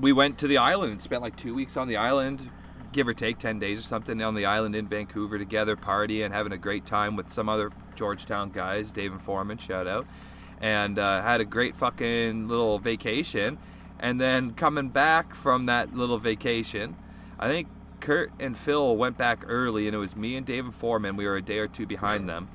we 0.00 0.12
went 0.12 0.38
to 0.38 0.46
the 0.48 0.58
island 0.58 0.92
and 0.92 1.00
spent 1.00 1.22
like 1.22 1.36
two 1.36 1.54
weeks 1.54 1.76
on 1.76 1.88
the 1.88 1.96
island 1.96 2.50
give 2.94 3.08
or 3.08 3.12
take 3.12 3.38
10 3.38 3.58
days 3.58 3.78
or 3.80 3.82
something 3.82 4.22
on 4.22 4.34
the 4.34 4.46
island 4.46 4.74
in 4.76 4.86
Vancouver 4.86 5.36
together, 5.36 5.76
partying, 5.76 6.30
having 6.30 6.52
a 6.52 6.56
great 6.58 6.86
time 6.86 7.16
with 7.16 7.28
some 7.28 7.48
other 7.48 7.70
Georgetown 7.96 8.50
guys, 8.50 8.92
Dave 8.92 9.12
and 9.12 9.20
Foreman, 9.20 9.58
shout 9.58 9.86
out. 9.86 10.06
And 10.60 10.98
uh, 10.98 11.20
had 11.22 11.40
a 11.40 11.44
great 11.44 11.76
fucking 11.76 12.48
little 12.48 12.78
vacation. 12.78 13.58
And 13.98 14.20
then 14.20 14.52
coming 14.54 14.88
back 14.88 15.34
from 15.34 15.66
that 15.66 15.94
little 15.94 16.18
vacation, 16.18 16.96
I 17.38 17.48
think 17.48 17.68
Kurt 18.00 18.30
and 18.38 18.56
Phil 18.56 18.96
went 18.96 19.18
back 19.18 19.44
early, 19.46 19.86
and 19.86 19.94
it 19.94 19.98
was 19.98 20.14
me 20.14 20.36
and 20.36 20.46
Dave 20.46 20.64
and 20.64 20.74
Foreman. 20.74 21.16
We 21.16 21.26
were 21.26 21.36
a 21.36 21.42
day 21.42 21.58
or 21.58 21.66
two 21.68 21.86
behind 21.86 22.28
them, 22.28 22.48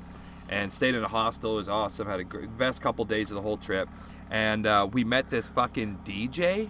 and 0.47 0.71
stayed 0.71 0.95
in 0.95 1.04
a 1.04 1.08
hostel. 1.08 1.54
It 1.54 1.58
was 1.58 1.69
awesome. 1.69 2.08
Had 2.08 2.19
a 2.19 2.23
great, 2.23 2.58
best 2.58 2.82
couple 2.82 3.04
days 3.06 3.30
of 3.32 3.36
the 3.36 3.41
whole 3.41 3.58
trip, 3.58 3.89
and 4.30 4.65
uh, 4.65 4.88
we 4.91 5.04
met 5.04 5.30
this 5.30 5.49
fucking 5.49 5.99
DJ 6.06 6.69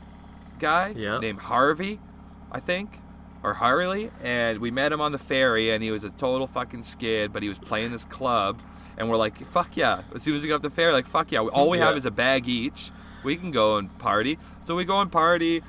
guy 0.60 0.93
Yeah. 0.95 1.19
named 1.19 1.39
Harvey, 1.39 1.99
I 2.51 2.60
think, 2.60 2.99
or 3.43 3.54
Harley, 3.54 4.12
and 4.21 4.60
we 4.60 4.71
met 4.71 4.91
him 4.91 5.02
on 5.02 5.12
the 5.12 5.17
ferry, 5.17 5.71
and 5.71 5.84
he 5.84 5.91
was 5.91 6.04
a 6.04 6.10
total 6.12 6.47
fucking 6.47 6.84
skid, 6.84 7.32
but 7.32 7.41
he 7.41 7.49
was 7.49 7.60
playing 7.60 7.91
this 7.91 8.06
club, 8.06 8.62
and 8.97 9.10
we're 9.10 9.17
like, 9.17 9.45
fuck 9.47 9.78
yeah! 9.78 10.02
As 10.13 10.23
soon 10.23 10.36
as 10.36 10.41
we 10.41 10.47
get 10.47 10.56
off 10.56 10.62
the 10.62 10.69
ferry, 10.69 10.91
like 10.93 11.08
fuck 11.08 11.32
yeah! 11.32 11.39
All 11.39 11.69
we 11.69 11.78
have 11.80 11.95
is 11.95 12.06
a 12.06 12.12
bag 12.12 12.47
each. 12.47 12.91
We 13.23 13.36
can 13.36 13.52
go 13.52 13.78
and 13.78 13.97
party. 13.99 14.38
So 14.62 14.75
we 14.75 14.86
go 14.86 14.99
and 15.02 15.12
party. 15.12 15.62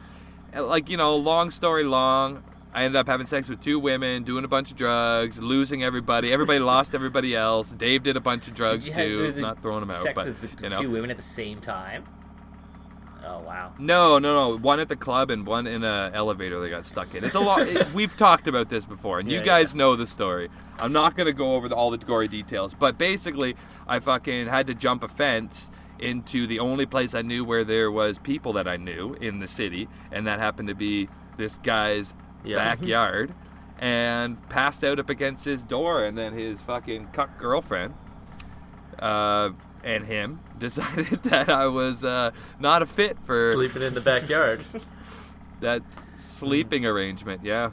And, 0.52 0.66
like 0.66 0.88
you 0.88 0.96
know, 0.96 1.16
long 1.16 1.50
story 1.50 1.84
long. 1.84 2.42
I 2.72 2.84
ended 2.84 3.00
up 3.00 3.08
having 3.08 3.26
sex 3.26 3.48
with 3.48 3.60
two 3.60 3.80
women, 3.80 4.22
doing 4.22 4.44
a 4.44 4.48
bunch 4.48 4.70
of 4.70 4.76
drugs, 4.76 5.42
losing 5.42 5.82
everybody. 5.82 6.32
Everybody 6.32 6.58
lost 6.60 6.94
everybody 6.94 7.34
else. 7.34 7.70
Dave 7.70 8.04
did 8.04 8.16
a 8.16 8.20
bunch 8.20 8.46
of 8.46 8.54
drugs 8.54 8.90
too, 8.90 9.32
not 9.38 9.60
throwing 9.60 9.80
them 9.80 9.90
out, 9.90 10.06
but 10.14 10.26
with 10.26 10.56
the 10.56 10.62
you 10.64 10.68
know. 10.70 10.82
two 10.82 10.90
women 10.90 11.10
at 11.10 11.16
the 11.16 11.22
same 11.22 11.60
time. 11.60 12.04
Oh 13.24 13.40
wow. 13.40 13.72
No, 13.78 14.18
no, 14.18 14.34
no. 14.50 14.56
One 14.58 14.80
at 14.80 14.88
the 14.88 14.96
club 14.96 15.30
and 15.30 15.46
one 15.46 15.66
in 15.66 15.84
a 15.84 16.10
elevator 16.14 16.60
they 16.60 16.70
got 16.70 16.86
stuck 16.86 17.14
in. 17.14 17.24
It's 17.24 17.34
a 17.34 17.40
lot. 17.40 17.62
it- 17.62 17.92
we've 17.92 18.16
talked 18.16 18.46
about 18.46 18.68
this 18.68 18.84
before, 18.84 19.18
and 19.18 19.30
you 19.30 19.42
guys 19.42 19.72
yeah. 19.72 19.78
know 19.78 19.96
the 19.96 20.06
story. 20.06 20.48
I'm 20.78 20.92
not 20.92 21.16
gonna 21.16 21.32
go 21.32 21.54
over 21.54 21.68
the, 21.68 21.74
all 21.74 21.90
the 21.90 21.98
gory 21.98 22.28
details, 22.28 22.74
but 22.74 22.96
basically, 22.96 23.56
I 23.86 23.98
fucking 23.98 24.46
had 24.46 24.66
to 24.68 24.74
jump 24.74 25.02
a 25.02 25.08
fence 25.08 25.70
into 25.98 26.46
the 26.46 26.58
only 26.58 26.86
place 26.86 27.14
I 27.14 27.20
knew 27.22 27.44
where 27.44 27.62
there 27.62 27.90
was 27.90 28.18
people 28.18 28.54
that 28.54 28.66
I 28.66 28.76
knew 28.76 29.14
in 29.20 29.40
the 29.40 29.46
city, 29.48 29.88
and 30.10 30.26
that 30.26 30.38
happened 30.38 30.68
to 30.68 30.74
be 30.74 31.08
this 31.36 31.58
guy's 31.58 32.14
Yeah. 32.42 32.56
backyard, 32.56 33.34
and 33.78 34.48
passed 34.48 34.82
out 34.82 34.98
up 34.98 35.10
against 35.10 35.44
his 35.44 35.62
door, 35.62 36.04
and 36.04 36.16
then 36.16 36.32
his 36.32 36.60
fucking 36.62 37.08
cuck 37.12 37.36
girlfriend 37.38 37.94
uh, 38.98 39.50
and 39.84 40.04
him 40.06 40.40
decided 40.58 41.06
that 41.24 41.48
I 41.48 41.66
was 41.66 42.04
uh, 42.04 42.30
not 42.58 42.82
a 42.82 42.86
fit 42.86 43.16
for 43.24 43.52
Sleeping 43.54 43.82
in 43.82 43.94
the 43.94 44.00
backyard. 44.00 44.64
that 45.60 45.82
sleeping 46.16 46.84
arrangement, 46.86 47.42
yeah. 47.44 47.70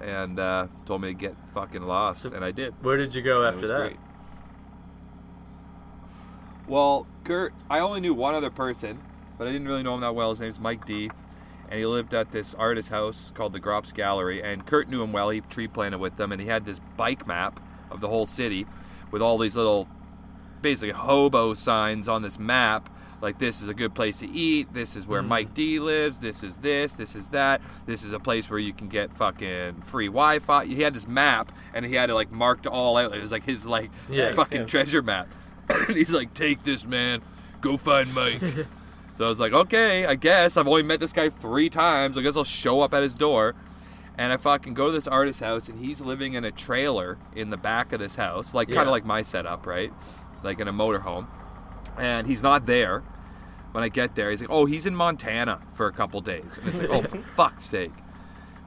And 0.00 0.38
uh, 0.38 0.66
told 0.84 1.00
me 1.00 1.08
to 1.08 1.14
get 1.14 1.34
fucking 1.54 1.82
lost, 1.82 2.22
So- 2.22 2.30
and 2.32 2.44
I 2.44 2.50
did. 2.50 2.74
Where 2.82 2.96
did 2.96 3.14
you 3.14 3.22
go 3.22 3.44
It 3.44 3.48
after 3.54 3.66
that? 3.68 3.78
great. 3.78 3.96
Well, 6.68 7.06
Kurt, 7.24 7.54
I 7.70 7.78
only 7.78 8.00
knew 8.00 8.12
one 8.14 8.34
other 8.34 8.50
person, 8.50 9.00
but 9.38 9.46
I 9.46 9.52
didn't 9.52 9.68
really 9.68 9.82
know 9.82 9.94
him 9.94 10.00
that 10.00 10.14
well. 10.14 10.30
His 10.30 10.40
name's 10.40 10.58
Mike 10.58 10.84
D, 10.84 11.10
and 11.68 11.78
he 11.78 11.86
lived 11.86 12.12
at 12.12 12.32
this 12.32 12.54
artist 12.54 12.88
house 12.90 13.30
called 13.34 13.52
the 13.52 13.60
Grops 13.60 13.94
Gallery. 13.94 14.42
And 14.42 14.66
Kurt 14.66 14.88
knew 14.88 15.02
him 15.02 15.12
well. 15.12 15.30
He 15.30 15.40
tree 15.42 15.68
planted 15.68 15.98
with 15.98 16.16
them, 16.16 16.32
and 16.32 16.40
he 16.40 16.48
had 16.48 16.64
this 16.64 16.80
bike 16.96 17.26
map 17.26 17.60
of 17.90 18.00
the 18.00 18.08
whole 18.08 18.26
city 18.26 18.66
with 19.12 19.22
all 19.22 19.38
these 19.38 19.54
little, 19.54 19.86
basically 20.62 20.92
hobo 20.92 21.54
signs 21.54 22.08
on 22.08 22.22
this 22.22 22.38
map. 22.38 22.90
Like 23.22 23.38
this 23.38 23.62
is 23.62 23.68
a 23.68 23.74
good 23.74 23.94
place 23.94 24.18
to 24.18 24.28
eat. 24.28 24.72
This 24.74 24.94
is 24.94 25.06
where 25.06 25.22
hmm. 25.22 25.28
Mike 25.28 25.54
D 25.54 25.78
lives. 25.80 26.18
This 26.18 26.42
is 26.42 26.58
this. 26.58 26.92
This 26.92 27.14
is 27.14 27.28
that. 27.28 27.62
This 27.86 28.04
is 28.04 28.12
a 28.12 28.18
place 28.18 28.50
where 28.50 28.58
you 28.58 28.72
can 28.72 28.88
get 28.88 29.16
fucking 29.16 29.82
free 29.82 30.06
Wi-Fi. 30.06 30.66
He 30.66 30.82
had 30.82 30.92
this 30.94 31.08
map, 31.08 31.50
and 31.72 31.84
he 31.86 31.94
had 31.94 32.10
it 32.10 32.14
like 32.14 32.30
marked 32.30 32.66
all 32.66 32.96
out. 32.96 33.14
It 33.14 33.22
was 33.22 33.32
like 33.32 33.44
his 33.44 33.64
like 33.64 33.90
Yeah. 34.10 34.34
fucking 34.34 34.62
Yeah. 34.62 34.66
treasure 34.66 35.02
map. 35.02 35.28
and 35.68 35.96
he's 35.96 36.12
like, 36.12 36.34
"Take 36.34 36.62
this, 36.62 36.84
man. 36.86 37.22
Go 37.60 37.76
find 37.76 38.14
Mike." 38.14 38.40
so 39.14 39.24
I 39.24 39.28
was 39.28 39.40
like, 39.40 39.52
"Okay, 39.52 40.04
I 40.04 40.14
guess 40.14 40.56
I've 40.56 40.68
only 40.68 40.82
met 40.82 41.00
this 41.00 41.12
guy 41.12 41.30
three 41.30 41.70
times. 41.70 42.18
I 42.18 42.20
guess 42.20 42.36
I'll 42.36 42.44
show 42.44 42.82
up 42.82 42.92
at 42.94 43.02
his 43.02 43.14
door." 43.14 43.54
And 44.18 44.32
I 44.32 44.38
fucking 44.38 44.72
go 44.72 44.86
to 44.86 44.92
this 44.92 45.06
artist's 45.06 45.40
house, 45.42 45.68
and 45.68 45.78
he's 45.78 46.00
living 46.00 46.32
in 46.34 46.44
a 46.44 46.50
trailer 46.50 47.18
in 47.34 47.50
the 47.50 47.58
back 47.58 47.92
of 47.92 48.00
this 48.00 48.14
house, 48.14 48.54
like 48.54 48.68
kind 48.68 48.88
of 48.88 48.92
like 48.92 49.04
my 49.04 49.20
setup, 49.20 49.66
right? 49.66 49.92
Like 50.42 50.60
in 50.60 50.68
a 50.68 50.72
motorhome. 50.72 51.26
And 51.98 52.26
he's 52.26 52.42
not 52.42 52.66
there. 52.66 53.00
When 53.72 53.84
I 53.84 53.88
get 53.88 54.14
there, 54.14 54.30
he's 54.30 54.40
like, 54.40 54.50
"Oh, 54.50 54.64
he's 54.64 54.86
in 54.86 54.94
Montana 54.94 55.60
for 55.74 55.86
a 55.86 55.92
couple 55.92 56.20
days." 56.20 56.58
And 56.58 56.68
it's 56.68 56.78
like, 56.78 56.88
"Oh, 56.88 57.02
for 57.08 57.18
fuck's 57.36 57.64
sake!" 57.64 57.92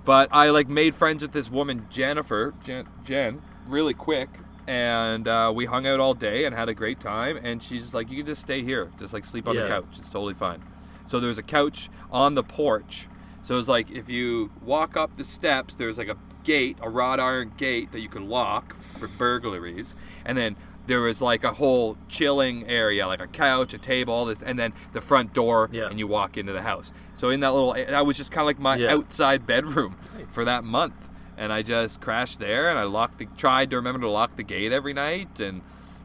But 0.06 0.30
I 0.32 0.50
like 0.50 0.70
made 0.70 0.96
friends 0.96 1.22
with 1.22 1.32
this 1.32 1.50
woman, 1.50 1.88
Jennifer, 1.90 2.54
Jen, 2.64 2.88
Jen 3.04 3.42
really 3.68 3.94
quick, 3.94 4.30
and 4.68 5.28
uh, 5.28 5.52
we 5.56 5.66
hung 5.66 5.88
out 5.88 6.00
all 6.00 6.14
day 6.14 6.46
and 6.46 6.56
had 6.56 6.70
a 6.70 6.74
great 6.76 7.00
time. 7.00 7.40
And 7.42 7.62
she's 7.64 7.94
like, 7.94 8.12
"You 8.12 8.18
can 8.18 8.26
just 8.28 8.42
stay 8.42 8.64
here, 8.64 8.92
just 9.00 9.14
like 9.14 9.26
sleep 9.26 9.48
on 9.48 9.56
the 9.56 9.68
couch. 9.68 9.98
It's 9.98 10.10
totally 10.10 10.36
fine." 10.36 10.62
So 11.06 11.20
there's 11.20 11.40
a 11.40 11.44
couch 11.44 11.90
on 12.12 12.36
the 12.36 12.44
porch. 12.44 13.08
So 13.42 13.58
it's 13.58 13.68
like 13.68 13.90
if 13.90 14.10
you 14.10 14.52
walk 14.62 14.96
up 14.96 15.18
the 15.18 15.24
steps, 15.24 15.74
there's 15.74 15.98
like 15.98 16.08
a 16.08 16.18
gate, 16.44 16.78
a 16.82 16.90
wrought 16.90 17.20
iron 17.20 17.54
gate 17.58 17.92
that 17.94 18.00
you 18.00 18.10
can 18.10 18.30
lock 18.30 18.76
for 18.76 19.08
burglaries, 19.08 19.96
and 20.24 20.38
then 20.38 20.56
there 20.90 21.00
was 21.02 21.22
like 21.22 21.44
a 21.46 21.54
whole 21.54 21.98
chilling 22.10 22.68
area, 22.68 23.08
like 23.08 23.22
a 23.22 23.28
couch, 23.28 23.74
a 23.74 23.78
table, 23.78 24.14
all 24.14 24.26
this, 24.26 24.42
and 24.44 24.60
then 24.60 24.74
the 24.92 25.00
front 25.00 25.34
door, 25.34 25.70
Yeah. 25.72 25.88
and 25.88 25.98
you 26.00 26.08
walk 26.08 26.36
into 26.36 26.52
the 26.52 26.64
house. 26.64 26.92
So 27.16 27.30
in 27.30 27.40
that 27.42 27.54
little, 27.54 27.74
that 27.74 28.06
was 28.06 28.18
just 28.18 28.32
kind 28.32 28.42
of 28.42 28.48
like 28.48 28.60
my 28.60 28.76
Yeah. 28.76 28.94
outside 28.94 29.46
bedroom 29.48 29.96
for 30.30 30.44
that 30.46 30.64
month, 30.64 31.08
and 31.38 31.54
I 31.54 31.62
just 31.62 32.02
crashed 32.02 32.40
there, 32.40 32.70
and 32.70 32.78
I 32.78 32.84
locked 32.84 33.20
the, 33.20 33.28
tried 33.38 33.70
to 33.70 33.78
remember 33.78 34.02
to 34.02 34.10
lock 34.10 34.36
the 34.36 34.44
gate 34.44 34.72
every 34.74 34.94
night, 34.94 35.40
and 35.40 35.62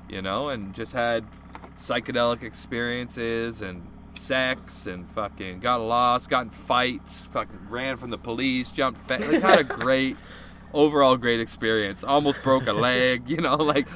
you 0.09 0.21
know, 0.23 0.51
and 0.51 0.75
just 0.75 0.93
had 0.93 1.25
psychedelic 1.79 2.43
experiences 2.43 3.63
and 3.63 3.83
sex 4.19 4.87
and 4.87 5.09
fucking 5.11 5.61
got 5.61 5.79
lost, 5.81 6.29
got 6.29 6.43
in 6.43 6.51
fights, 6.51 7.25
fucking 7.33 7.59
ran 7.69 7.97
from 7.97 8.11
the 8.11 8.19
police, 8.19 8.71
jumped, 8.71 9.01
fe- 9.09 9.27
like, 9.27 9.43
had 9.43 9.59
a 9.61 9.65
great, 9.83 10.17
overall 10.73 11.17
great 11.17 11.41
experience. 11.41 12.05
Almost 12.05 12.43
broke 12.43 12.67
a 12.67 12.73
leg, 12.73 13.29
you 13.29 13.39
know, 13.39 13.57
like 13.75 13.89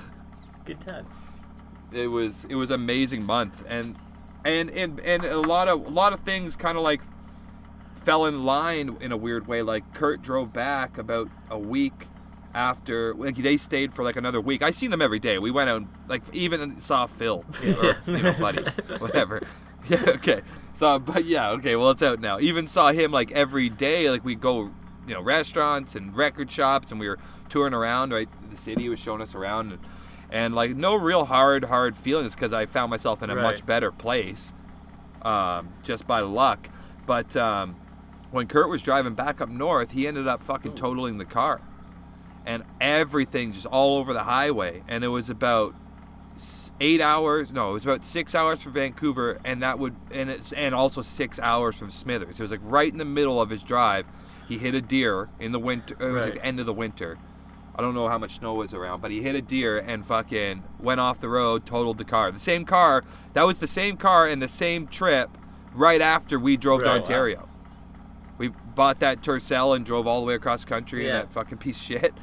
Good 0.69 0.81
times. 0.81 1.09
it 1.93 2.07
was 2.09 2.45
it 2.49 2.55
was 2.55 2.71
amazing 2.71 3.25
month 3.25 3.65
and 3.67 3.97
and 4.45 4.71
and, 4.71 5.01
and 5.01 5.25
a 5.25 5.41
lot 5.41 5.67
of 5.69 5.87
a 5.87 5.89
lot 5.89 6.13
of 6.13 6.21
things 6.21 6.55
kind 6.57 6.77
of 6.79 6.85
like 6.85 7.01
fell 8.05 8.27
in 8.27 8.43
line 8.45 8.97
in 9.01 9.11
a 9.11 9.17
weird 9.17 9.47
way 9.49 9.63
like 9.63 9.95
Kurt 9.95 10.23
drove 10.23 10.53
back 10.53 10.99
about 10.99 11.29
a 11.51 11.59
week 11.59 12.07
after 12.55 13.15
like 13.15 13.37
they 13.37 13.57
stayed 13.57 13.95
for 13.95 14.03
like 14.05 14.17
another 14.17 14.41
week. 14.41 14.63
I 14.63 14.71
seen 14.71 14.91
them 14.91 15.03
every 15.03 15.19
day. 15.19 15.39
We 15.39 15.51
went 15.51 15.69
out 15.71 15.77
and, 15.79 15.89
like 16.09 16.23
even 16.33 16.81
saw 16.81 17.07
Phil 17.07 17.45
or 17.63 17.97
you 18.07 18.19
know 18.23 18.33
whatever. 18.99 19.43
Yeah 19.89 20.03
okay. 20.09 20.43
So 20.75 20.99
but 20.99 21.25
yeah 21.25 21.51
okay 21.51 21.77
well 21.77 21.91
it's 21.91 22.03
out 22.03 22.21
now. 22.21 22.39
Even 22.41 22.67
saw 22.67 22.93
him 22.93 23.11
like 23.13 23.31
every 23.33 23.71
day 23.71 24.11
like 24.11 24.25
we 24.25 24.35
go 24.35 24.71
you 25.07 25.15
know 25.15 25.23
restaurants 25.23 25.95
and 25.95 26.15
record 26.15 26.51
shops 26.51 26.91
and 26.91 26.99
we 27.01 27.09
were 27.09 27.19
touring 27.49 27.73
around 27.73 28.13
right? 28.13 28.29
The 28.51 28.57
city 28.57 28.89
was 28.89 28.99
showing 28.99 29.23
us 29.23 29.35
around 29.35 29.73
and, 29.73 29.81
and 30.31 30.55
like 30.55 30.77
no 30.77 30.95
real 30.95 31.25
hard 31.25 31.65
hard 31.65 31.97
feelings 31.97 32.35
because 32.35 32.53
I 32.53 32.67
found 32.67 32.91
myself 32.91 33.23
in 33.23 33.31
a 33.31 33.35
Right. 33.37 33.43
much 33.43 33.65
better 33.67 33.91
place 33.91 34.53
um, 35.23 35.71
just 35.83 36.07
by 36.07 36.21
luck. 36.21 36.69
But 37.07 37.37
um, 37.37 37.77
when 38.31 38.47
Kurt 38.47 38.69
was 38.69 38.83
driving 38.83 39.15
back 39.15 39.41
up 39.41 39.49
north 39.49 39.93
he 39.93 40.07
ended 40.07 40.29
up 40.29 40.43
fucking 40.43 40.75
totaling 40.75 41.19
the 41.19 41.25
car. 41.25 41.61
And 42.47 42.63
everything 42.81 43.53
just 43.53 43.67
all 43.67 43.99
over 43.99 44.13
the 44.15 44.23
highway. 44.25 44.83
And 44.89 45.05
it 45.05 45.09
was 45.09 45.29
about 45.29 45.75
eight 46.81 47.01
hours 47.01 47.51
no 47.51 47.71
it 47.71 47.73
was 47.73 47.85
about 47.85 48.05
six 48.05 48.33
hours 48.33 48.63
from 48.63 48.73
vancouver 48.73 49.41
and 49.45 49.61
that 49.61 49.77
would 49.77 49.97
and 50.13 50.31
it's 50.31 50.53
and 50.53 50.73
also 50.73 51.03
six 51.03 51.41
hours 51.41 51.77
from 51.77 51.91
smithers. 51.91 52.39
It 52.39 52.43
was 52.43 52.53
like 52.53 52.61
right 52.63 52.91
in 52.93 52.99
the 52.99 53.05
middle 53.05 53.41
of 53.41 53.51
his 53.51 53.63
drive. 53.65 54.09
He 54.47 54.57
hit 54.59 54.75
a 54.75 54.81
deer 54.81 55.29
in 55.41 55.51
the 55.53 55.59
winter 55.59 55.97
it 56.01 56.13
was 56.13 56.25
like 56.27 56.35
the 56.35 56.45
end 56.45 56.61
of 56.61 56.67
the 56.67 56.73
winter 56.73 57.19
i 57.79 57.83
don't 57.83 57.95
know 57.95 58.09
how 58.09 58.19
much 58.19 58.37
snow 58.37 58.55
was 58.55 58.75
around 58.75 59.01
but 59.01 59.11
he 59.11 59.23
hit 59.23 59.35
a 59.35 59.41
deer 59.43 59.79
and 59.79 60.05
fucking 60.07 60.63
went 60.79 61.01
off 61.01 61.21
the 61.21 61.29
road 61.29 61.65
totaled 61.65 61.97
the 61.99 62.05
car 62.05 62.31
the 62.31 62.39
same 62.39 62.65
car 62.65 63.05
that 63.33 63.45
was 63.45 63.61
the 63.61 63.67
same 63.67 63.97
car 63.97 64.27
and 64.27 64.43
the 64.43 64.49
same 64.49 64.87
trip 64.87 65.31
right 65.73 66.01
after 66.01 66.39
we 66.39 66.57
drove 66.57 66.81
to 66.81 66.87
Right, 66.87 66.93
wow. 66.93 66.99
ontario 66.99 67.49
we 68.39 68.49
bought 68.49 69.01
that 69.01 69.21
Tercel 69.23 69.75
and 69.75 69.85
drove 69.85 70.07
all 70.07 70.21
the 70.21 70.27
way 70.27 70.35
across 70.35 70.65
country 70.65 71.07
in 71.07 71.13
that 71.13 71.33
fucking 71.33 71.59
piece 71.59 71.77
of 71.77 71.83
shit, 71.83 72.15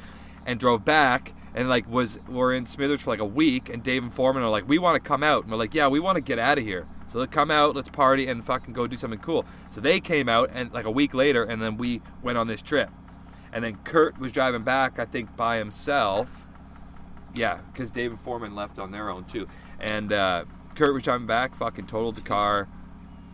and 0.46 0.58
drove 0.58 0.84
back 0.84 1.34
and 1.54 1.68
like 1.68 1.88
was 1.88 2.18
we're 2.26 2.54
in 2.54 2.66
Smithers 2.66 3.02
for 3.02 3.10
like 3.10 3.20
a 3.20 3.24
week, 3.24 3.68
and 3.68 3.82
Dave 3.82 4.02
and 4.02 4.12
Foreman 4.12 4.42
are 4.42 4.50
like, 4.50 4.68
we 4.68 4.78
want 4.78 5.02
to 5.02 5.06
come 5.06 5.22
out, 5.22 5.42
and 5.42 5.52
we're 5.52 5.58
like, 5.58 5.74
yeah, 5.74 5.88
we 5.88 6.00
want 6.00 6.16
to 6.16 6.20
get 6.22 6.38
out 6.38 6.58
of 6.58 6.64
here. 6.64 6.86
So 7.06 7.18
let's 7.18 7.32
come 7.32 7.50
out, 7.50 7.76
let's 7.76 7.88
party, 7.88 8.26
and 8.26 8.44
fucking 8.44 8.74
go 8.74 8.86
do 8.86 8.96
something 8.96 9.20
cool. 9.20 9.44
So 9.68 9.80
they 9.80 10.00
came 10.00 10.28
out, 10.28 10.50
and 10.52 10.72
like 10.72 10.84
a 10.86 10.90
week 10.90 11.14
later, 11.14 11.44
and 11.44 11.62
then 11.62 11.76
we 11.76 12.02
went 12.22 12.36
on 12.36 12.46
this 12.46 12.62
trip, 12.62 12.90
and 13.52 13.64
then 13.64 13.76
Kurt 13.84 14.18
was 14.18 14.32
driving 14.32 14.62
back, 14.62 14.98
I 14.98 15.04
think 15.04 15.36
by 15.36 15.58
himself. 15.58 16.46
Yeah, 17.34 17.58
because 17.72 17.90
Dave 17.90 18.10
and 18.10 18.20
Foreman 18.20 18.54
left 18.54 18.78
on 18.78 18.90
their 18.92 19.10
own 19.10 19.24
too, 19.24 19.46
and 19.78 20.12
uh, 20.12 20.44
Kurt 20.74 20.94
was 20.94 21.02
driving 21.02 21.26
back, 21.26 21.54
fucking 21.54 21.86
totaled 21.86 22.16
the 22.16 22.22
car. 22.22 22.68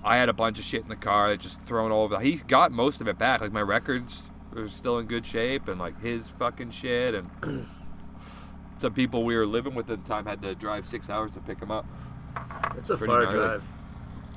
I 0.04 0.16
had 0.16 0.28
a 0.28 0.32
bunch 0.32 0.58
of 0.58 0.64
shit 0.64 0.82
in 0.82 0.88
the 0.88 0.96
car 0.96 1.28
that 1.30 1.40
just 1.40 1.62
thrown 1.62 1.92
all 1.92 2.02
over. 2.02 2.18
He 2.18 2.36
got 2.36 2.72
most 2.72 3.00
of 3.00 3.06
it 3.06 3.18
back. 3.18 3.40
Like 3.40 3.52
my 3.52 3.62
records 3.62 4.30
are 4.56 4.68
still 4.68 4.98
in 4.98 5.06
good 5.06 5.24
shape, 5.24 5.68
and 5.68 5.78
like 5.78 6.00
his 6.00 6.28
fucking 6.30 6.72
shit, 6.72 7.14
and 7.14 7.30
some 8.78 8.92
people 8.92 9.22
we 9.24 9.36
were 9.36 9.46
living 9.46 9.74
with 9.74 9.88
at 9.90 10.04
the 10.04 10.08
time 10.08 10.26
had 10.26 10.42
to 10.42 10.54
drive 10.56 10.84
six 10.86 11.08
hours 11.08 11.32
to 11.32 11.40
pick 11.40 11.60
him 11.60 11.70
up. 11.70 11.86
It's 12.76 12.90
a 12.90 12.96
far 12.98 13.22
gnarly. 13.22 13.32
drive. 13.36 13.62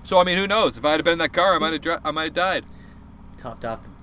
So 0.04 0.20
I 0.20 0.24
mean, 0.24 0.38
who 0.38 0.46
knows? 0.46 0.78
If 0.78 0.86
I 0.86 0.92
had 0.92 1.04
been 1.04 1.14
in 1.14 1.20
that 1.20 1.34
car, 1.34 1.56
I 1.56 1.58
might 1.58 1.74
have 1.74 1.82
dri- 1.82 1.98
I 2.04 2.12
might 2.12 2.26
have 2.26 2.34
died. 2.34 2.66
Topped 3.38 3.66
off 3.66 3.82
the, 3.84 3.90
the 3.90 3.95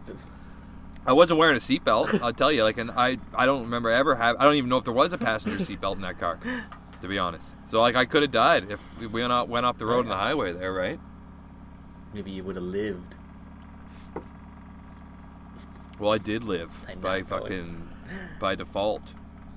I 1.06 1.12
wasn't 1.12 1.38
wearing 1.40 1.56
a 1.56 1.60
seatbelt. 1.60 2.20
I'll 2.22 2.32
tell 2.32 2.52
you, 2.52 2.62
like, 2.64 2.78
and 2.78 2.90
I 2.90 3.18
I 3.34 3.44
don't 3.46 3.62
remember 3.62 3.90
ever 3.90 4.14
have. 4.14 4.36
I 4.38 4.44
don't 4.44 4.54
even 4.54 4.70
know 4.70 4.76
if 4.78 4.84
there 4.84 4.92
was 4.94 5.12
a 5.12 5.18
passenger 5.18 5.58
seatbelt 5.64 5.96
in 5.96 6.02
that 6.02 6.18
car, 6.20 6.38
to 7.00 7.08
be 7.08 7.18
honest. 7.18 7.48
So 7.66 7.80
like, 7.80 7.96
I 7.96 8.04
could 8.04 8.22
have 8.22 8.30
died 8.30 8.70
if 8.70 8.80
we 9.00 9.06
went 9.08 9.32
off 9.32 9.48
went 9.48 9.66
off 9.66 9.78
the 9.78 9.86
road 9.86 10.00
on 10.00 10.08
the 10.08 10.16
highway 10.16 10.52
there, 10.52 10.72
right? 10.72 10.98
maybe 12.14 12.30
you 12.30 12.44
would 12.44 12.56
have 12.56 12.64
lived. 12.64 13.14
Well, 15.98 16.12
I 16.12 16.18
did 16.18 16.44
live 16.44 16.70
I 16.88 16.94
know, 16.94 17.00
by 17.00 17.22
boy. 17.22 17.28
fucking 17.40 17.88
by 18.40 18.54
default, 18.54 19.14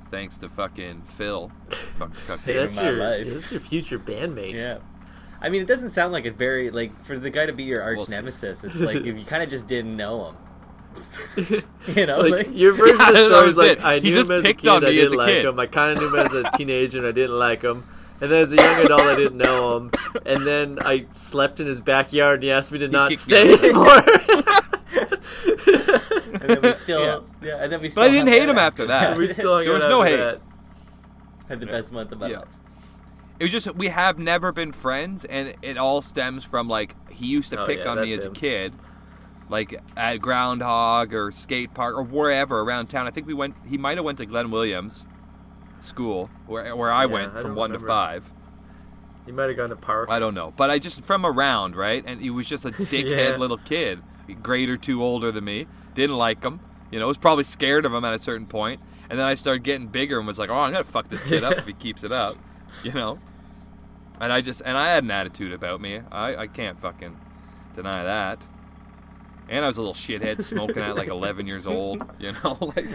thanks 0.10 0.38
to 0.40 0.50
fucking 0.50 1.04
Phil. 1.04 1.52
Fucking 1.98 2.16
cut 2.28 2.34
Hey, 2.34 2.36
Saving 2.38 2.66
that's 2.66 2.82
your 2.82 2.92
life. 2.94 3.28
that's 3.28 3.52
your 3.52 3.60
future 3.62 4.00
bandmate. 4.00 4.54
Yeah. 4.54 4.78
I 5.42 5.50
mean, 5.50 5.62
it 5.62 5.68
doesn't 5.68 5.90
sound 5.92 6.14
like 6.14 6.26
a 6.26 6.32
very 6.32 6.70
like 6.72 7.04
for 7.04 7.18
the 7.18 7.30
guy 7.30 7.46
to 7.46 7.54
be 7.54 7.64
your 7.64 7.82
arch 7.82 7.98
We'll 7.98 8.06
see. 8.06 8.12
nemesis. 8.16 8.64
It's 8.64 8.76
like 8.76 8.98
if 9.06 9.18
you 9.18 9.26
kind 9.26 9.44
of 9.44 9.50
just 9.50 9.68
didn't 9.68 9.96
know 9.98 10.30
him. 10.30 10.36
you 11.96 12.06
know, 12.06 12.20
like, 12.22 12.32
like, 12.48 12.50
your 12.56 12.74
version 12.74 13.00
of 13.02 13.08
the 13.14 13.26
story 13.28 13.50
is 13.50 13.58
like 13.58 13.72
it. 13.78 13.84
I 13.84 13.96
He 13.96 14.00
knew 14.02 14.14
just 14.16 14.30
him 14.30 14.36
as 14.36 14.42
a 14.42 14.44
picked 14.44 14.62
kid, 14.62 14.70
on 14.70 14.84
I 14.86 14.90
didn't 14.90 15.06
as 15.08 15.12
a 15.14 15.18
like 15.18 15.28
kid. 15.30 15.46
him. 15.46 15.60
I 15.60 15.66
kind 15.68 15.92
of 15.92 16.00
knew 16.00 16.08
him 16.18 16.26
as 16.26 16.34
a 16.34 16.44
teenager, 16.58 16.98
and 17.00 17.08
I 17.08 17.12
didn't 17.12 17.38
like 17.38 17.62
him. 17.62 17.84
And 18.22 18.32
then 18.32 18.42
as 18.44 18.52
a 18.54 18.56
young 18.56 18.86
adult, 18.86 19.02
I 19.02 19.16
didn't 19.16 19.38
know 19.38 19.76
him. 19.78 19.92
And 20.26 20.46
then 20.48 20.80
I 20.86 21.06
slept 21.12 21.60
in 21.60 21.68
his 21.68 21.80
backyard, 21.82 22.36
and 22.36 22.44
he 22.44 22.52
asked 22.52 22.72
me 22.72 22.80
to 22.80 22.88
not 22.88 23.10
kicked 23.10 23.22
stay 23.24 23.44
me 23.44 23.54
anymore. 23.60 24.02
and 25.46 26.50
then 26.50 26.62
we 26.62 26.72
still, 26.74 27.24
yeah. 27.42 27.58
and 27.64 27.72
then 27.72 27.82
we 27.82 27.90
still. 27.90 28.04
But 28.04 28.10
I 28.12 28.14
didn't 28.14 28.30
hate 28.30 28.48
him 28.48 28.58
after 28.58 28.86
that. 28.88 29.18
we 29.18 29.32
still 29.34 29.58
There 29.64 29.74
was 29.74 29.86
no 29.86 30.02
hate. 30.02 30.16
that. 30.18 30.42
Had 31.50 31.60
the 31.60 31.66
best 31.68 31.92
month 31.92 32.12
of 32.12 32.20
my 32.20 32.28
Yeah. 32.30 32.40
life. 32.40 32.48
It 33.38 33.44
was 33.44 33.52
just 33.52 33.76
we 33.76 33.90
have 33.90 34.18
never 34.18 34.52
been 34.54 34.72
friends, 34.72 35.26
and 35.26 35.54
it 35.62 35.78
all 35.78 36.02
stems 36.02 36.46
from 36.46 36.70
like 36.70 36.96
he 37.12 37.26
used 37.28 37.52
to 37.52 37.62
Oh, 37.62 37.66
pick 37.66 37.80
yeah, 37.80 37.90
on 37.90 38.02
me 38.02 38.14
as 38.14 38.24
him. 38.26 38.32
a 38.32 38.36
kid, 38.36 38.74
like 39.50 39.80
at 39.96 40.18
Groundhog 40.18 41.14
or 41.14 41.32
skate 41.32 41.74
park 41.74 41.96
or 41.96 42.04
wherever 42.04 42.60
around 42.62 42.88
town. 42.88 43.08
I 43.08 43.12
think 43.12 43.28
we 43.28 43.34
went. 43.34 43.56
He 43.68 43.78
might 43.78 43.98
have 43.98 44.06
went 44.06 44.18
to 44.20 44.26
Glen 44.26 44.52
Williams 44.52 45.06
school 45.80 46.30
where 46.48 46.76
where 46.76 46.92
I 46.92 47.02
Yeah, 47.02 47.06
went 47.14 47.36
I 47.36 47.42
from 47.42 47.56
one 47.56 47.72
to 47.72 47.80
five. 47.80 48.32
You 49.28 49.34
might 49.34 49.48
have 49.48 49.58
gone 49.58 49.70
to 49.70 49.76
park. 49.76 50.10
I 50.10 50.20
don't 50.20 50.36
know, 50.36 50.54
but 50.56 50.70
I 50.70 50.80
just 50.80 51.02
from 51.02 51.26
around 51.26 51.76
right, 51.76 52.04
and 52.06 52.22
he 52.22 52.30
was 52.30 52.48
just 52.48 52.66
a 52.66 52.70
dickhead 52.72 53.32
Yeah. 53.32 53.38
little 53.38 53.58
kid, 53.58 54.02
grade 54.44 54.70
or 54.70 54.78
two 54.78 55.04
older 55.04 55.32
than 55.32 55.44
me. 55.46 55.68
Didn't 55.94 56.18
like 56.18 56.44
him. 56.44 56.60
You 56.92 57.00
know, 57.00 57.08
was 57.08 57.18
probably 57.18 57.44
scared 57.44 57.86
of 57.86 57.94
him 57.94 58.06
at 58.06 58.14
a 58.14 58.20
certain 58.20 58.46
point. 58.46 58.80
point, 58.80 58.90
and 59.10 59.20
then 59.20 59.26
I 59.26 59.34
started 59.36 59.64
getting 59.64 59.88
bigger 59.88 60.18
and 60.20 60.28
was 60.28 60.38
like, 60.40 60.50
"Oh, 60.50 60.56
I'm 60.56 60.72
gonna 60.72 60.84
fuck 60.84 61.08
this 61.10 61.24
kid 61.24 61.44
up 61.44 61.58
if 61.58 61.66
he 61.68 61.74
keeps 61.86 62.04
it 62.04 62.12
up," 62.12 62.38
you 62.84 62.92
know. 62.94 63.20
And 64.20 64.32
I 64.32 64.42
just 64.42 64.62
and 64.64 64.78
I 64.78 64.88
had 64.90 65.04
an 65.04 65.12
attitude 65.12 65.52
about 65.54 65.82
me. 65.82 66.02
I 66.12 66.36
I 66.36 66.48
can't 66.48 66.80
fucking 66.80 67.18
deny 67.76 68.04
that. 68.04 68.46
And 69.48 69.64
I 69.64 69.68
was 69.68 69.78
a 69.78 69.82
little 69.82 69.94
shithead 69.94 70.42
smoking 70.42 70.82
at 70.82 70.96
like 70.96 71.08
11 71.08 71.46
years 71.48 71.68
old, 71.68 72.04
you 72.20 72.34
know, 72.44 72.58
like 72.76 72.88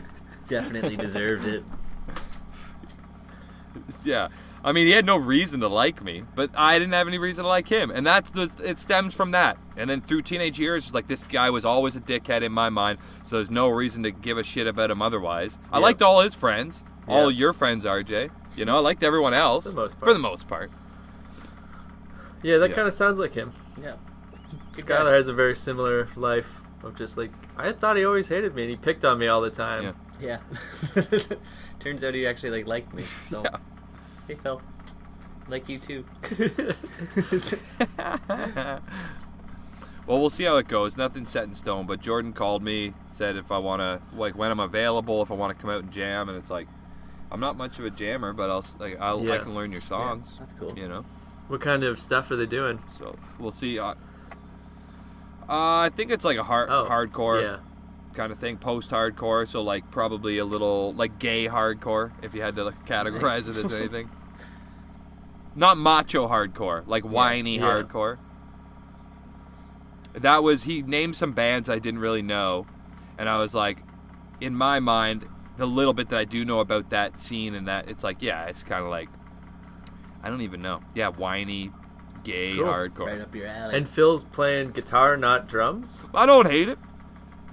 Definitely 0.48 0.96
deserved 0.96 1.46
it. 1.46 1.62
yeah. 4.04 4.28
I 4.62 4.72
mean, 4.72 4.86
he 4.86 4.92
had 4.92 5.06
no 5.06 5.16
reason 5.16 5.60
to 5.60 5.68
like 5.68 6.02
me, 6.04 6.24
but 6.34 6.50
I 6.54 6.78
didn't 6.78 6.92
have 6.92 7.08
any 7.08 7.18
reason 7.18 7.44
to 7.44 7.48
like 7.48 7.68
him, 7.68 7.90
and 7.90 8.06
that's 8.06 8.30
the, 8.30 8.52
it 8.62 8.78
stems 8.78 9.14
from 9.14 9.30
that. 9.30 9.56
And 9.76 9.88
then 9.88 10.02
through 10.02 10.20
teenage 10.22 10.60
years, 10.60 10.92
like 10.92 11.06
this 11.08 11.22
guy 11.22 11.48
was 11.48 11.64
always 11.64 11.96
a 11.96 12.00
dickhead 12.00 12.42
in 12.42 12.52
my 12.52 12.68
mind, 12.68 12.98
so 13.22 13.36
there's 13.36 13.50
no 13.50 13.68
reason 13.70 14.02
to 14.02 14.10
give 14.10 14.36
a 14.36 14.44
shit 14.44 14.66
about 14.66 14.90
him 14.90 15.00
otherwise. 15.00 15.56
I 15.72 15.78
liked 15.78 16.02
all 16.02 16.20
his 16.20 16.34
friends, 16.34 16.84
all 17.08 17.30
your 17.30 17.54
friends, 17.54 17.86
RJ. 17.86 18.30
You 18.56 18.64
know, 18.66 18.76
I 18.76 18.80
liked 18.80 19.02
everyone 19.02 19.32
else 19.32 19.64
For 19.64 19.70
the 19.70 19.76
most 19.78 19.92
part. 19.98 20.04
For 20.04 20.12
the 20.12 20.18
most 20.18 20.48
part. 20.48 20.70
Yeah, 22.42 22.58
that 22.58 22.70
Yeah. 22.70 22.76
kind 22.76 22.88
of 22.88 22.92
sounds 22.94 23.18
like 23.18 23.32
him. 23.32 23.52
Yeah. 23.82 23.94
Good 24.74 24.86
Skylar 24.86 25.04
guy. 25.10 25.12
has 25.14 25.28
a 25.28 25.32
very 25.34 25.56
similar 25.56 26.08
life 26.16 26.60
of 26.82 26.96
just 26.96 27.16
like 27.16 27.30
I 27.56 27.72
thought 27.72 27.96
he 27.96 28.04
always 28.04 28.28
hated 28.28 28.54
me 28.54 28.62
and 28.62 28.70
he 28.70 28.76
picked 28.76 29.04
on 29.04 29.18
me 29.18 29.26
all 29.28 29.40
the 29.40 29.50
time. 29.50 29.94
Yeah. 30.20 30.38
Yeah. 30.96 31.02
Turns 31.80 32.04
out 32.04 32.14
he 32.14 32.26
actually 32.26 32.50
like 32.50 32.66
liked 32.66 32.92
me. 32.94 33.04
So, 33.28 33.42
Yeah. 33.42 33.56
hey 34.28 34.34
Phil, 34.42 34.60
like 35.48 35.68
you 35.68 35.78
too. 35.78 36.04
well, 40.06 40.20
we'll 40.20 40.30
see 40.30 40.44
how 40.44 40.56
it 40.56 40.68
goes. 40.68 40.96
Nothing 40.96 41.24
set 41.26 41.44
in 41.44 41.54
stone, 41.54 41.86
but 41.86 42.00
Jordan 42.00 42.32
called 42.32 42.62
me, 42.62 42.94
said 43.08 43.36
if 43.36 43.50
I 43.52 43.58
want 43.58 43.80
to, 43.80 44.00
like, 44.16 44.36
when 44.36 44.50
I'm 44.50 44.60
available, 44.60 45.22
if 45.22 45.30
I 45.30 45.34
want 45.34 45.56
to 45.56 45.60
come 45.60 45.70
out 45.70 45.82
and 45.82 45.90
jam, 45.92 46.28
and 46.28 46.36
it's 46.36 46.50
like, 46.50 46.66
I'm 47.30 47.40
not 47.40 47.56
much 47.56 47.78
of 47.78 47.84
a 47.84 47.90
jammer, 47.90 48.32
but 48.32 48.50
I'll 48.50 48.64
like 48.78 48.98
I'll, 49.00 49.20
I 49.30 49.36
Yeah. 49.36 49.42
can 49.42 49.54
learn 49.54 49.70
your 49.72 49.80
songs. 49.80 50.36
That's 50.38 50.52
cool. 50.54 50.76
You 50.76 50.88
know, 50.88 51.04
what 51.48 51.60
kind 51.60 51.84
of 51.84 52.00
stuff 52.00 52.30
are 52.30 52.36
they 52.36 52.46
doing? 52.46 52.80
so 52.92 53.16
we'll 53.38 53.52
see. 53.52 53.78
Uh, 53.78 53.94
uh, 55.50 55.80
I 55.80 55.90
think 55.94 56.10
it's 56.12 56.24
like 56.24 56.38
a 56.38 56.42
hard, 56.44 56.68
Oh, 56.70 56.86
hardcore 56.88 57.42
Yeah. 57.42 57.56
kind 58.14 58.30
of 58.32 58.38
thing, 58.38 58.56
post-hardcore. 58.56 59.46
So 59.48 59.62
like 59.62 59.90
probably 59.90 60.38
a 60.38 60.44
little 60.44 60.94
like 60.94 61.18
gay 61.18 61.48
hardcore, 61.48 62.12
if 62.22 62.34
you 62.34 62.42
had 62.42 62.54
to 62.56 62.64
like, 62.64 62.86
categorize 62.86 63.48
it 63.48 63.56
as 63.64 63.72
anything. 63.80 64.10
Not 65.56 65.76
macho 65.76 66.28
hardcore, 66.28 66.86
like 66.86 67.02
whiny 67.04 67.56
yeah. 67.58 67.64
hardcore. 67.64 68.18
That 70.14 70.42
was 70.42 70.64
he 70.64 70.82
named 70.82 71.16
some 71.16 71.32
bands 71.32 71.68
I 71.68 71.78
didn't 71.78 72.00
really 72.00 72.22
know, 72.22 72.66
and 73.18 73.28
I 73.28 73.36
was 73.38 73.54
like, 73.54 73.78
in 74.40 74.54
my 74.54 74.80
mind, 74.80 75.26
the 75.56 75.66
little 75.66 75.92
bit 75.92 76.08
that 76.08 76.18
I 76.18 76.24
do 76.24 76.44
know 76.44 76.60
about 76.60 76.90
that 76.90 77.20
scene 77.20 77.54
and 77.54 77.68
that 77.68 77.88
it's 77.88 78.02
like, 78.02 78.22
yeah, 78.22 78.44
it's 78.46 78.64
kind 78.64 78.82
of 78.84 78.90
like, 78.90 79.08
I 80.22 80.28
don't 80.30 80.40
even 80.40 80.62
know, 80.62 80.80
yeah, 80.94 81.08
whiny, 81.08 81.70
gay 82.24 82.56
Cool. 82.56 82.64
hardcore. 82.66 83.06
Right 83.06 83.20
up 83.20 83.34
your 83.34 83.46
alley. 83.46 83.76
And 83.76 83.88
Phil's 83.88 84.24
playing 84.24 84.70
guitar, 84.72 85.16
not 85.16 85.48
drums. 85.48 86.00
I 86.14 86.26
don't 86.26 86.50
hate 86.50 86.68
it. 86.68 86.78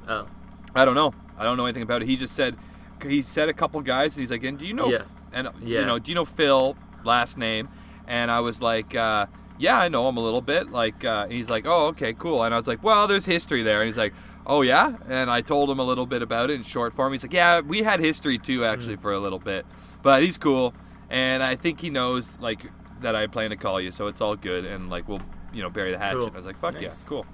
Oh, 0.08 0.28
I 0.76 0.86
don't 0.86 0.96
know. 0.96 1.14
I 1.38 1.44
don't 1.44 1.58
know 1.58 1.66
anything 1.66 1.84
about 1.84 2.02
it. 2.02 2.08
He 2.08 2.16
just 2.16 2.34
said 2.34 2.56
he 3.04 3.22
said 3.22 3.48
a 3.50 3.54
couple 3.54 3.80
guys, 3.82 4.16
and 4.16 4.22
he's 4.22 4.32
like, 4.32 4.44
"And 4.44 4.58
do 4.58 4.66
you 4.66 4.74
know?" 4.74 4.88
Yeah. 4.90 5.04
And 5.32 5.50
Yeah. 5.62 5.82
you 5.82 5.86
know, 5.86 6.00
do 6.00 6.10
you 6.12 6.16
know 6.16 6.26
Phil 6.26 6.76
last 7.04 7.38
name? 7.38 7.70
And 8.08 8.32
I 8.32 8.40
was 8.40 8.62
like, 8.62 8.96
uh, 8.96 9.28
"Yeah, 9.60 9.78
I 9.78 9.88
know 9.88 10.08
him 10.10 10.18
a 10.18 10.22
little 10.22 10.42
bit." 10.42 10.72
Like, 10.72 11.06
uh, 11.06 11.28
he's 11.28 11.50
like, 11.50 11.66
"Oh, 11.68 11.88
okay, 11.88 12.14
cool." 12.14 12.44
And 12.44 12.54
I 12.54 12.58
was 12.58 12.68
like, 12.68 12.84
"Well, 12.84 13.08
there's 13.08 13.26
history 13.26 13.62
there." 13.62 13.82
And 13.82 13.88
he's 13.88 13.98
like, 13.98 14.14
"Oh 14.48 14.62
yeah." 14.64 14.94
And 15.08 15.30
I 15.30 15.42
told 15.42 15.70
him 15.70 15.78
a 15.80 15.84
little 15.84 16.06
bit 16.08 16.22
about 16.24 16.50
it 16.50 16.54
in 16.56 16.64
short 16.64 16.94
form. 16.96 17.12
He's 17.14 17.24
like, 17.24 17.34
"Yeah, 17.34 17.60
we 17.60 17.84
had 17.84 18.00
history 18.00 18.38
too, 18.40 18.66
actually, 18.66 18.96
Hmm. 18.96 19.02
for 19.02 19.12
a 19.14 19.20
little 19.20 19.40
bit." 19.40 19.66
But 20.02 20.24
he's 20.24 20.38
cool, 20.38 20.74
and 21.10 21.44
I 21.44 21.56
think 21.56 21.82
he 21.82 21.90
knows 21.92 22.38
like 22.42 22.72
that 23.02 23.16
I 23.16 23.28
plan 23.28 23.50
to 23.52 23.56
call 23.56 23.80
you, 23.82 23.92
so 23.92 24.08
it's 24.08 24.22
all 24.22 24.36
good. 24.36 24.66
And 24.66 24.90
like 24.90 25.08
we'll 25.08 25.22
you 25.54 25.62
know 25.62 25.70
bury 25.70 25.92
the 25.92 25.98
hatchet. 25.98 26.20
Cool. 26.20 26.32
I 26.34 26.38
was 26.38 26.46
like, 26.46 26.58
"Fuck 26.58 26.82
yeah, 26.82 26.94
cool." 27.06 27.26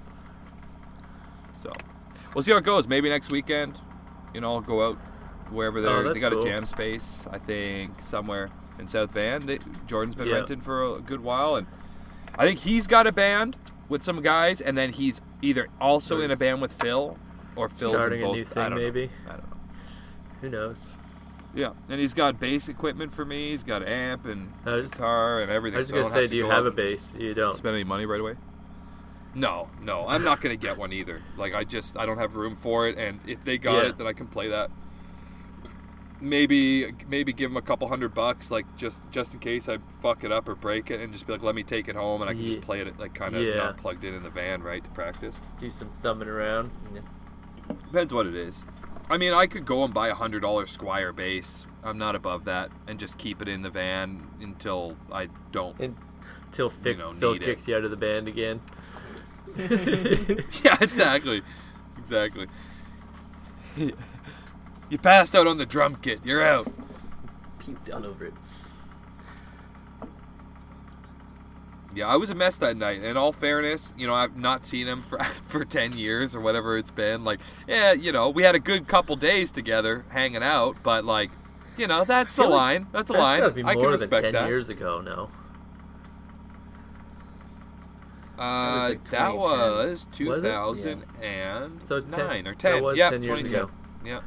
So 1.54 1.72
we'll 2.34 2.42
see 2.42 2.50
how 2.52 2.58
it 2.58 2.64
goes. 2.64 2.86
Maybe 2.88 3.08
next 3.08 3.32
weekend, 3.32 3.80
you 4.34 4.40
know, 4.40 4.54
I'll 4.54 4.60
go 4.60 4.86
out 4.86 4.96
wherever 5.50 5.78
Oh, 5.78 5.82
they're. 5.82 6.02
that's 6.04 6.14
they 6.14 6.20
got 6.20 6.32
cool. 6.32 6.40
a 6.42 6.44
jam 6.44 6.66
space, 6.66 7.26
I 7.30 7.38
think, 7.38 8.00
somewhere 8.00 8.50
in 8.78 8.86
South 8.88 9.12
Van. 9.12 9.46
They, 9.46 9.58
Jordan's 9.86 10.14
been 10.14 10.28
Yeah. 10.28 10.36
renting 10.36 10.60
for 10.60 10.96
a 10.96 11.00
good 11.00 11.20
while, 11.20 11.56
and 11.56 11.66
I 12.36 12.46
think 12.46 12.60
he's 12.60 12.86
got 12.86 13.06
a 13.06 13.12
band 13.12 13.56
with 13.88 14.02
some 14.02 14.20
guys, 14.22 14.60
and 14.60 14.76
then 14.76 14.92
he's 14.92 15.20
either 15.42 15.68
also 15.80 16.20
in 16.20 16.30
a 16.30 16.36
band 16.36 16.60
with 16.62 16.72
Phil, 16.72 17.18
or 17.56 17.68
Phil's 17.68 17.92
starting 17.92 18.20
in 18.22 18.26
a 18.26 18.32
new 18.32 18.44
thing, 18.44 18.70
know. 18.70 18.76
maybe. 18.76 19.10
I 19.26 19.32
don't 19.32 19.50
know. 19.50 19.56
Who 20.40 20.48
knows? 20.50 20.86
Yeah, 21.54 21.70
and 21.88 22.00
he's 22.00 22.14
got 22.14 22.40
bass 22.40 22.68
equipment 22.68 23.12
for 23.12 23.24
me. 23.24 23.50
He's 23.50 23.62
got 23.64 23.86
amp 23.86 24.26
and 24.26 24.52
was- 24.64 24.90
guitar 24.90 25.40
and 25.40 25.50
everything. 25.50 25.76
I 25.76 25.80
was 25.80 25.88
so 25.88 25.94
gonna 25.96 26.08
say, 26.10 26.26
do 26.26 26.36
you 26.36 26.42
go 26.44 26.50
have 26.50 26.66
a 26.66 26.70
bass? 26.70 27.14
You 27.18 27.32
don't. 27.34 27.54
Spend 27.54 27.74
any 27.74 27.84
money 27.84 28.06
right 28.06 28.20
away? 28.20 28.34
No, 29.36 29.68
no, 29.80 30.06
I'm 30.06 30.22
not 30.24 30.40
gonna 30.40 30.56
get 30.56 30.78
one 30.78 30.92
either. 30.92 31.22
Like 31.36 31.54
I 31.54 31.64
just 31.64 31.96
I 31.96 32.06
don't 32.06 32.18
have 32.18 32.34
room 32.36 32.56
for 32.56 32.88
it, 32.88 32.96
and 32.98 33.20
if 33.26 33.44
they 33.44 33.58
got 33.58 33.82
Yeah. 33.84 33.90
it, 33.90 33.98
then 33.98 34.06
I 34.06 34.12
can 34.12 34.26
play 34.26 34.48
that. 34.48 34.70
Maybe 36.20 36.92
maybe 37.08 37.32
give 37.32 37.50
them 37.50 37.56
a 37.56 37.62
couple 37.62 37.86
hundred 37.88 38.14
bucks, 38.14 38.50
like 38.50 38.64
just 38.76 39.10
just 39.10 39.34
in 39.34 39.40
case 39.40 39.68
I 39.68 39.78
fuck 40.00 40.24
it 40.24 40.30
up 40.32 40.48
or 40.48 40.54
break 40.54 40.90
it, 40.90 41.00
and 41.00 41.12
just 41.12 41.26
be 41.26 41.32
like, 41.32 41.42
let 41.42 41.54
me 41.54 41.62
take 41.64 41.88
it 41.88 41.96
home, 41.96 42.20
and 42.22 42.30
I 42.30 42.34
can 42.34 42.42
Ye- 42.42 42.54
just 42.54 42.60
play 42.66 42.80
it 42.80 42.98
like 42.98 43.14
kind 43.14 43.34
of 43.36 43.42
Yeah. 43.42 43.56
not 43.56 43.76
plugged 43.76 44.04
in 44.04 44.14
in 44.14 44.22
the 44.22 44.30
van, 44.30 44.62
right, 44.62 44.82
to 44.82 44.90
practice. 44.90 45.34
Do 45.58 45.70
some 45.70 45.90
thumbing 46.02 46.28
around. 46.28 46.70
Depends 47.86 48.14
what 48.14 48.26
it 48.26 48.34
is. 48.36 48.62
I 49.10 49.18
mean, 49.18 49.32
I 49.32 49.46
could 49.46 49.64
go 49.64 49.84
and 49.84 49.92
buy 49.92 50.08
a 50.08 50.14
hundred 50.14 50.40
dollar 50.40 50.64
Squier 50.66 51.14
bass. 51.14 51.66
I'm 51.82 51.98
not 51.98 52.14
above 52.14 52.44
that, 52.44 52.70
and 52.88 52.98
just 52.98 53.18
keep 53.18 53.42
it 53.42 53.48
in 53.48 53.62
the 53.62 53.70
van 53.70 54.26
until 54.40 54.96
I 55.12 55.28
don't. 55.52 55.78
Until 55.78 56.70
Phil, 56.70 56.96
know, 56.96 57.12
Phil 57.12 57.32
need 57.34 57.42
it. 57.42 57.44
kicks 57.44 57.68
you 57.68 57.76
out 57.76 57.84
of 57.84 57.90
the 57.90 57.96
band 57.96 58.28
again. 58.28 58.60
yeah, 60.64 60.76
exactly, 60.80 61.42
exactly. 61.98 62.46
you 63.76 64.98
passed 65.02 65.34
out 65.34 65.46
on 65.46 65.58
the 65.58 65.66
drum 65.66 65.96
kit. 65.96 66.20
You're 66.24 66.42
out. 66.42 66.72
Puked 67.58 67.92
all 67.92 68.06
over 68.06 68.24
it. 68.24 68.34
Yeah, 71.94 72.08
I 72.08 72.16
was 72.16 72.28
a 72.30 72.34
mess 72.34 72.56
that 72.56 72.76
night. 72.76 73.02
In 73.04 73.16
all 73.16 73.30
fairness, 73.32 73.94
you 73.96 74.06
know, 74.06 74.14
I've 74.14 74.36
not 74.36 74.66
seen 74.66 74.88
him 74.88 75.00
for 75.02 75.18
for 75.48 75.64
ten 75.64 75.92
years 75.96 76.34
or 76.34 76.40
whatever 76.40 76.76
it's 76.76 76.90
been. 76.90 77.22
Like, 77.24 77.40
yeah, 77.68 77.92
you 77.92 78.10
know, 78.12 78.28
we 78.30 78.42
had 78.42 78.54
a 78.54 78.58
good 78.58 78.88
couple 78.88 79.14
days 79.16 79.50
together 79.50 80.04
hanging 80.08 80.42
out, 80.42 80.76
but 80.82 81.04
like, 81.04 81.30
you 81.76 81.86
know, 81.86 82.04
that's 82.04 82.36
a 82.38 82.42
like 82.42 82.50
line. 82.50 82.86
That's 82.92 83.10
a 83.10 83.12
That's 83.12 83.22
line. 83.22 83.40
gotta 83.40 83.52
be 83.54 83.62
I 83.62 83.74
more 83.74 83.74
can 83.74 83.82
than 83.82 84.00
respect 84.00 84.22
ten 84.24 84.32
that. 84.32 84.48
years 84.48 84.68
ago 84.68 85.00
now. 85.00 85.30
Uh, 88.36 88.88
like 88.88 89.04
that 89.10 89.30
2010. 89.30 89.36
was 89.36 90.06
two 90.10 90.40
thousand 90.42 91.04
and 91.22 91.80
So 91.82 92.00
ten- 92.00 92.26
nine 92.26 92.46
or 92.48 92.54
ten. 92.54 92.76
it 92.76 92.82
was 92.82 92.98
yeah, 92.98 93.10
10 93.10 93.22
years 93.22 93.44
ago. 93.44 93.70
Yeah, 94.04 94.22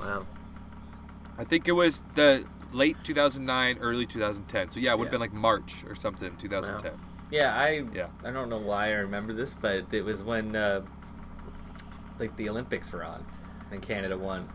Wow. 0.00 0.26
I 1.36 1.44
think 1.44 1.68
it 1.68 1.72
was 1.72 2.02
the 2.14 2.44
late 2.72 2.96
2009, 3.04 3.76
early 3.80 4.06
2010. 4.06 4.70
So 4.70 4.80
yeah, 4.80 4.92
it 4.92 4.98
would 4.98 5.08
have 5.08 5.12
Yeah. 5.12 5.18
been 5.18 5.20
like 5.20 5.32
March 5.34 5.84
or 5.86 5.94
something, 5.94 6.36
2010. 6.38 6.92
Yeah, 7.30 7.54
I 7.56 7.84
Yeah. 7.94 8.08
I 8.24 8.30
don't 8.30 8.48
know 8.48 8.58
why 8.58 8.88
I 8.88 8.92
remember 8.92 9.32
this, 9.32 9.54
but 9.54 9.84
it 9.92 10.04
was 10.04 10.22
when 10.22 10.56
uh, 10.56 10.82
like 12.18 12.36
the 12.36 12.48
Olympics 12.48 12.92
were 12.92 13.04
on 13.04 13.24
and 13.70 13.80
Canada 13.80 14.16
won. 14.18 14.48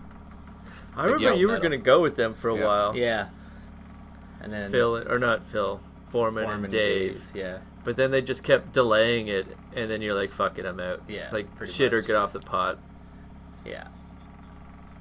I 0.95 1.03
remember 1.05 1.23
yellow 1.23 1.37
you 1.37 1.47
were 1.47 1.59
gonna 1.59 1.77
go 1.77 2.01
with 2.01 2.15
them 2.15 2.33
for 2.33 2.49
a 2.49 2.55
Yeah. 2.57 2.65
while. 2.65 2.95
Yeah, 2.97 3.27
and 4.41 4.51
then 4.53 4.71
Phil 4.71 4.97
or 5.09 5.19
not 5.19 5.43
Phil, 5.45 5.81
Foreman, 6.05 6.43
Foreman 6.45 6.63
and 6.65 6.71
Dave. 6.71 7.23
Yeah, 7.33 7.59
But 7.83 7.95
then 7.97 8.11
they 8.11 8.21
just 8.21 8.43
kept 8.43 8.71
delaying 8.73 9.27
it, 9.27 9.45
and 9.75 9.89
then 9.89 10.01
you're 10.01 10.13
like, 10.15 10.29
"Fuck 10.31 10.57
it, 10.59 10.65
I'm 10.65 10.79
out." 10.79 11.01
Yeah, 11.07 11.29
like 11.31 11.53
pretty 11.55 11.73
shit 11.73 11.93
or 11.93 12.01
get 12.01 12.15
off 12.15 12.33
the 12.33 12.39
pot. 12.39 12.77
yeah. 13.65 13.87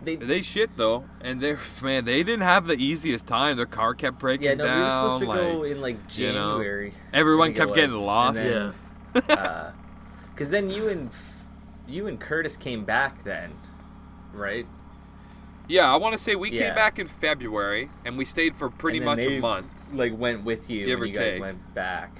They 0.03 0.16
They 0.16 0.42
shit 0.42 0.76
though, 0.76 1.05
and 1.20 1.40
they're 1.40 1.59
man, 1.82 2.05
they 2.05 2.22
didn't 2.22 2.42
have 2.42 2.66
the 2.66 2.74
easiest 2.74 3.26
time. 3.26 3.57
Their 3.57 3.66
car 3.66 3.95
kept 3.95 4.18
breaking 4.18 4.47
yeah 4.47 4.55
no, 4.55 4.64
down. 4.64 4.78
we 4.78 4.84
were 4.84 4.90
supposed 4.90 5.20
to 5.22 5.28
like, 5.28 5.38
go 5.40 5.62
in 5.62 5.80
like 5.80 5.97
you 6.16 6.32
know, 6.32 6.53
January. 6.53 6.95
Everyone 7.12 7.53
kept 7.55 7.74
getting 7.74 7.97
lost. 7.97 8.38
And 8.40 8.74
Yeah. 9.14 9.20
Uh, 9.28 9.62
then, 9.62 9.72
because 10.32 10.51
then 10.51 10.70
you 10.70 10.88
and 10.88 11.11
you 11.86 12.07
and 12.07 12.18
Curtis 12.20 12.57
came 12.57 12.84
back 12.84 13.22
then, 13.24 13.53
right? 14.32 14.66
yeah, 15.68 15.90
I 15.90 15.97
want 15.97 16.12
to 16.12 16.18
say 16.18 16.34
we 16.34 16.51
Yeah. 16.51 16.66
came 16.66 16.74
back 16.74 16.99
in 16.99 17.09
February, 17.09 17.88
and 18.05 18.18
we 18.18 18.24
stayed 18.26 18.55
for 18.57 18.68
pretty 18.68 18.99
And 18.99 19.07
then 19.07 19.16
much 19.16 19.26
they, 19.26 19.36
a 19.38 19.40
month. 19.40 19.66
Like 19.92 20.18
went 20.18 20.45
with 20.45 20.68
you, 20.68 20.84
Give 20.84 20.95
and 20.99 21.03
or 21.05 21.07
you 21.07 21.14
guys 21.14 21.32
take. 21.34 21.40
went 21.40 21.74
back. 21.74 22.18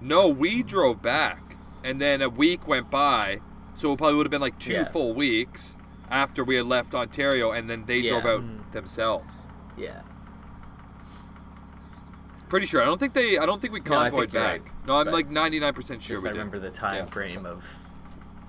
No, 0.00 0.28
we 0.28 0.62
drove 0.62 1.02
back, 1.02 1.56
and 1.84 2.00
then 2.00 2.22
a 2.22 2.28
week 2.28 2.66
went 2.66 2.90
by, 2.90 3.40
so 3.74 3.92
it 3.92 3.98
probably 3.98 4.16
would 4.16 4.26
have 4.26 4.30
been 4.30 4.40
like 4.40 4.58
two 4.58 4.72
Yeah. 4.72 4.88
full 4.90 5.14
weeks 5.14 5.75
after 6.10 6.44
we 6.44 6.56
had 6.56 6.66
left 6.66 6.94
Ontario, 6.94 7.50
and 7.50 7.68
then 7.68 7.84
they 7.86 7.98
Yeah. 7.98 8.10
drove 8.20 8.26
out 8.26 8.40
Mm. 8.42 8.70
themselves. 8.72 9.34
Yeah. 9.76 10.02
Pretty 12.48 12.66
sure. 12.66 12.80
I 12.80 12.84
don't 12.84 12.98
think 12.98 13.12
they. 13.14 13.38
I 13.38 13.46
don't 13.46 13.60
think 13.60 13.72
we 13.74 13.80
No, 13.80 13.84
think 13.86 14.02
convoyed 14.04 14.32
you're 14.32 14.42
back. 14.42 14.60
right, 14.62 14.86
no, 14.86 14.98
I'm 15.00 15.10
like 15.10 15.28
99 15.28 15.74
percent 15.74 16.02
sure 16.02 16.16
Just 16.16 16.22
we 16.24 16.30
I 16.30 16.32
did. 16.32 16.38
remember 16.38 16.58
the 16.60 16.70
time 16.70 16.98
Yeah. 16.98 17.06
frame 17.06 17.44
of 17.44 17.64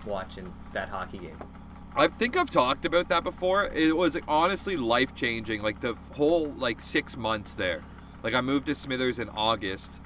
watching 0.05 0.53
that 0.73 0.89
hockey 0.89 1.17
game. 1.17 1.37
I 1.95 2.07
think 2.07 2.37
I've 2.37 2.51
talked 2.51 2.85
about 2.85 3.09
that 3.09 3.23
before. 3.23 3.65
It 3.65 3.97
was 3.97 4.15
honestly 4.27 4.77
life 4.77 5.15
changing. 5.15 5.63
Like 5.63 5.81
the 5.81 5.95
whole 6.15 6.53
like 6.53 6.79
six 6.79 7.17
months 7.17 7.55
there. 7.55 7.81
Like 8.23 8.35
I 8.35 8.41
moved 8.41 8.67
to 8.67 8.75
Smithers 8.75 9.17
in 9.17 9.29
August, 9.29 9.99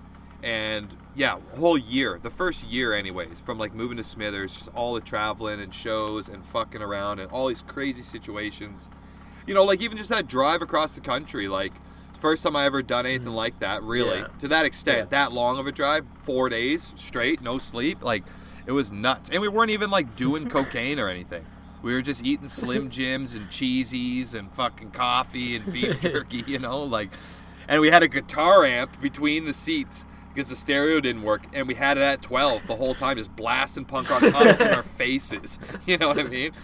and 0.43 0.95
yeah, 1.15 1.37
whole 1.57 1.77
year. 1.77 2.19
The 2.21 2.29
first 2.29 2.65
year, 2.65 2.93
anyways, 2.93 3.39
from 3.39 3.57
like 3.57 3.73
moving 3.73 3.97
to 3.97 4.03
Smithers, 4.03 4.53
just 4.53 4.69
all 4.73 4.93
the 4.93 5.01
traveling 5.01 5.59
and 5.59 5.73
shows 5.73 6.29
and 6.29 6.45
fucking 6.45 6.81
around 6.81 7.19
and 7.19 7.31
all 7.31 7.47
these 7.47 7.61
crazy 7.61 8.01
situations. 8.01 8.89
You 9.45 9.53
know, 9.53 9.63
like 9.63 9.81
even 9.81 9.97
just 9.97 10.09
that 10.09 10.27
drive 10.27 10.61
across 10.61 10.93
the 10.93 11.01
country. 11.01 11.47
Like 11.47 11.73
first 12.21 12.43
time 12.43 12.55
I 12.55 12.65
ever 12.65 12.81
done 12.81 13.05
anything 13.05 13.27
mm-hmm. 13.27 13.35
like 13.35 13.59
that. 13.59 13.83
Really, 13.83 14.19
Yeah. 14.19 14.27
to 14.39 14.47
that 14.47 14.65
extent, 14.65 14.97
Yeah. 14.97 15.05
that 15.25 15.31
long 15.33 15.57
of 15.57 15.67
a 15.67 15.71
drive, 15.71 16.05
four 16.23 16.47
days 16.47 16.93
straight, 16.95 17.41
no 17.41 17.57
sleep. 17.57 18.01
Like 18.01 18.23
it 18.65 18.71
was 18.71 18.91
nuts, 18.91 19.29
and 19.29 19.41
we 19.41 19.47
weren't 19.47 19.71
even 19.71 19.89
like 19.89 20.15
doing 20.15 20.47
cocaine 20.57 20.99
or 20.99 21.09
anything. 21.09 21.45
We 21.81 21.93
were 21.93 22.01
just 22.01 22.23
eating 22.23 22.47
Slim 22.47 22.89
Jims 22.91 23.33
and 23.33 23.47
cheesies 23.47 24.33
and 24.35 24.51
fucking 24.53 24.91
coffee 24.91 25.55
and 25.55 25.73
beef 25.73 25.99
jerky, 26.01 26.43
you 26.47 26.59
know, 26.59 26.81
like. 26.83 27.09
And 27.67 27.79
we 27.79 27.89
had 27.89 28.03
a 28.03 28.07
guitar 28.09 28.65
amp 28.65 28.99
between 28.99 29.45
the 29.45 29.53
seats 29.53 30.03
because 30.33 30.49
the 30.49 30.55
stereo 30.55 30.99
didn't 30.99 31.23
work, 31.23 31.43
and 31.53 31.67
we 31.67 31.75
had 31.75 31.97
it 31.97 32.03
at 32.03 32.21
12 32.21 32.67
the 32.67 32.75
whole 32.75 32.95
time, 32.95 33.17
just 33.17 33.35
blasting 33.35 33.85
punk 33.85 34.09
rock 34.09 34.23
up 34.23 34.59
in 34.61 34.67
our 34.69 34.83
faces. 34.97 35.59
You 35.85 35.97
know 35.97 36.07
what 36.09 36.19
I 36.19 36.23
mean? 36.23 36.51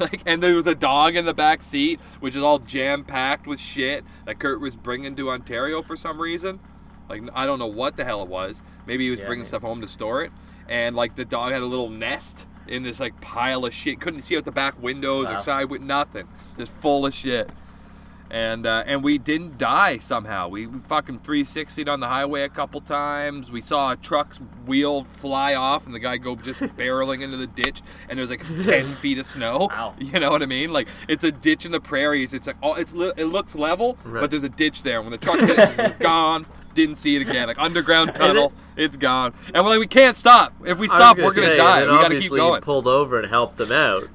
Like, 0.00 0.22
and 0.26 0.42
there 0.42 0.56
was 0.56 0.66
a 0.66 0.74
dog 0.74 1.14
in 1.14 1.24
the 1.24 1.32
back 1.32 1.62
seat, 1.62 2.00
which 2.18 2.34
is 2.34 2.42
all 2.42 2.58
jam 2.58 3.04
packed 3.04 3.46
with 3.46 3.60
shit 3.60 4.04
that 4.26 4.40
Kurt 4.40 4.60
was 4.60 4.74
bringing 4.74 5.14
to 5.14 5.30
Ontario 5.30 5.82
for 5.82 5.94
some 5.94 6.20
reason. 6.20 6.58
Like, 7.08 7.22
I 7.32 7.46
don't 7.46 7.60
know 7.60 7.68
what 7.68 7.96
the 7.96 8.04
hell 8.04 8.20
it 8.22 8.28
was. 8.28 8.60
Maybe 8.88 9.04
he 9.04 9.10
was 9.10 9.20
Yeah, 9.20 9.26
bringing 9.26 9.42
man. 9.42 9.46
stuff 9.46 9.62
home 9.62 9.80
to 9.82 9.86
store 9.86 10.24
it, 10.24 10.32
and 10.68 10.96
like 10.96 11.14
the 11.14 11.24
dog 11.24 11.52
had 11.52 11.62
a 11.62 11.66
little 11.66 11.90
nest 11.90 12.44
in 12.66 12.82
this 12.82 12.98
like 12.98 13.20
pile 13.20 13.64
of 13.64 13.72
shit. 13.72 14.00
Couldn't 14.00 14.22
see 14.22 14.36
out 14.36 14.44
the 14.44 14.50
back 14.50 14.82
windows 14.82 15.28
or 15.30 15.36
side 15.40 15.70
with 15.70 15.80
nothing, 15.80 16.26
just 16.58 16.72
full 16.72 17.06
of 17.06 17.14
shit. 17.14 17.48
And 18.30 18.66
uh, 18.66 18.82
and 18.86 19.04
we 19.04 19.18
didn't 19.18 19.58
die 19.58 19.98
somehow. 19.98 20.48
We, 20.48 20.66
we 20.66 20.80
fucking 20.80 21.20
360'd 21.20 21.88
on 21.88 22.00
the 22.00 22.08
highway 22.08 22.42
a 22.42 22.48
couple 22.48 22.80
times. 22.80 23.52
We 23.52 23.60
saw 23.60 23.92
a 23.92 23.96
truck's 23.96 24.38
wheel 24.66 25.04
fly 25.04 25.54
off 25.54 25.86
and 25.86 25.94
the 25.94 25.98
guy 26.00 26.16
go 26.16 26.34
just 26.34 26.60
barreling 26.76 27.22
into 27.22 27.36
the 27.36 27.46
ditch. 27.46 27.82
And 28.08 28.18
there's 28.18 28.30
like 28.30 28.42
10 28.64 28.86
feet 28.96 29.18
of 29.18 29.26
snow. 29.26 29.68
Wow. 29.70 29.94
You 30.00 30.18
know 30.18 30.30
what 30.30 30.42
I 30.42 30.46
mean? 30.46 30.72
Like 30.72 30.88
it's 31.06 31.22
a 31.22 31.30
ditch 31.30 31.64
in 31.64 31.70
the 31.70 31.80
prairies. 31.80 32.34
It's 32.34 32.46
like 32.48 32.56
all 32.62 32.74
it's 32.74 32.92
li- 32.92 33.12
it 33.16 33.26
looks 33.26 33.54
level, 33.54 33.98
Right. 34.04 34.20
but 34.22 34.30
there's 34.30 34.42
a 34.42 34.48
ditch 34.48 34.82
there. 34.82 35.00
When 35.02 35.12
the 35.12 35.18
truck 35.18 35.38
hit 35.38 35.50
it, 35.58 35.78
it's 35.78 35.98
gone. 35.98 36.46
Didn't 36.72 36.96
see 36.96 37.14
it 37.14 37.22
again. 37.22 37.46
Like 37.46 37.58
underground 37.60 38.16
tunnel, 38.16 38.52
it's 38.74 38.96
gone. 38.96 39.32
And 39.54 39.62
we're 39.64 39.70
like, 39.70 39.78
we 39.80 39.86
can't 39.86 40.16
stop. 40.16 40.54
If 40.64 40.78
we 40.78 40.88
stop, 40.88 41.16
gonna 41.16 41.28
we're 41.28 41.34
gonna 41.34 41.46
say, 41.48 41.56
die. 41.56 41.82
We 41.82 41.86
gotta 41.88 42.18
keep 42.18 42.32
going. 42.32 42.62
Pulled 42.62 42.88
over 42.88 43.20
and 43.20 43.28
helped 43.28 43.58
them 43.58 43.70
out. 43.70 44.08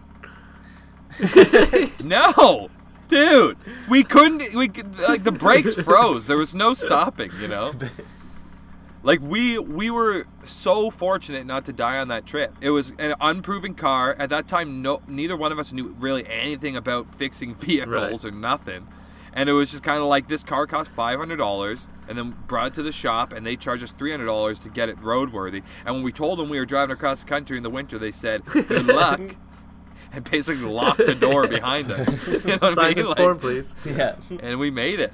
No, 2.03 2.69
dude, 3.09 3.57
we 3.89 4.03
couldn't. 4.03 4.55
We 4.55 4.69
could, 4.69 4.97
like 4.99 5.23
the 5.23 5.31
brakes 5.31 5.75
froze. 5.83 6.27
There 6.27 6.37
was 6.37 6.55
no 6.55 6.73
stopping. 6.73 7.31
You 7.41 7.49
know, 7.49 7.73
like 9.03 9.19
we 9.21 9.59
we 9.59 9.89
were 9.89 10.25
so 10.43 10.89
fortunate 10.89 11.45
not 11.45 11.65
to 11.65 11.73
die 11.73 11.97
on 11.97 12.07
that 12.07 12.25
trip. 12.25 12.55
It 12.61 12.69
was 12.69 12.93
an 12.97 13.15
unproven 13.19 13.73
car 13.73 14.15
at 14.17 14.29
that 14.29 14.47
time. 14.47 14.81
No, 14.81 15.01
neither 15.07 15.35
one 15.35 15.51
of 15.51 15.59
us 15.59 15.73
knew 15.73 15.95
really 15.99 16.25
anything 16.27 16.77
about 16.77 17.13
fixing 17.15 17.55
vehicles 17.59 18.23
or 18.23 18.31
nothing. 18.31 18.87
And 19.31 19.47
it 19.47 19.53
was 19.53 19.69
just 19.69 19.83
kind 19.83 19.99
of 19.99 20.05
like 20.05 20.27
this 20.27 20.43
car 20.43 20.65
cost 20.65 20.89
five 20.91 21.19
hundred 21.19 21.37
dollars, 21.37 21.87
and 22.07 22.17
then 22.17 22.35
brought 22.47 22.67
it 22.67 22.73
to 22.75 22.83
the 22.83 22.91
shop, 22.91 23.31
and 23.31 23.45
they 23.45 23.55
charged 23.55 23.83
us 23.83 23.91
three 23.91 24.11
hundred 24.11 24.25
dollars 24.25 24.59
to 24.59 24.69
get 24.69 24.89
it 24.89 24.97
roadworthy. 24.97 25.61
And 25.85 25.95
when 25.95 26.03
we 26.03 26.11
told 26.11 26.39
them 26.39 26.49
we 26.49 26.57
were 26.59 26.65
driving 26.65 26.93
across 26.93 27.21
the 27.23 27.29
country 27.29 27.55
in 27.57 27.63
the 27.63 27.69
winter, 27.69 27.99
they 27.99 28.11
said, 28.11 28.45
"Good 28.45 28.87
luck." 28.87 29.19
And 30.11 30.29
basically 30.29 30.63
locked 30.65 30.97
the 31.05 31.15
door 31.15 31.47
behind 31.47 31.91
us. 31.91 32.07
You 32.27 32.39
know 32.45 32.57
what 32.57 32.79
I 32.79 32.87
mean? 32.87 32.95
this 32.97 33.09
Like- 33.09 33.17
form, 33.17 33.39
please. 33.39 33.75
Yeah. 33.85 34.15
and 34.41 34.59
we 34.59 34.71
made 34.71 34.99
it. 34.99 35.13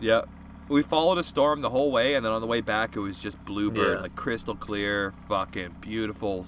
Yeah. 0.00 0.22
We 0.68 0.82
followed 0.82 1.18
a 1.18 1.22
storm 1.24 1.62
the 1.62 1.70
whole 1.70 1.90
way, 1.90 2.14
and 2.14 2.24
then 2.24 2.32
on 2.32 2.40
the 2.40 2.46
way 2.46 2.60
back, 2.60 2.94
it 2.94 3.00
was 3.00 3.18
just 3.18 3.44
bluebird, 3.44 3.96
Yeah. 3.98 4.02
like 4.02 4.14
crystal 4.14 4.54
clear, 4.54 5.12
fucking 5.28 5.76
beautiful, 5.80 6.46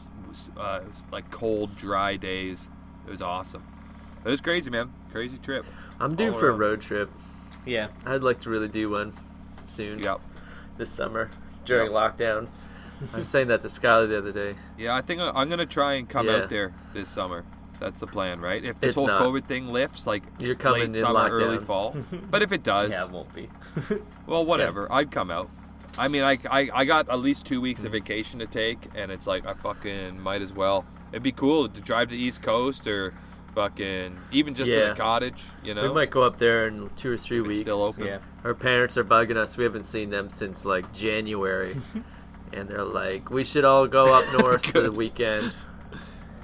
uh, 0.57 0.81
like 1.11 1.31
cold, 1.33 1.77
dry 1.77 2.17
days. 2.17 2.69
It 3.07 3.11
was 3.11 3.21
awesome. 3.21 3.65
It 4.25 4.29
was 4.29 4.41
crazy, 4.41 4.71
man. 4.71 4.93
Crazy 5.11 5.39
trip. 5.39 5.65
I'm 5.99 6.15
due 6.15 6.33
All 6.33 6.39
for 6.39 6.49
a 6.49 6.53
road 6.53 6.81
trip. 6.81 7.11
Yeah. 7.67 7.89
I'd 8.07 8.23
like 8.23 8.41
to 8.43 8.51
really 8.51 8.69
do 8.69 8.91
one 8.91 9.13
soon. 9.67 9.99
Yep. 9.99 10.21
This 10.79 10.91
summer 10.91 11.29
during 11.65 11.93
Yep. 11.93 12.17
lockdown. 12.17 12.49
I 13.15 13.19
was 13.19 13.29
saying 13.29 13.49
that 13.49 13.61
to 13.63 13.69
Skylar 13.69 14.09
the 14.09 14.19
other 14.19 14.33
day. 14.33 14.55
Yeah, 14.79 14.95
I 14.95 15.01
think 15.01 15.21
I- 15.21 15.31
I'm 15.35 15.49
gonna 15.49 15.67
try 15.67 15.95
and 15.95 16.09
come 16.09 16.27
Yeah. 16.27 16.37
out 16.37 16.49
there 16.49 16.73
this 16.95 17.09
summer. 17.09 17.45
That's 17.81 17.99
the 18.01 18.07
plan, 18.07 18.41
right? 18.41 18.65
If 18.65 18.79
this 18.79 18.89
It's 18.91 18.95
whole 18.95 19.09
not. 19.09 19.23
COVID 19.23 19.45
thing 19.47 19.69
lifts, 19.73 20.07
like 20.07 20.23
You're 20.41 20.55
coming 20.55 20.81
late 20.81 20.89
in 20.91 20.95
summer, 20.95 21.29
early 21.31 21.59
fall. 21.59 21.97
But 22.31 22.43
if 22.43 22.53
it 22.53 22.63
does, 22.63 22.91
Yeah, 22.91 23.05
it 23.07 23.11
won't 23.11 23.35
be. 23.35 23.49
Well, 24.27 24.45
whatever. 24.45 24.91
I'd 24.93 25.11
come 25.11 25.31
out. 25.31 25.51
I 25.99 26.09
mean, 26.09 26.23
I, 26.23 26.39
I, 26.51 26.71
I 26.73 26.85
got 26.85 27.09
at 27.11 27.19
least 27.21 27.45
two 27.45 27.61
weeks 27.61 27.81
of 27.81 27.87
Mm-hmm. 27.87 27.93
vacation 27.95 28.39
to 28.39 28.47
take, 28.47 28.89
and 28.95 29.11
it's 29.11 29.27
like 29.27 29.45
I 29.47 29.55
fucking 29.55 30.21
might 30.21 30.41
as 30.43 30.53
well. 30.53 30.85
It'd 31.11 31.23
be 31.25 31.33
cool 31.33 31.69
to 31.69 31.81
drive 31.81 32.09
to 32.09 32.15
the 32.15 32.21
East 32.23 32.43
Coast 32.43 32.87
or 32.87 33.13
fucking 33.55 34.17
even 34.31 34.55
just 34.55 34.71
to 34.71 34.79
Yeah. 34.79 34.89
the 34.91 34.95
cottage. 34.95 35.43
You 35.63 35.75
know, 35.75 35.83
We 35.83 35.93
might 35.93 36.11
go 36.11 36.23
up 36.23 36.39
there 36.39 36.69
in 36.69 36.89
two 36.97 37.11
or 37.13 37.19
three 37.19 37.39
If 37.41 37.45
it's 37.47 37.49
weeks. 37.49 37.61
still 37.63 37.83
open. 37.83 38.07
yeah. 38.07 38.19
Our 38.45 38.55
parents 38.55 38.97
are 38.97 39.05
bugging 39.05 39.37
us. 39.37 39.57
We 39.59 39.65
haven't 39.65 39.85
seen 39.85 40.09
them 40.09 40.31
since 40.31 40.65
like 40.65 40.91
January. 40.95 41.77
and 42.53 42.69
they're 42.69 42.85
like, 42.85 43.31
we 43.31 43.45
should 43.45 43.65
all 43.65 43.87
go 43.87 44.13
up 44.15 44.25
north 44.41 44.67
for 44.67 44.81
the 44.81 44.93
weekend. 44.93 45.53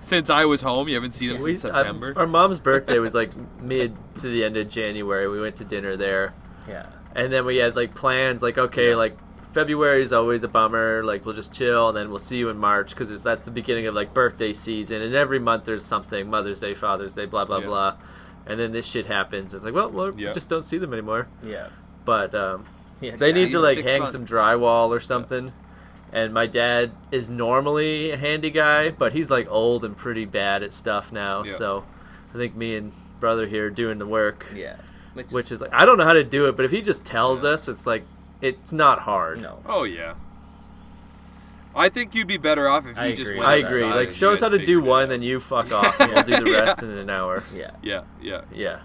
Since 0.00 0.30
I 0.30 0.44
was 0.44 0.60
home, 0.62 0.88
you 0.88 0.94
haven't 0.94 1.12
seen 1.12 1.30
him 1.30 1.42
We- 1.42 1.56
since 1.56 1.72
I- 1.72 1.78
September. 1.78 2.12
our 2.16 2.26
mom's 2.26 2.58
birthday 2.60 2.98
was 2.98 3.14
like 3.14 3.32
mid 3.60 3.96
to 4.16 4.20
the 4.28 4.44
end 4.44 4.56
of 4.56 4.68
January. 4.68 5.28
We 5.28 5.40
went 5.40 5.56
to 5.56 5.64
dinner 5.64 5.96
there. 5.96 6.34
Yeah. 6.68 6.86
And 7.14 7.32
then 7.32 7.44
we 7.44 7.56
had 7.56 7.74
like 7.76 7.94
plans 7.94 8.42
like, 8.42 8.58
okay, 8.58 8.94
like 8.94 9.16
February 9.52 10.02
is 10.02 10.12
always 10.12 10.44
a 10.44 10.48
bummer. 10.48 11.02
Like 11.04 11.24
we'll 11.26 11.34
just 11.34 11.52
chill 11.52 11.88
and 11.88 11.96
then 11.96 12.10
we'll 12.10 12.18
see 12.20 12.36
you 12.38 12.48
in 12.48 12.58
March 12.58 12.90
because 12.90 13.22
that's 13.22 13.44
the 13.44 13.50
beginning 13.50 13.86
of 13.86 13.94
like 13.94 14.14
birthday 14.14 14.52
season. 14.52 15.02
And 15.02 15.14
every 15.14 15.40
month 15.40 15.64
there's 15.64 15.84
something 15.84 16.30
Mother's 16.30 16.60
Day, 16.60 16.74
Father's 16.74 17.14
Day, 17.14 17.24
blah, 17.26 17.44
blah, 17.44 17.58
Yeah. 17.58 17.66
blah. 17.66 17.96
And 18.46 18.58
then 18.60 18.70
this 18.72 18.86
shit 18.86 19.06
happens. 19.06 19.52
It's 19.52 19.64
like, 19.64 19.74
well, 19.74 19.90
well 19.90 20.12
we 20.12 20.24
Yeah. 20.24 20.32
just 20.32 20.48
don't 20.48 20.64
see 20.64 20.78
them 20.78 20.92
anymore. 20.92 21.26
Yeah. 21.42 21.68
But 22.04 22.34
um, 22.36 22.64
Yeah, 23.00 23.16
They 23.16 23.32
need 23.32 23.50
to 23.50 23.58
like 23.58 23.78
hang 23.78 24.00
months. 24.00 24.12
some 24.12 24.24
drywall 24.24 24.88
or 24.90 25.00
something. 25.00 25.52
And 26.12 26.32
my 26.32 26.46
dad 26.46 26.92
is 27.12 27.28
normally 27.28 28.10
a 28.12 28.16
handy 28.16 28.50
guy, 28.50 28.90
but 28.90 29.12
he's 29.12 29.30
like 29.30 29.46
old 29.50 29.84
and 29.84 29.96
pretty 29.96 30.24
bad 30.24 30.62
at 30.62 30.72
stuff 30.72 31.12
now. 31.12 31.44
Yeah. 31.44 31.54
So 31.54 31.84
I 32.34 32.38
think 32.38 32.56
me 32.56 32.76
and 32.76 32.92
brother 33.20 33.46
here 33.46 33.66
are 33.66 33.70
doing 33.70 33.98
the 33.98 34.06
work, 34.06 34.46
Yeah. 34.54 34.76
Which, 35.14 35.30
which 35.30 35.52
is 35.52 35.60
like 35.60 35.72
I 35.72 35.84
don't 35.84 35.98
know 35.98 36.04
how 36.04 36.12
to 36.14 36.24
do 36.24 36.46
it, 36.46 36.56
but 36.56 36.64
if 36.64 36.70
he 36.70 36.80
just 36.80 37.04
tells 37.04 37.44
us, 37.44 37.68
it's 37.68 37.86
like 37.86 38.04
it's 38.40 38.72
not 38.72 39.00
hard. 39.00 39.40
no. 39.42 39.58
Oh 39.66 39.82
yeah. 39.84 40.14
I 41.74 41.88
think 41.90 42.14
you'd 42.14 42.26
be 42.26 42.38
better 42.38 42.68
off 42.68 42.86
if 42.86 42.96
you 42.96 43.02
I 43.02 43.08
just 43.10 43.22
agree. 43.22 43.38
went 43.38 43.50
I 43.50 43.54
agree. 43.56 43.84
Like 43.84 44.10
show 44.12 44.32
us 44.32 44.40
how 44.40 44.48
to 44.48 44.58
do 44.64 44.80
one, 44.80 45.04
out. 45.04 45.08
then 45.10 45.22
you 45.22 45.38
fuck 45.40 45.70
off, 45.72 46.00
and 46.00 46.12
we'll 46.12 46.22
do 46.24 46.44
the 46.44 46.50
Yeah. 46.52 46.60
rest 46.60 46.82
in 46.82 46.90
an 46.90 47.10
hour. 47.10 47.44
Yeah. 47.54 47.72
Yeah, 47.82 48.02
yeah. 48.20 48.42
Yeah. 48.52 48.80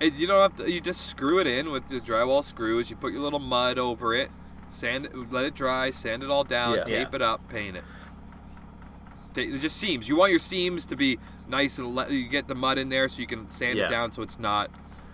And 0.00 0.12
you 0.14 0.26
don't 0.26 0.40
have 0.40 0.56
to. 0.66 0.70
You 0.70 0.80
just 0.80 1.06
screw 1.06 1.38
it 1.38 1.46
in 1.46 1.70
with 1.70 1.88
the 1.88 2.00
drywall 2.00 2.42
screws. 2.42 2.90
You 2.90 2.96
put 2.96 3.12
your 3.12 3.20
little 3.22 3.38
mud 3.38 3.78
over 3.78 4.14
it, 4.14 4.30
sand 4.70 5.08
let 5.30 5.44
it 5.44 5.54
dry, 5.54 5.90
sand 5.90 6.22
it 6.22 6.30
all 6.30 6.44
down, 6.44 6.76
Yeah. 6.76 6.84
tape 6.84 7.08
Yeah. 7.10 7.16
it 7.16 7.22
up, 7.22 7.48
paint 7.48 7.76
it. 7.76 7.84
It 9.36 9.58
just 9.60 9.76
seams. 9.76 10.08
You 10.08 10.16
want 10.16 10.30
your 10.30 10.40
seams 10.40 10.84
to 10.86 10.96
be 10.96 11.18
nice 11.46 11.78
and 11.78 11.94
le- 11.94 12.10
you 12.10 12.28
get 12.28 12.48
the 12.48 12.54
mud 12.54 12.78
in 12.78 12.88
there 12.88 13.08
so 13.08 13.20
you 13.20 13.26
can 13.26 13.48
sand 13.48 13.78
Yeah. 13.78 13.84
it 13.86 13.88
down 13.90 14.12
so 14.12 14.22
it's 14.22 14.38
not. 14.38 14.70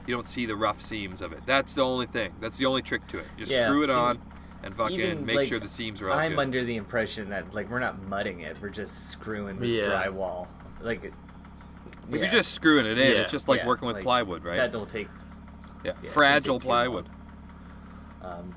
You 0.06 0.14
don't 0.14 0.28
see 0.28 0.46
the 0.46 0.56
rough 0.56 0.80
seams 0.80 1.20
of 1.20 1.32
it. 1.32 1.40
That's 1.46 1.74
the 1.74 1.82
only 1.82 2.06
thing. 2.06 2.34
That's 2.40 2.56
the 2.58 2.66
only 2.66 2.80
trick 2.82 3.06
to 3.08 3.18
it. 3.18 3.26
Just 3.36 3.52
screw 3.52 3.82
it 3.82 3.90
on 3.90 4.20
and 4.62 4.74
fucking 4.74 5.24
make 5.26 5.36
like, 5.36 5.48
sure 5.48 5.58
the 5.58 5.68
seams 5.68 6.00
are 6.00 6.10
I'm 6.10 6.32
good. 6.32 6.40
under 6.40 6.64
the 6.64 6.76
impression 6.76 7.30
that 7.30 7.54
like 7.54 7.68
we're 7.70 7.80
not 7.80 8.02
mudding 8.08 8.40
it; 8.40 8.58
we're 8.62 8.68
just 8.68 9.10
screwing 9.10 9.58
the 9.58 9.80
drywall. 9.80 10.46
Like, 10.80 11.04
if 11.04 11.12
you're 12.20 12.28
just 12.28 12.52
screwing 12.52 12.86
it 12.86 12.98
in, 12.98 13.16
it's 13.16 13.32
just 13.32 13.48
like 13.48 13.64
working 13.66 13.86
with 13.86 13.96
like, 13.96 14.04
plywood, 14.04 14.44
right? 14.44 14.56
That'll 14.56 14.86
take. 14.86 15.08
yeah. 15.84 15.92
yeah, 16.02 16.10
Fragile 16.10 16.58
take 16.60 16.66
plywood. 16.68 17.08
Um, 18.22 18.54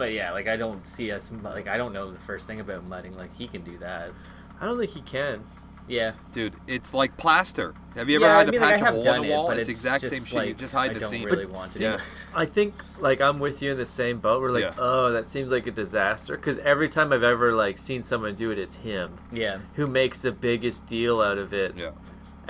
but 0.00 0.12
yeah, 0.12 0.32
like 0.32 0.48
I 0.48 0.56
don't 0.56 0.86
see 0.88 1.12
us 1.12 1.30
like 1.44 1.68
I 1.68 1.76
don't 1.76 1.92
know 1.92 2.10
the 2.10 2.18
first 2.18 2.46
thing 2.46 2.58
about 2.58 2.84
mudding. 2.86 3.14
Like 3.16 3.36
he 3.36 3.46
can 3.46 3.60
do 3.62 3.76
that. 3.78 4.10
I 4.58 4.64
don't 4.64 4.78
think 4.78 4.90
he 4.90 5.02
can. 5.02 5.44
Yeah. 5.86 6.12
Dude, 6.32 6.54
it's 6.66 6.94
like 6.94 7.16
plaster. 7.18 7.74
Have 7.96 8.08
you 8.08 8.16
ever 8.16 8.24
yeah, 8.26 8.38
had 8.38 8.48
I 8.48 8.50
mean, 8.50 8.60
to 8.60 8.66
patch 8.66 8.72
I 8.74 8.76
a 8.76 8.84
have 8.86 8.94
hole 8.94 9.02
in 9.14 9.24
it, 9.24 9.26
the 9.26 9.34
wall? 9.34 9.48
but 9.48 9.58
it's 9.58 9.68
it's 9.68 9.78
exact 9.78 10.00
just 10.02 10.14
same 10.14 10.24
shit. 10.24 10.36
like, 10.36 10.48
You 10.48 10.54
just 10.54 10.72
hide 10.72 10.92
I 10.92 10.94
the 10.94 11.00
don't 11.00 11.10
seam. 11.10 11.24
really 11.24 11.44
But 11.46 11.54
want 11.54 11.72
to 11.72 11.78
see, 11.78 11.84
Yeah. 11.84 11.98
I 12.34 12.46
think 12.46 12.74
like 13.00 13.20
I'm 13.20 13.40
with 13.40 13.60
you 13.60 13.72
in 13.72 13.76
the 13.78 13.84
same 13.86 14.18
boat. 14.20 14.40
We're 14.40 14.52
like, 14.52 14.62
Yeah. 14.62 14.72
oh, 14.78 15.10
that 15.12 15.26
seems 15.26 15.50
like 15.50 15.66
a 15.66 15.70
disaster. 15.72 16.36
Because 16.36 16.58
every 16.58 16.88
time 16.88 17.12
I've 17.12 17.24
ever 17.24 17.52
like 17.52 17.76
seen 17.76 18.02
someone 18.02 18.34
do 18.36 18.50
it, 18.52 18.58
it's 18.58 18.76
him 18.76 19.18
Yeah. 19.32 19.58
who 19.74 19.86
makes 19.86 20.22
the 20.22 20.32
biggest 20.32 20.86
deal 20.86 21.20
out 21.20 21.38
of 21.38 21.52
it 21.52 21.74
Yeah. 21.76 21.90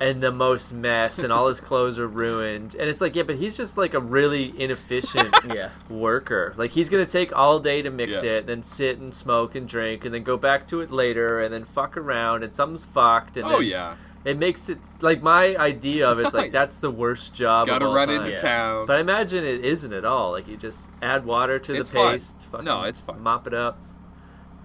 And 0.01 0.23
the 0.23 0.33
most 0.33 0.73
mess, 0.73 1.19
and 1.19 1.31
all 1.31 1.47
his 1.49 1.61
clothes 1.61 1.99
are 1.99 2.09
ruined. 2.09 2.75
And 2.75 2.89
it's 2.89 3.03
like, 3.03 3.15
yeah, 3.15 3.23
but 3.23 3.37
he's 3.37 3.55
just 3.57 3.77
like 3.77 3.93
a 3.93 4.01
really 4.01 4.59
inefficient 4.59 5.35
Yeah. 5.55 5.71
worker. 5.91 6.55
Like 6.57 6.71
he's 6.71 6.89
gonna 6.89 7.05
take 7.07 7.37
all 7.37 7.61
day 7.61 7.83
to 7.83 7.91
mix 7.91 8.23
Yeah. 8.23 8.31
it, 8.39 8.47
then 8.47 8.63
sit 8.63 8.99
and 8.99 9.15
smoke 9.15 9.55
and 9.55 9.69
drink, 9.69 10.05
and 10.07 10.15
then 10.15 10.23
go 10.23 10.37
back 10.39 10.67
to 10.69 10.81
it 10.81 10.91
later, 10.91 11.41
and 11.41 11.53
then 11.53 11.65
fuck 11.67 11.97
around, 11.99 12.43
and 12.43 12.55
something's 12.55 12.85
fucked. 12.85 13.37
And 13.37 13.47
Oh 13.47 13.59
then 13.59 13.67
yeah. 13.67 13.95
it 14.25 14.39
makes 14.39 14.71
it 14.71 14.79
like 15.03 15.23
my 15.23 15.55
idea 15.57 16.09
of 16.09 16.19
it's 16.19 16.33
like 16.33 16.51
that's 16.61 16.79
the 16.81 16.91
worst 16.91 17.35
job. 17.35 17.67
Got 17.67 17.81
to 17.81 17.85
of 17.85 17.91
all 17.91 17.95
run 17.97 18.09
time. 18.09 18.21
into 18.23 18.31
Yeah. 18.31 18.39
town. 18.39 18.87
But 18.87 18.97
I 18.97 19.01
imagine 19.01 19.45
it 19.45 19.63
isn't 19.65 19.93
at 19.93 20.07
all. 20.07 20.31
Like 20.33 20.49
you 20.49 20.57
just 20.57 20.91
add 21.03 21.27
water 21.27 21.59
to 21.59 21.75
It's 21.75 21.91
the 21.91 21.97
paste. 21.99 22.47
No, 22.63 22.85
it's 22.85 23.01
fun. 23.01 23.21
Mop 23.23 23.47
it 23.47 23.53
up, 23.53 23.79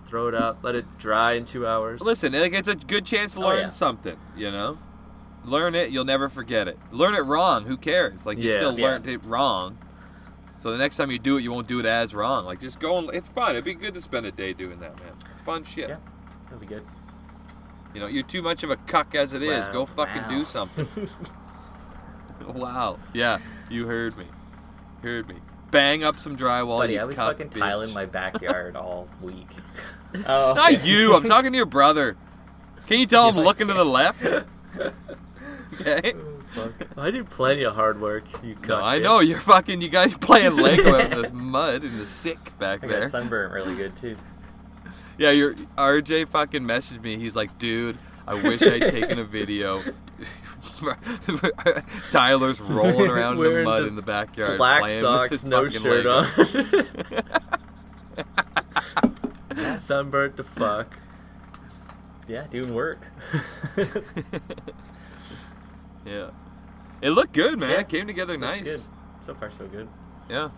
throw 0.05 0.29
it 0.29 0.33
up, 0.33 0.59
let 0.63 0.75
it 0.75 0.86
dry 0.97 1.33
in 1.33 1.43
two 1.43 1.67
hours. 1.67 1.99
Listen, 1.99 2.31
like, 2.31 2.53
it's 2.53 2.69
a 2.69 2.75
good 2.75 3.05
chance 3.05 3.33
to 3.33 3.41
Oh, 3.43 3.47
learn 3.49 3.59
yeah. 3.63 3.69
something. 3.69 4.15
You 4.38 4.51
know, 4.51 4.77
learn 5.45 5.75
it. 5.75 5.89
You'll 5.91 6.05
never 6.05 6.29
forget 6.29 6.67
it. 6.67 6.77
Learn 6.91 7.15
it 7.15 7.21
wrong. 7.25 7.65
Who 7.65 7.77
cares? 7.77 8.25
Like 8.25 8.37
you 8.37 8.49
Yeah. 8.49 8.57
still 8.57 8.77
Yeah. 8.79 8.85
learned 8.85 9.07
it 9.07 9.23
wrong. 9.25 9.77
So 10.57 10.71
the 10.71 10.77
next 10.77 10.97
time 10.97 11.11
you 11.11 11.19
do 11.19 11.37
it, 11.37 11.41
you 11.41 11.51
won't 11.51 11.67
do 11.67 11.79
it 11.79 11.85
as 11.85 12.15
wrong. 12.15 12.45
Like 12.45 12.59
just 12.59 12.79
go 12.79 12.97
and 12.97 13.09
it's 13.13 13.27
fun. 13.27 13.51
It'd 13.51 13.63
be 13.65 13.73
good 13.73 13.93
to 13.93 14.01
spend 14.01 14.25
a 14.25 14.31
day 14.31 14.53
doing 14.53 14.79
that, 14.79 14.97
man. 14.99 15.13
It's 15.31 15.41
fun 15.41 15.63
shit. 15.63 15.89
Yeah. 15.89 15.97
that'd 16.45 16.59
be 16.59 16.65
good. 16.67 16.83
You 17.93 18.01
know, 18.01 18.07
you're 18.07 18.23
too 18.23 18.41
much 18.41 18.63
of 18.63 18.69
a 18.69 18.75
cuck 18.75 19.15
as 19.15 19.33
it 19.33 19.41
is. 19.43 19.65
Wow. 19.67 19.71
Go 19.71 19.85
fucking 19.85 20.23
Wow. 20.23 20.29
do 20.29 20.45
something. 20.45 20.87
wow. 22.47 22.99
Yeah, 23.13 23.39
you 23.69 23.85
heard 23.87 24.17
me. 24.17 24.25
Heard 25.01 25.27
me. 25.27 25.35
Bang 25.71 26.03
up 26.03 26.17
some 26.19 26.37
drywall. 26.37 26.79
Buddy, 26.79 26.93
you 26.93 26.99
I 27.01 27.03
was 27.03 27.15
cuck 27.15 27.37
fucking 27.37 27.49
bitch. 27.49 27.59
tiling 27.59 27.93
my 27.93 28.05
backyard 28.05 28.75
all 28.77 29.07
week. 29.21 29.47
Oh. 30.25 30.53
Not 30.53 30.85
you. 30.85 31.13
I'm 31.15 31.23
talking 31.23 31.51
to 31.51 31.57
your 31.57 31.65
brother. 31.65 32.15
Can 32.87 32.99
you 32.99 33.05
tell 33.05 33.27
I'm 33.27 33.35
looking 33.35 33.67
to 33.67 33.73
the 33.73 33.83
left? 33.85 34.23
Okay. 35.82 36.13
I 36.97 37.11
do 37.11 37.23
plenty 37.26 37.63
of 37.63 37.76
hard 37.76 37.99
work. 37.99 38.23
You 38.43 38.55
No, 38.67 38.82
I 38.84 38.97
bitch. 38.99 39.03
know 39.03 39.19
you're 39.19 39.39
fucking. 39.41 39.82
You 39.82 39.89
guys 39.89 40.13
playing 40.17 40.55
Lego 40.57 40.97
in 40.99 41.11
this 41.11 41.32
mud 41.34 41.84
and 41.84 41.99
the 41.99 42.05
sick 42.07 42.57
back 42.59 42.84
I 42.84 42.88
there. 42.88 43.01
got 43.01 43.11
sunburnt 43.11 43.51
really 43.53 43.76
good 43.76 43.95
too. 43.97 44.15
Yeah, 45.17 45.32
your 45.32 45.53
RJ 45.78 46.30
fucking 46.30 46.63
messaged 46.63 47.01
me. 47.01 47.17
He's 47.17 47.36
like, 47.36 47.57
dude, 47.57 47.97
I 48.28 48.36
wish 48.36 48.61
I'd 48.61 48.89
taken 48.91 49.19
a 49.19 49.23
video. 49.26 49.82
Tyler's 52.11 52.59
rolling 52.59 53.09
around 53.11 53.38
in 53.39 53.53
the 53.53 53.63
mud 53.63 53.88
in 53.88 53.95
the 53.95 54.01
backyard, 54.01 54.57
Black 54.57 54.91
socks, 54.91 55.43
no 55.43 55.67
shirt 55.69 56.05
Lego. 56.05 56.26
on. 59.57 59.65
Sunburnt 59.76 60.38
to 60.38 60.43
fuck. 60.43 60.97
Yeah, 62.28 62.47
doing 62.47 62.73
work. 62.73 63.07
Yeah, 66.05 66.29
it 67.01 67.09
looked 67.09 67.33
good, 67.33 67.59
man. 67.59 67.69
Yeah, 67.71 67.79
it 67.79 67.89
came 67.89 68.07
together 68.07 68.37
Looks 68.37 68.41
nice. 68.57 68.63
Good. 68.63 68.81
So 69.21 69.33
far, 69.35 69.49
so 69.51 69.67
good. 69.67 69.87
Yeah. 70.29 70.49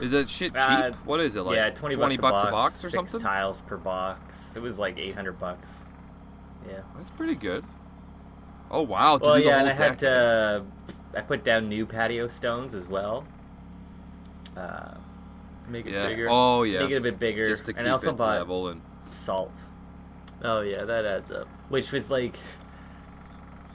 Is 0.00 0.10
that 0.10 0.28
shit 0.28 0.52
cheap? 0.52 0.60
Uh, 0.60 0.92
what 1.04 1.20
is 1.20 1.36
it 1.36 1.42
like? 1.42 1.56
yeah, 1.56 1.70
twenty, 1.70 1.96
bucks, 1.96 2.16
bucks, 2.18 2.42
a 2.42 2.50
box 2.50 2.84
or 2.84 2.90
six 2.90 3.12
something? 3.12 3.20
tiles 3.20 3.62
per 3.62 3.76
box. 3.78 4.52
It 4.54 4.60
was 4.62 4.78
like 4.78 4.98
eight 4.98 5.14
hundred 5.14 5.40
bucks. 5.40 5.84
Yeah. 6.68 6.80
That's 6.98 7.10
pretty 7.12 7.34
good. 7.34 7.64
Oh 8.70 8.82
wow! 8.82 9.18
Well, 9.22 9.38
yeah, 9.38 9.58
and 9.60 9.68
I 9.68 9.72
had 9.72 9.98
to. 10.00 10.64
I 11.14 11.20
put 11.22 11.44
down 11.44 11.68
new 11.70 11.86
patio 11.86 12.28
stones 12.28 12.74
as 12.74 12.86
well. 12.86 13.26
Uh, 14.56 14.94
Make 15.68 15.86
it 15.86 15.92
Yeah. 15.92 16.06
bigger. 16.06 16.28
Oh 16.30 16.62
yeah. 16.62 16.80
Make 16.80 16.90
it 16.90 16.96
a 16.96 17.00
bit 17.00 17.18
bigger, 17.18 17.46
Just 17.48 17.64
to 17.66 17.72
keep 17.72 17.78
and 17.80 17.88
I 17.88 17.92
also 17.92 18.10
it 18.10 18.16
bought 18.16 18.38
level 18.38 18.68
and. 18.68 18.82
salt, 19.10 19.52
Oh 20.44 20.60
yeah, 20.60 20.84
that 20.84 21.04
adds 21.04 21.30
up. 21.30 21.48
which 21.68 21.90
was 21.92 22.10
like 22.10 22.36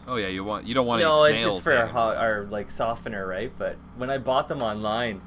Oh 0.07 0.15
yeah, 0.15 0.27
you 0.27 0.43
want 0.43 0.65
you 0.67 0.73
don't 0.73 0.85
want 0.87 1.01
no, 1.01 1.23
any 1.23 1.33
it's, 1.35 1.41
snails. 1.43 1.57
it's 1.59 1.63
for 1.63 1.73
our, 1.75 1.85
hot, 1.87 2.17
our 2.17 2.43
like 2.45 2.71
softener, 2.71 3.25
right? 3.25 3.51
But 3.57 3.75
when 3.97 4.09
I 4.09 4.17
bought 4.17 4.47
them 4.49 4.61
online, 4.61 5.21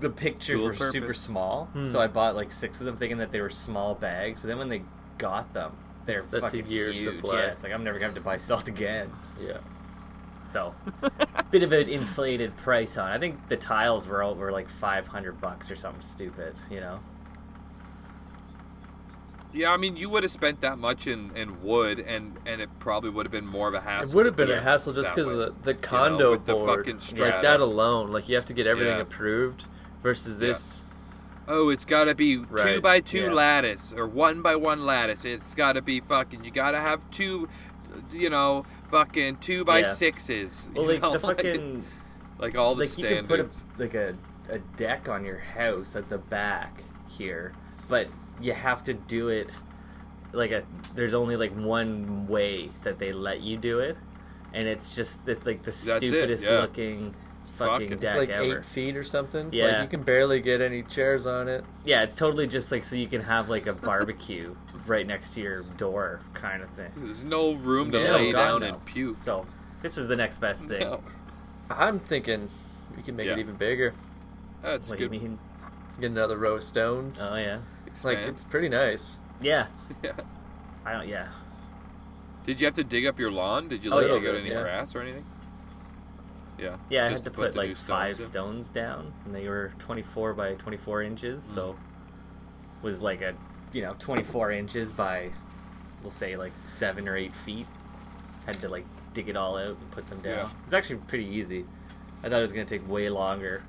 the 0.00 0.10
pictures 0.10 0.60
Dual 0.60 0.68
were 0.70 0.90
super 0.90 1.14
small, 1.14 1.66
Hmm. 1.72 1.86
so 1.86 2.00
I 2.00 2.06
bought 2.06 2.34
like 2.36 2.52
six 2.52 2.80
of 2.80 2.86
them, 2.86 2.96
thinking 2.96 3.18
that 3.18 3.32
they 3.32 3.40
were 3.40 3.50
small 3.50 3.94
bags. 3.94 4.40
But 4.40 4.48
then 4.48 4.58
when 4.58 4.68
they 4.68 4.82
got 5.18 5.52
them, 5.54 5.72
they're 6.04 6.16
That's- 6.22 6.30
that's 6.42 6.54
a 6.54 6.58
fucking 6.58 6.70
year's 6.72 7.00
huge. 7.00 7.16
supply. 7.16 7.40
Yeah, 7.40 7.46
it's 7.52 7.62
like 7.62 7.72
I'm 7.72 7.84
never 7.84 7.98
gonna 7.98 8.06
have 8.08 8.14
to 8.16 8.20
buy 8.20 8.36
salt 8.36 8.68
again. 8.68 9.10
Yeah. 9.40 9.58
So, 10.52 10.74
a 11.02 11.42
bit 11.50 11.62
of 11.62 11.72
an 11.72 11.88
inflated 11.88 12.56
price 12.58 12.96
on. 12.96 13.10
it. 13.10 13.14
I 13.14 13.18
think 13.18 13.48
the 13.48 13.56
tiles 13.56 14.06
were 14.06 14.22
all, 14.22 14.34
were 14.34 14.52
like 14.52 14.68
five 14.68 15.06
hundred 15.06 15.40
bucks 15.40 15.70
or 15.70 15.76
something 15.76 16.02
stupid. 16.02 16.54
You 16.70 16.80
know. 16.80 17.00
Yeah, 19.56 19.72
I 19.72 19.78
mean, 19.78 19.96
you 19.96 20.10
would 20.10 20.22
have 20.22 20.30
spent 20.32 20.60
that 20.60 20.78
much 20.78 21.06
in, 21.06 21.34
in 21.34 21.62
wood, 21.62 21.98
and, 21.98 22.36
and 22.44 22.60
it 22.60 22.68
probably 22.78 23.08
would 23.08 23.24
have 23.24 23.32
been 23.32 23.46
more 23.46 23.68
of 23.68 23.74
a 23.74 23.80
hassle. 23.80 24.10
It 24.12 24.14
would 24.14 24.26
have 24.26 24.36
been 24.36 24.50
a 24.50 24.60
hassle 24.60 24.92
just 24.92 25.14
because 25.14 25.30
of 25.30 25.38
the, 25.38 25.54
the 25.62 25.74
condo 25.74 26.32
with 26.32 26.44
the 26.44 26.52
board. 26.52 26.84
fucking 26.86 27.00
like 27.18 27.40
that 27.40 27.60
alone, 27.60 28.12
like 28.12 28.28
you 28.28 28.34
have 28.36 28.44
to 28.46 28.52
get 28.52 28.66
everything 28.66 28.96
Yeah. 28.96 29.02
approved. 29.02 29.64
Versus 30.02 30.40
Yeah. 30.40 30.48
this, 30.48 30.84
Oh, 31.48 31.70
it's 31.70 31.84
got 31.84 32.04
to 32.04 32.14
be 32.14 32.44
two 32.56 32.80
by 32.80 33.00
two 33.00 33.26
yeah. 33.26 33.32
lattice 33.32 33.94
or 33.96 34.06
one 34.06 34.42
by 34.42 34.56
one 34.56 34.84
lattice. 34.84 35.24
It's 35.24 35.54
got 35.54 35.72
to 35.74 35.80
be 35.80 36.00
fucking. 36.00 36.44
You 36.44 36.50
got 36.50 36.72
to 36.72 36.80
have 36.80 37.08
two, 37.10 37.48
you 38.12 38.28
know, 38.28 38.66
fucking 38.90 39.36
two 39.38 39.64
by 39.64 39.78
Yeah. 39.80 39.92
sixes. 39.94 40.68
Well, 40.74 40.84
you 40.86 40.90
like 40.92 41.02
know, 41.02 41.12
the 41.14 41.20
fucking 41.20 41.84
like 42.38 42.56
all 42.56 42.74
the 42.74 42.84
like 42.86 42.98
you 42.98 43.04
could 43.06 43.28
put 43.28 43.40
a, 43.40 43.48
standards. 43.48 43.64
like 43.78 43.94
a 43.94 44.14
a 44.48 44.58
deck 44.76 45.08
on 45.08 45.24
your 45.24 45.38
house 45.38 45.96
at 45.96 46.08
the 46.10 46.18
back 46.18 46.82
here, 47.08 47.52
but 47.88 48.08
you 48.40 48.52
have 48.52 48.84
to 48.84 48.94
do 48.94 49.28
it 49.28 49.50
like 50.32 50.50
a. 50.50 50.64
There's 50.94 51.14
only 51.14 51.36
like 51.36 51.52
one 51.52 52.26
way 52.28 52.70
that 52.82 52.98
they 52.98 53.12
let 53.12 53.40
you 53.40 53.56
do 53.56 53.80
it, 53.80 53.96
and 54.52 54.66
it's 54.66 54.94
just 54.94 55.26
it's 55.28 55.44
like 55.46 55.62
the 55.62 55.70
it, 55.70 55.74
stupidest 55.74 56.44
yeah. 56.44 56.60
looking 56.60 57.14
fucking 57.56 57.86
it. 57.86 57.92
It's 57.92 58.00
deck 58.02 58.16
it's 58.16 58.18
like 58.18 58.28
ever. 58.30 58.58
eight 58.58 58.64
feet 58.64 58.96
or 58.96 59.04
something. 59.04 59.48
Yeah. 59.52 59.66
Like 59.66 59.82
you 59.82 59.88
can 59.88 60.02
barely 60.02 60.40
get 60.40 60.60
any 60.60 60.82
chairs 60.82 61.26
on 61.26 61.48
it. 61.48 61.64
Yeah, 61.84 62.02
it's 62.02 62.14
totally 62.14 62.46
just 62.46 62.70
like 62.70 62.84
so 62.84 62.96
you 62.96 63.06
can 63.06 63.22
have 63.22 63.48
like 63.48 63.66
a 63.66 63.72
barbecue 63.72 64.54
right 64.86 65.06
next 65.06 65.34
to 65.34 65.40
your 65.40 65.62
door 65.62 66.20
kind 66.34 66.62
of 66.62 66.70
thing. 66.70 66.90
There's 66.96 67.24
no 67.24 67.52
room 67.52 67.90
to 67.92 68.04
No, 68.04 68.12
lay 68.12 68.32
God, 68.32 68.38
down 68.38 68.60
no. 68.60 68.66
and 68.68 68.84
puke. 68.84 69.18
So 69.18 69.46
this 69.82 69.96
is 69.96 70.08
the 70.08 70.16
next 70.16 70.38
best 70.40 70.66
thing. 70.66 70.80
No. 70.80 71.02
I'm 71.70 71.98
thinking 71.98 72.48
we 72.96 73.02
can 73.02 73.16
make 73.16 73.28
it 73.28 73.38
even 73.38 73.56
bigger. 73.56 73.94
That's 74.62 74.88
What 74.88 74.98
do 74.98 75.04
you 75.04 75.10
good. 75.10 75.22
mean? 75.22 75.38
Get 76.00 76.10
another 76.10 76.36
row 76.36 76.56
of 76.56 76.62
stones. 76.62 77.18
Oh 77.20 77.36
yeah, 77.36 77.60
it's 77.96 78.04
like 78.04 78.18
Expand. 78.18 78.34
it's 78.34 78.44
pretty 78.44 78.68
nice. 78.68 79.16
yeah. 79.40 79.66
Yeah. 80.02 80.12
I 80.84 80.92
don't. 80.92 81.08
Yeah. 81.08 81.28
Did 82.44 82.60
you 82.60 82.66
have 82.66 82.74
to 82.74 82.84
dig 82.84 83.06
up 83.06 83.18
your 83.18 83.32
lawn? 83.32 83.68
Did 83.68 83.84
you 83.84 83.90
Oh, 83.92 83.96
like 83.96 84.06
yeah, 84.12 84.18
dig 84.20 84.28
out 84.28 84.34
any 84.36 84.50
yeah. 84.50 84.62
grass 84.62 84.94
or 84.94 85.00
anything? 85.00 85.24
Yeah. 86.58 86.76
Yeah, 86.90 87.06
I 87.06 87.08
had 87.08 87.16
to 87.18 87.24
to 87.24 87.30
put, 87.30 87.54
the 87.54 87.62
new 87.62 87.68
like 87.68 87.76
stones 87.76 87.88
five 87.88 88.20
in. 88.20 88.26
stones 88.26 88.68
down, 88.68 89.12
and 89.24 89.34
they 89.34 89.48
were 89.48 89.72
24 89.80 90.34
by 90.34 90.54
24 90.54 91.02
inches, 91.02 91.42
Mm. 91.44 91.54
so 91.54 91.76
was 92.82 93.00
like 93.00 93.20
a 93.22 93.34
you 93.72 93.82
know 93.82 93.96
24 93.98 94.52
inches 94.52 94.92
by 94.92 95.30
we'll 96.02 96.10
say 96.10 96.36
like 96.36 96.52
seven 96.66 97.08
or 97.08 97.16
eight 97.16 97.32
feet. 97.32 97.66
Had 98.46 98.60
to 98.60 98.68
like 98.68 98.84
dig 99.12 99.28
it 99.28 99.36
all 99.36 99.56
out 99.56 99.70
and 99.70 99.90
put 99.90 100.06
them 100.06 100.20
down. 100.20 100.36
Yeah. 100.36 100.48
It's 100.64 100.72
actually 100.72 100.96
pretty 101.08 101.26
easy. 101.26 101.64
I 102.22 102.28
thought 102.28 102.38
it 102.38 102.42
was 102.42 102.52
gonna 102.52 102.64
take 102.64 102.86
way 102.88 103.08
longer. 103.08 103.62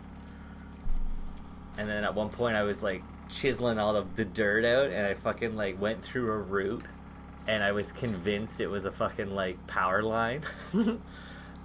And 1.80 1.90
then 1.90 2.04
at 2.04 2.14
one 2.14 2.30
point 2.30 2.56
I 2.56 2.64
was 2.64 2.84
like 2.84 3.02
chiseling 3.30 3.80
all 3.80 3.96
of 3.96 4.16
the 4.16 4.26
dirt 4.26 4.66
out, 4.66 4.92
and 4.92 5.06
I 5.06 5.14
fucking 5.14 5.56
like 5.56 5.80
went 5.80 6.04
through 6.04 6.32
a 6.32 6.38
root, 6.38 6.84
and 7.48 7.64
I 7.64 7.72
was 7.72 7.92
convinced 7.92 8.62
it 8.62 8.68
was 8.68 8.86
a 8.86 8.92
fucking 8.92 9.34
like 9.34 9.66
power 9.68 10.02
line. 10.02 10.42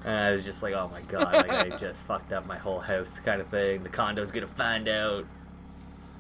And 0.05 0.19
I 0.19 0.33
was 0.33 0.45
just 0.45 0.63
like, 0.63 0.75
oh 0.75 0.91
my 0.93 1.01
god, 1.03 1.33
like 1.33 1.51
I 1.51 1.77
just 1.77 2.03
fucked 2.07 2.33
up 2.33 2.47
my 2.47 2.59
whole 2.59 2.81
house 2.81 3.21
kind 3.21 3.41
of 3.41 3.49
thing. 3.49 3.83
The 3.83 3.89
condo's 3.89 4.33
gonna 4.33 4.47
find 4.49 4.89
out. 4.89 5.27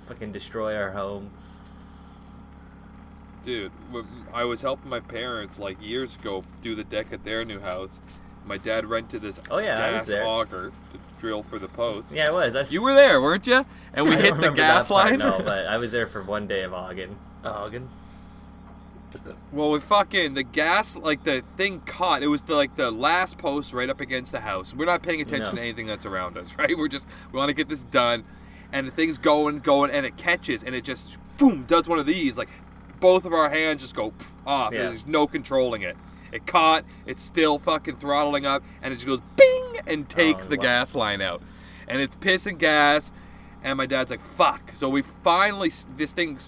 Fucking 0.06 0.32
destroy 0.32 0.76
our 0.76 0.90
home. 0.92 1.30
Dude, 3.42 3.72
I 4.32 4.44
was 4.44 4.62
helping 4.62 4.88
my 4.88 5.00
parents 5.00 5.58
like 5.58 5.82
years 5.82 6.14
ago 6.14 6.44
do 6.60 6.76
the 6.76 6.84
deck 6.84 7.12
at 7.12 7.24
their 7.24 7.44
new 7.44 7.58
house. 7.58 8.00
My 8.44 8.56
dad 8.56 8.86
rented 8.86 9.22
this 9.22 9.40
Oh, 9.50 9.58
yeah, 9.58 9.76
gas 10.02 10.10
auger 10.12 10.70
to 10.92 11.20
drill 11.20 11.42
for 11.42 11.58
the 11.58 11.68
posts. 11.68 12.12
Yeah, 12.12 12.26
it 12.26 12.32
was. 12.32 12.56
I, 12.56 12.62
You 12.64 12.82
were 12.82 12.94
there, 12.94 13.20
weren't 13.20 13.46
you? 13.46 13.64
And 13.94 14.08
we 14.08 14.16
I 14.16 14.20
hit 14.22 14.40
the 14.40 14.50
gas 14.50 14.88
that 14.88 14.94
part, 14.94 15.10
line. 15.10 15.18
No, 15.20 15.38
but 15.44 15.66
I 15.66 15.76
was 15.76 15.92
there 15.92 16.06
for 16.06 16.22
one 16.22 16.46
day 16.46 16.62
of 16.62 16.74
Ogden. 16.74 17.16
Ogden. 17.44 17.88
Well, 19.52 19.70
we 19.70 19.78
fucking 19.80 20.32
the 20.34 20.42
gas 20.42 20.96
like 20.96 21.24
the 21.24 21.42
thing 21.58 21.80
caught. 21.80 22.22
It 22.22 22.28
was 22.28 22.42
the 22.42 22.54
like 22.54 22.76
the 22.76 22.90
last 22.90 23.36
post 23.36 23.72
right 23.74 23.90
up 23.90 24.00
against 24.00 24.32
the 24.32 24.40
house. 24.40 24.74
We're 24.74 24.86
not 24.86 25.02
paying 25.02 25.20
attention 25.20 25.54
No. 25.54 25.60
to 25.60 25.60
anything 25.60 25.86
that's 25.86 26.06
around 26.06 26.38
us, 26.38 26.54
right? 26.58 26.76
We're 26.76 26.88
just 26.88 27.06
we 27.30 27.36
want 27.38 27.50
to 27.50 27.54
get 27.54 27.68
this 27.68 27.84
done, 27.84 28.24
and 28.72 28.86
the 28.86 28.90
thing's 28.90 29.18
going, 29.18 29.58
going, 29.58 29.90
and 29.90 30.06
it 30.06 30.16
catches, 30.16 30.64
and 30.64 30.74
it 30.74 30.84
just 30.84 31.18
boom 31.36 31.64
does 31.68 31.86
one 31.86 31.98
of 31.98 32.06
these. 32.06 32.38
Like 32.38 32.48
both 33.00 33.26
of 33.26 33.34
our 33.34 33.50
hands 33.50 33.82
just 33.82 33.94
go 33.94 34.14
off. 34.46 34.72
Yeah. 34.72 34.80
And 34.80 34.88
there's 34.88 35.06
no 35.06 35.26
controlling 35.26 35.82
it. 35.82 35.96
It 36.32 36.46
caught. 36.46 36.84
It's 37.06 37.22
still 37.22 37.58
fucking 37.58 37.96
throttling 37.96 38.46
up, 38.46 38.62
and 38.82 38.92
it 38.92 38.96
just 38.96 39.06
goes 39.06 39.20
bing 39.36 39.80
and 39.86 40.08
takes 40.08 40.46
Oh, 40.46 40.48
the 40.48 40.56
wow. 40.56 40.62
gas 40.62 40.94
line 40.94 41.20
out, 41.20 41.42
and 41.86 42.00
it's 42.00 42.16
pissing 42.16 42.58
gas. 42.58 43.12
And 43.62 43.76
my 43.76 43.86
dad's 43.86 44.10
like, 44.10 44.20
"Fuck!" 44.36 44.72
So 44.72 44.88
we 44.88 45.02
finally 45.02 45.70
this 45.96 46.12
thing 46.12 46.38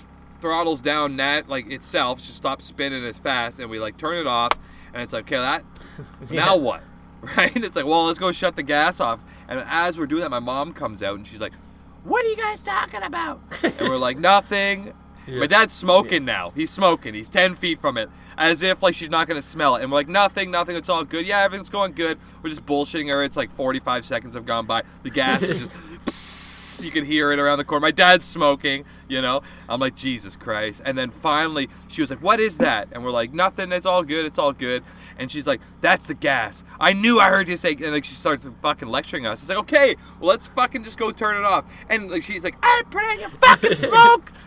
throttles 0.40 0.80
down 0.80 1.16
nat 1.16 1.48
like 1.48 1.70
itself, 1.70 2.18
just 2.18 2.34
stops 2.36 2.64
spinning 2.64 3.04
as 3.04 3.18
fast, 3.18 3.60
and 3.60 3.70
we 3.70 3.78
like 3.78 3.96
turn 3.98 4.16
it 4.16 4.26
off, 4.26 4.50
and 4.92 5.02
it's 5.02 5.12
like, 5.12 5.24
okay, 5.30 5.36
that 5.36 5.64
Yeah. 6.30 6.44
now 6.46 6.56
what? 6.56 6.82
Right? 7.38 7.56
It's 7.56 7.74
like, 7.74 7.86
well, 7.86 8.04
let's 8.04 8.18
go 8.18 8.32
shut 8.32 8.54
the 8.54 8.62
gas 8.62 9.00
off. 9.00 9.24
And 9.48 9.64
as 9.66 9.96
we're 9.98 10.04
doing 10.06 10.20
that, 10.20 10.28
my 10.30 10.40
mom 10.40 10.74
comes 10.74 11.02
out 11.02 11.16
and 11.16 11.26
she's 11.26 11.40
like, 11.40 11.54
"What 12.02 12.22
are 12.24 12.28
you 12.28 12.36
guys 12.36 12.60
talking 12.60 13.02
about?" 13.02 13.40
and 13.62 13.80
we're 13.88 13.96
like, 13.96 14.18
"Nothing." 14.18 14.92
My 15.26 15.46
dad's 15.46 15.72
smoking 15.72 16.24
now. 16.24 16.50
He's 16.50 16.70
smoking. 16.70 17.14
He's 17.14 17.28
ten 17.28 17.54
feet 17.54 17.80
from 17.80 17.96
it, 17.96 18.10
as 18.36 18.62
if 18.62 18.82
like 18.82 18.94
she's 18.94 19.10
not 19.10 19.26
gonna 19.28 19.42
smell 19.42 19.76
it. 19.76 19.82
And 19.82 19.90
we're 19.90 19.98
like, 19.98 20.08
"Nothing, 20.08 20.50
nothing. 20.50 20.76
It's 20.76 20.88
all 20.88 21.04
good. 21.04 21.26
Yeah, 21.26 21.40
everything's 21.40 21.70
going 21.70 21.92
good." 21.92 22.18
We're 22.42 22.50
just 22.50 22.66
bullshitting 22.66 23.10
her. 23.12 23.22
It's 23.22 23.36
like 23.36 23.50
forty-five 23.54 24.04
seconds 24.04 24.34
have 24.34 24.46
gone 24.46 24.66
by. 24.66 24.82
The 25.02 25.10
gas 25.10 25.42
is 25.42 25.60
just. 25.62 25.70
psst, 26.06 26.84
You 26.84 26.90
can 26.90 27.04
hear 27.04 27.30
it 27.32 27.38
around 27.38 27.58
the 27.58 27.64
corner. 27.64 27.80
My 27.80 27.90
dad's 27.92 28.26
smoking, 28.26 28.84
you 29.08 29.22
know. 29.22 29.42
I'm 29.68 29.80
like, 29.80 29.94
Jesus 29.94 30.34
Christ. 30.36 30.82
And 30.84 30.98
then 30.98 31.10
finally, 31.10 31.68
she 31.88 32.00
was 32.02 32.10
like, 32.10 32.20
What 32.22 32.40
is 32.40 32.58
that? 32.58 32.88
And 32.92 33.04
we're 33.04 33.12
like, 33.12 33.32
Nothing. 33.32 33.72
It's 33.72 33.86
all 33.86 34.02
good. 34.02 34.26
It's 34.26 34.38
all 34.38 34.52
good. 34.52 34.82
And 35.16 35.30
she's 35.30 35.46
like, 35.46 35.60
That's 35.80 36.06
the 36.06 36.14
gas. 36.14 36.64
I 36.80 36.92
knew 36.92 37.20
I 37.20 37.28
heard 37.28 37.48
you 37.48 37.56
say. 37.56 37.72
And 37.72 37.92
like, 37.92 38.04
she 38.04 38.14
starts 38.14 38.46
fucking 38.60 38.88
lecturing 38.88 39.24
us. 39.26 39.40
It's 39.40 39.48
like, 39.48 39.58
Okay, 39.58 39.96
well, 40.20 40.30
let's 40.30 40.48
fucking 40.48 40.82
just 40.84 40.98
go 40.98 41.12
turn 41.12 41.36
it 41.36 41.44
off. 41.44 41.64
And 41.88 42.10
like, 42.10 42.24
she's 42.24 42.42
like, 42.44 42.56
I 42.62 42.82
put 42.90 43.02
out 43.04 43.20
your 43.20 43.30
fucking 43.30 43.76
smoke. 43.76 44.32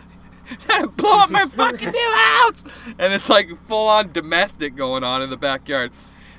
Trying 0.60 0.82
to 0.82 0.88
blow 0.88 1.18
up 1.20 1.30
my 1.30 1.46
fucking 1.46 1.90
new 1.90 2.12
house. 2.14 2.64
And 2.98 3.12
it's 3.12 3.28
like 3.28 3.48
full 3.66 3.88
on 3.88 4.12
domestic 4.12 4.76
going 4.76 5.04
on 5.04 5.22
in 5.22 5.30
the 5.30 5.36
backyard. 5.36 5.92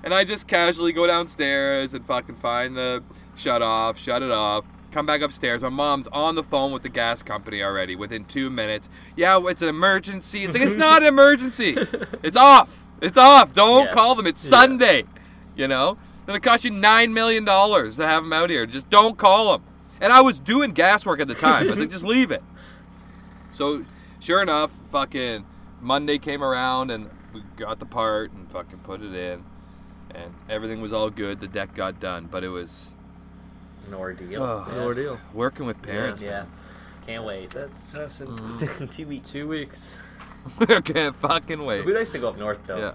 And 0.04 0.14
I 0.14 0.24
just 0.24 0.48
casually 0.48 0.94
go 0.94 1.06
downstairs 1.08 1.94
and 1.94 2.06
fucking 2.06 2.36
find 2.36 2.76
the 2.78 3.04
shut 3.36 3.62
off, 3.62 3.98
shut 4.00 4.22
it 4.24 4.32
off, 4.32 4.66
come 4.92 5.06
back 5.06 5.22
upstairs. 5.22 5.62
My 5.62 5.70
mom's 5.70 6.08
on 6.08 6.36
the 6.36 6.44
phone 6.44 6.72
with 6.72 6.84
the 6.84 6.90
gas 6.90 7.22
company 7.22 7.62
already 7.62 7.96
within 7.96 8.26
two 8.26 8.50
minutes. 8.50 8.90
Yeah, 9.16 9.40
it's 9.46 9.62
an 9.62 9.68
emergency. 9.70 10.44
It's 10.46 10.54
like, 10.56 10.64
it's 10.66 10.76
not 10.78 11.02
an 11.02 11.08
emergency. 11.10 11.78
It's 12.24 12.38
off. 12.38 12.86
It's 13.02 13.18
off. 13.18 13.54
Don't 13.54 13.86
Yeah. 13.88 13.94
call 13.94 14.16
them. 14.16 14.26
It's 14.28 14.42
Sunday. 14.42 15.04
You 15.56 15.68
know? 15.68 15.98
Then 16.26 16.36
it 16.36 16.44
cost 16.44 16.64
you 16.64 16.72
$9 16.72 17.12
million 17.12 17.46
to 17.46 17.94
have 18.08 18.24
them 18.24 18.32
out 18.34 18.50
here. 18.50 18.66
Just 18.66 18.90
don't 18.90 19.18
call 19.18 19.52
them. 19.52 19.64
And 20.00 20.14
I 20.14 20.22
was 20.22 20.40
doing 20.40 20.72
gas 20.72 21.06
work 21.06 21.20
at 21.20 21.28
the 21.28 21.36
time. 21.36 21.66
I 21.68 21.70
was 21.72 21.80
like, 21.80 21.90
just 21.92 22.04
leave 22.06 22.32
it. 22.32 22.42
So, 23.52 23.84
sure 24.20 24.42
enough, 24.42 24.72
fucking 24.92 25.46
Monday 25.82 26.18
came 26.18 26.44
around 26.44 26.92
and 26.92 27.10
we 27.34 27.42
got 27.58 27.80
the 27.80 27.86
part 27.86 28.32
and 28.32 28.50
fucking 28.52 28.80
put 28.80 29.02
it 29.02 29.14
in. 29.14 29.44
And 30.14 30.34
everything 30.50 30.82
was 30.82 30.92
all 30.92 31.10
good. 31.10 31.40
The 31.40 31.48
deck 31.48 31.76
got 31.76 32.00
done. 32.00 32.28
But 32.32 32.44
it 32.44 32.50
was 32.50 32.94
An 33.88 33.94
ordeal. 33.94 34.44
Oh. 34.44 34.66
An 34.70 34.80
ordeal. 34.80 35.20
working 35.34 35.66
with 35.66 35.82
parents. 35.82 36.22
Yeah. 36.22 36.46
Can't 37.06 37.24
wait. 37.24 37.52
That's 37.52 37.92
that's 37.92 38.22
in 38.22 38.28
Mm. 38.36 38.92
Two 38.92 39.06
weeks. 39.08 39.30
two 39.30 39.48
weeks. 39.48 39.98
I 40.60 40.66
can't 40.82 41.16
fucking 41.16 41.64
wait. 41.64 41.76
It'd 41.78 41.86
wait. 41.88 41.94
be 41.94 41.98
nice 42.00 42.12
to 42.12 42.20
go 42.20 42.30
up 42.30 42.38
north 42.38 42.60
though. 42.66 42.78
Yeah. 42.78 42.92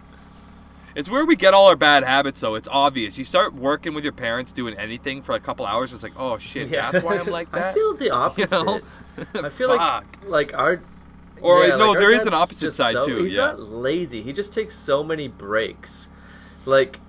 It's 0.97 1.09
where 1.11 1.25
we 1.25 1.35
get 1.35 1.55
all 1.55 1.67
our 1.67 1.75
bad 1.75 2.05
habits, 2.05 2.41
though. 2.41 2.55
It's 2.55 2.69
obvious. 2.71 3.19
You 3.19 3.25
start 3.25 3.53
working 3.53 3.95
with 3.95 4.05
your 4.05 4.13
parents 4.13 4.53
doing 4.53 4.75
anything 4.79 5.23
for 5.23 5.35
a 5.35 5.41
couple 5.41 5.67
hours. 5.67 5.93
It's 5.93 6.05
like, 6.05 6.13
oh 6.17 6.39
shit, 6.39 6.69
Yeah. 6.69 6.93
that's 6.93 7.05
why 7.05 7.19
I'm 7.19 7.27
like 7.27 7.51
that. 7.53 7.65
I 7.71 7.73
feel 7.75 7.95
the 7.95 8.11
opposite. 8.13 8.65
know? 8.65 8.81
I 9.35 9.49
feel 9.49 9.69
like 9.77 10.05
like 10.27 10.55
our 10.55 10.81
Or, 11.45 11.65
yeah, 11.67 11.77
no, 11.77 11.91
like, 11.91 11.99
there 11.99 12.13
is 12.13 12.25
an 12.27 12.35
opposite 12.35 12.73
side, 12.73 12.95
so- 12.95 13.07
too, 13.07 13.25
He's 13.25 13.33
yeah. 13.35 13.47
not 13.53 13.61
lazy. 13.61 14.23
He 14.23 14.33
just 14.33 14.53
takes 14.55 14.77
so 14.77 15.05
many 15.05 15.29
breaks. 15.29 16.09
Like 16.67 17.01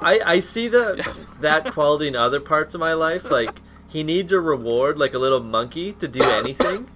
I 0.00 0.20
I 0.24 0.40
see 0.40 0.68
the 0.68 1.02
that 1.40 1.72
quality 1.72 2.08
in 2.08 2.16
other 2.16 2.40
parts 2.40 2.74
of 2.74 2.80
my 2.80 2.92
life. 2.92 3.30
Like 3.30 3.60
he 3.88 4.02
needs 4.02 4.30
a 4.32 4.40
reward, 4.40 4.98
like 4.98 5.14
a 5.14 5.18
little 5.18 5.40
monkey, 5.42 5.92
to 5.94 6.06
do 6.06 6.20
anything. 6.42 6.88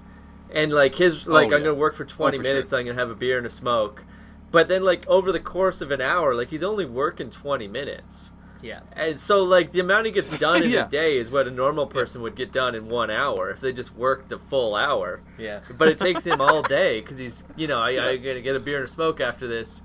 And 0.53 0.73
like 0.73 0.97
his 0.97 1.27
oh, 1.27 1.33
like 1.33 1.45
Oh, 1.53 1.57
I'm 1.57 1.61
yeah. 1.63 1.69
gonna 1.69 1.75
work 1.75 1.95
for 1.95 2.05
20 2.05 2.37
for 2.37 2.43
minutes. 2.43 2.71
sure. 2.71 2.79
I'm 2.81 2.87
gonna 2.87 2.99
have 2.99 3.11
a 3.11 3.15
beer 3.15 3.39
and 3.39 3.47
a 3.47 3.51
smoke. 3.51 4.03
But 4.51 4.69
then 4.69 4.83
like 4.83 5.07
over 5.09 5.33
the 5.33 5.41
course 5.41 5.81
of 5.81 5.91
an 5.91 6.01
hour, 6.03 6.35
like 6.35 6.49
he's 6.51 6.63
only 6.63 6.85
working 6.85 7.31
20 7.31 7.67
minutes. 7.69 8.33
Yeah. 8.63 8.81
And 8.93 9.19
so, 9.21 9.43
like, 9.45 9.73
the 9.73 9.81
amount 9.81 10.07
he 10.07 10.13
gets 10.13 10.37
done 10.41 10.63
in 10.63 10.71
Yeah. 10.71 10.87
a 10.87 10.89
day 10.89 11.19
is 11.19 11.31
what 11.31 11.47
a 11.47 11.51
normal 11.51 11.87
person 11.87 12.23
would 12.23 12.35
get 12.35 12.53
done 12.53 12.75
in 12.75 12.89
one 12.89 13.11
hour 13.11 13.51
if 13.51 13.61
they 13.61 13.73
just 13.73 13.95
worked 13.95 14.33
a 14.33 14.39
full 14.39 14.75
hour. 14.75 15.21
Yeah. 15.39 15.61
But 15.77 15.89
it 15.89 15.99
takes 15.99 16.25
him 16.27 16.41
all 16.41 16.63
day 16.63 17.01
because 17.01 17.19
he's, 17.19 17.43
you 17.57 17.67
know, 17.67 17.79
I, 17.81 17.91
I'm 17.91 18.23
going 18.23 18.37
to 18.37 18.43
get 18.43 18.57
a 18.57 18.61
beer 18.61 18.77
and 18.79 18.85
a 18.87 18.91
smoke 18.91 19.21
after 19.21 19.47
this. 19.47 19.83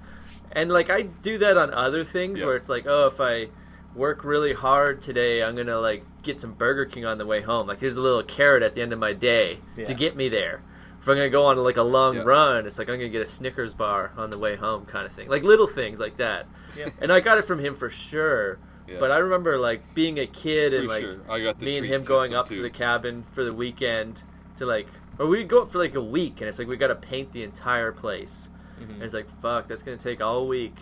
And, 0.51 0.71
like, 0.71 0.89
I 0.89 1.03
do 1.03 1.37
that 1.39 1.57
on 1.57 1.73
other 1.73 2.03
things 2.03 2.39
Yeah. 2.39 2.47
where 2.47 2.55
it's 2.55 2.69
like, 2.69 2.85
oh, 2.87 3.07
if 3.07 3.19
I 3.21 3.47
work 3.95 4.23
really 4.23 4.53
hard 4.53 5.01
today, 5.01 5.43
I'm 5.43 5.55
going 5.55 5.67
to, 5.67 5.79
like, 5.79 6.03
get 6.23 6.39
some 6.41 6.53
Burger 6.53 6.85
King 6.85 7.05
on 7.05 7.17
the 7.17 7.25
way 7.25 7.41
home. 7.41 7.67
Like, 7.67 7.79
here's 7.79 7.97
a 7.97 8.01
little 8.01 8.23
carrot 8.23 8.63
at 8.63 8.73
the 8.75 8.81
end 8.81 8.93
of 8.93 8.99
my 8.99 9.13
day 9.13 9.59
Yeah. 9.77 9.85
to 9.85 9.93
get 9.93 10.15
me 10.15 10.29
there. 10.29 10.61
If 11.03 11.09
I'm 11.09 11.15
going 11.15 11.27
to 11.27 11.29
go 11.29 11.43
on, 11.45 11.57
like, 11.57 11.77
a 11.77 11.83
long 11.83 12.17
run, 12.19 12.65
it's 12.65 12.79
like 12.79 12.87
I'm 12.89 12.95
going 12.97 13.11
to 13.11 13.17
get 13.17 13.21
a 13.21 13.29
Snickers 13.29 13.73
bar 13.73 14.11
on 14.17 14.29
the 14.31 14.39
way 14.39 14.55
home 14.55 14.85
kind 14.85 15.05
of 15.05 15.11
thing. 15.11 15.29
Like, 15.29 15.43
little 15.43 15.67
things 15.67 15.99
like 15.99 16.17
that. 16.17 16.47
Yeah. 16.77 16.89
And 17.01 17.11
I 17.11 17.19
got 17.19 17.37
it 17.37 17.43
from 17.45 17.59
him 17.59 17.75
for 17.75 17.89
sure. 17.89 18.57
Yeah. 18.87 18.97
But 18.99 19.11
I 19.11 19.17
remember 19.17 19.57
like 19.57 19.93
being 19.93 20.17
a 20.19 20.25
kid 20.27 20.73
For 20.73 20.79
and 20.79 20.87
like 20.87 21.01
sure. 21.01 21.19
I 21.29 21.39
got 21.41 21.59
the 21.59 21.65
me 21.65 21.77
and 21.77 21.85
him 21.85 22.03
going 22.03 22.33
up 22.33 22.47
too. 22.47 22.55
to 22.55 22.61
the 22.61 22.69
cabin 22.69 23.23
for 23.33 23.43
the 23.45 23.53
weekend 23.53 24.23
to 24.57 24.65
like, 24.65 24.87
or 25.19 25.27
we'd 25.27 25.47
go 25.47 25.61
up 25.61 25.71
for 25.71 25.77
like 25.77 25.95
a 25.95 26.03
week, 26.03 26.41
and 26.41 26.49
it's 26.49 26.59
like 26.59 26.67
we 26.67 26.75
got 26.75 26.87
to 26.87 26.95
paint 26.95 27.31
the 27.31 27.43
entire 27.43 27.91
place, 27.91 28.49
Mm-hmm. 28.81 28.93
and 28.95 29.03
it's 29.03 29.13
like 29.13 29.27
fuck, 29.41 29.67
that's 29.69 29.83
gonna 29.83 29.95
take 29.97 30.19
all 30.19 30.47
week. 30.47 30.75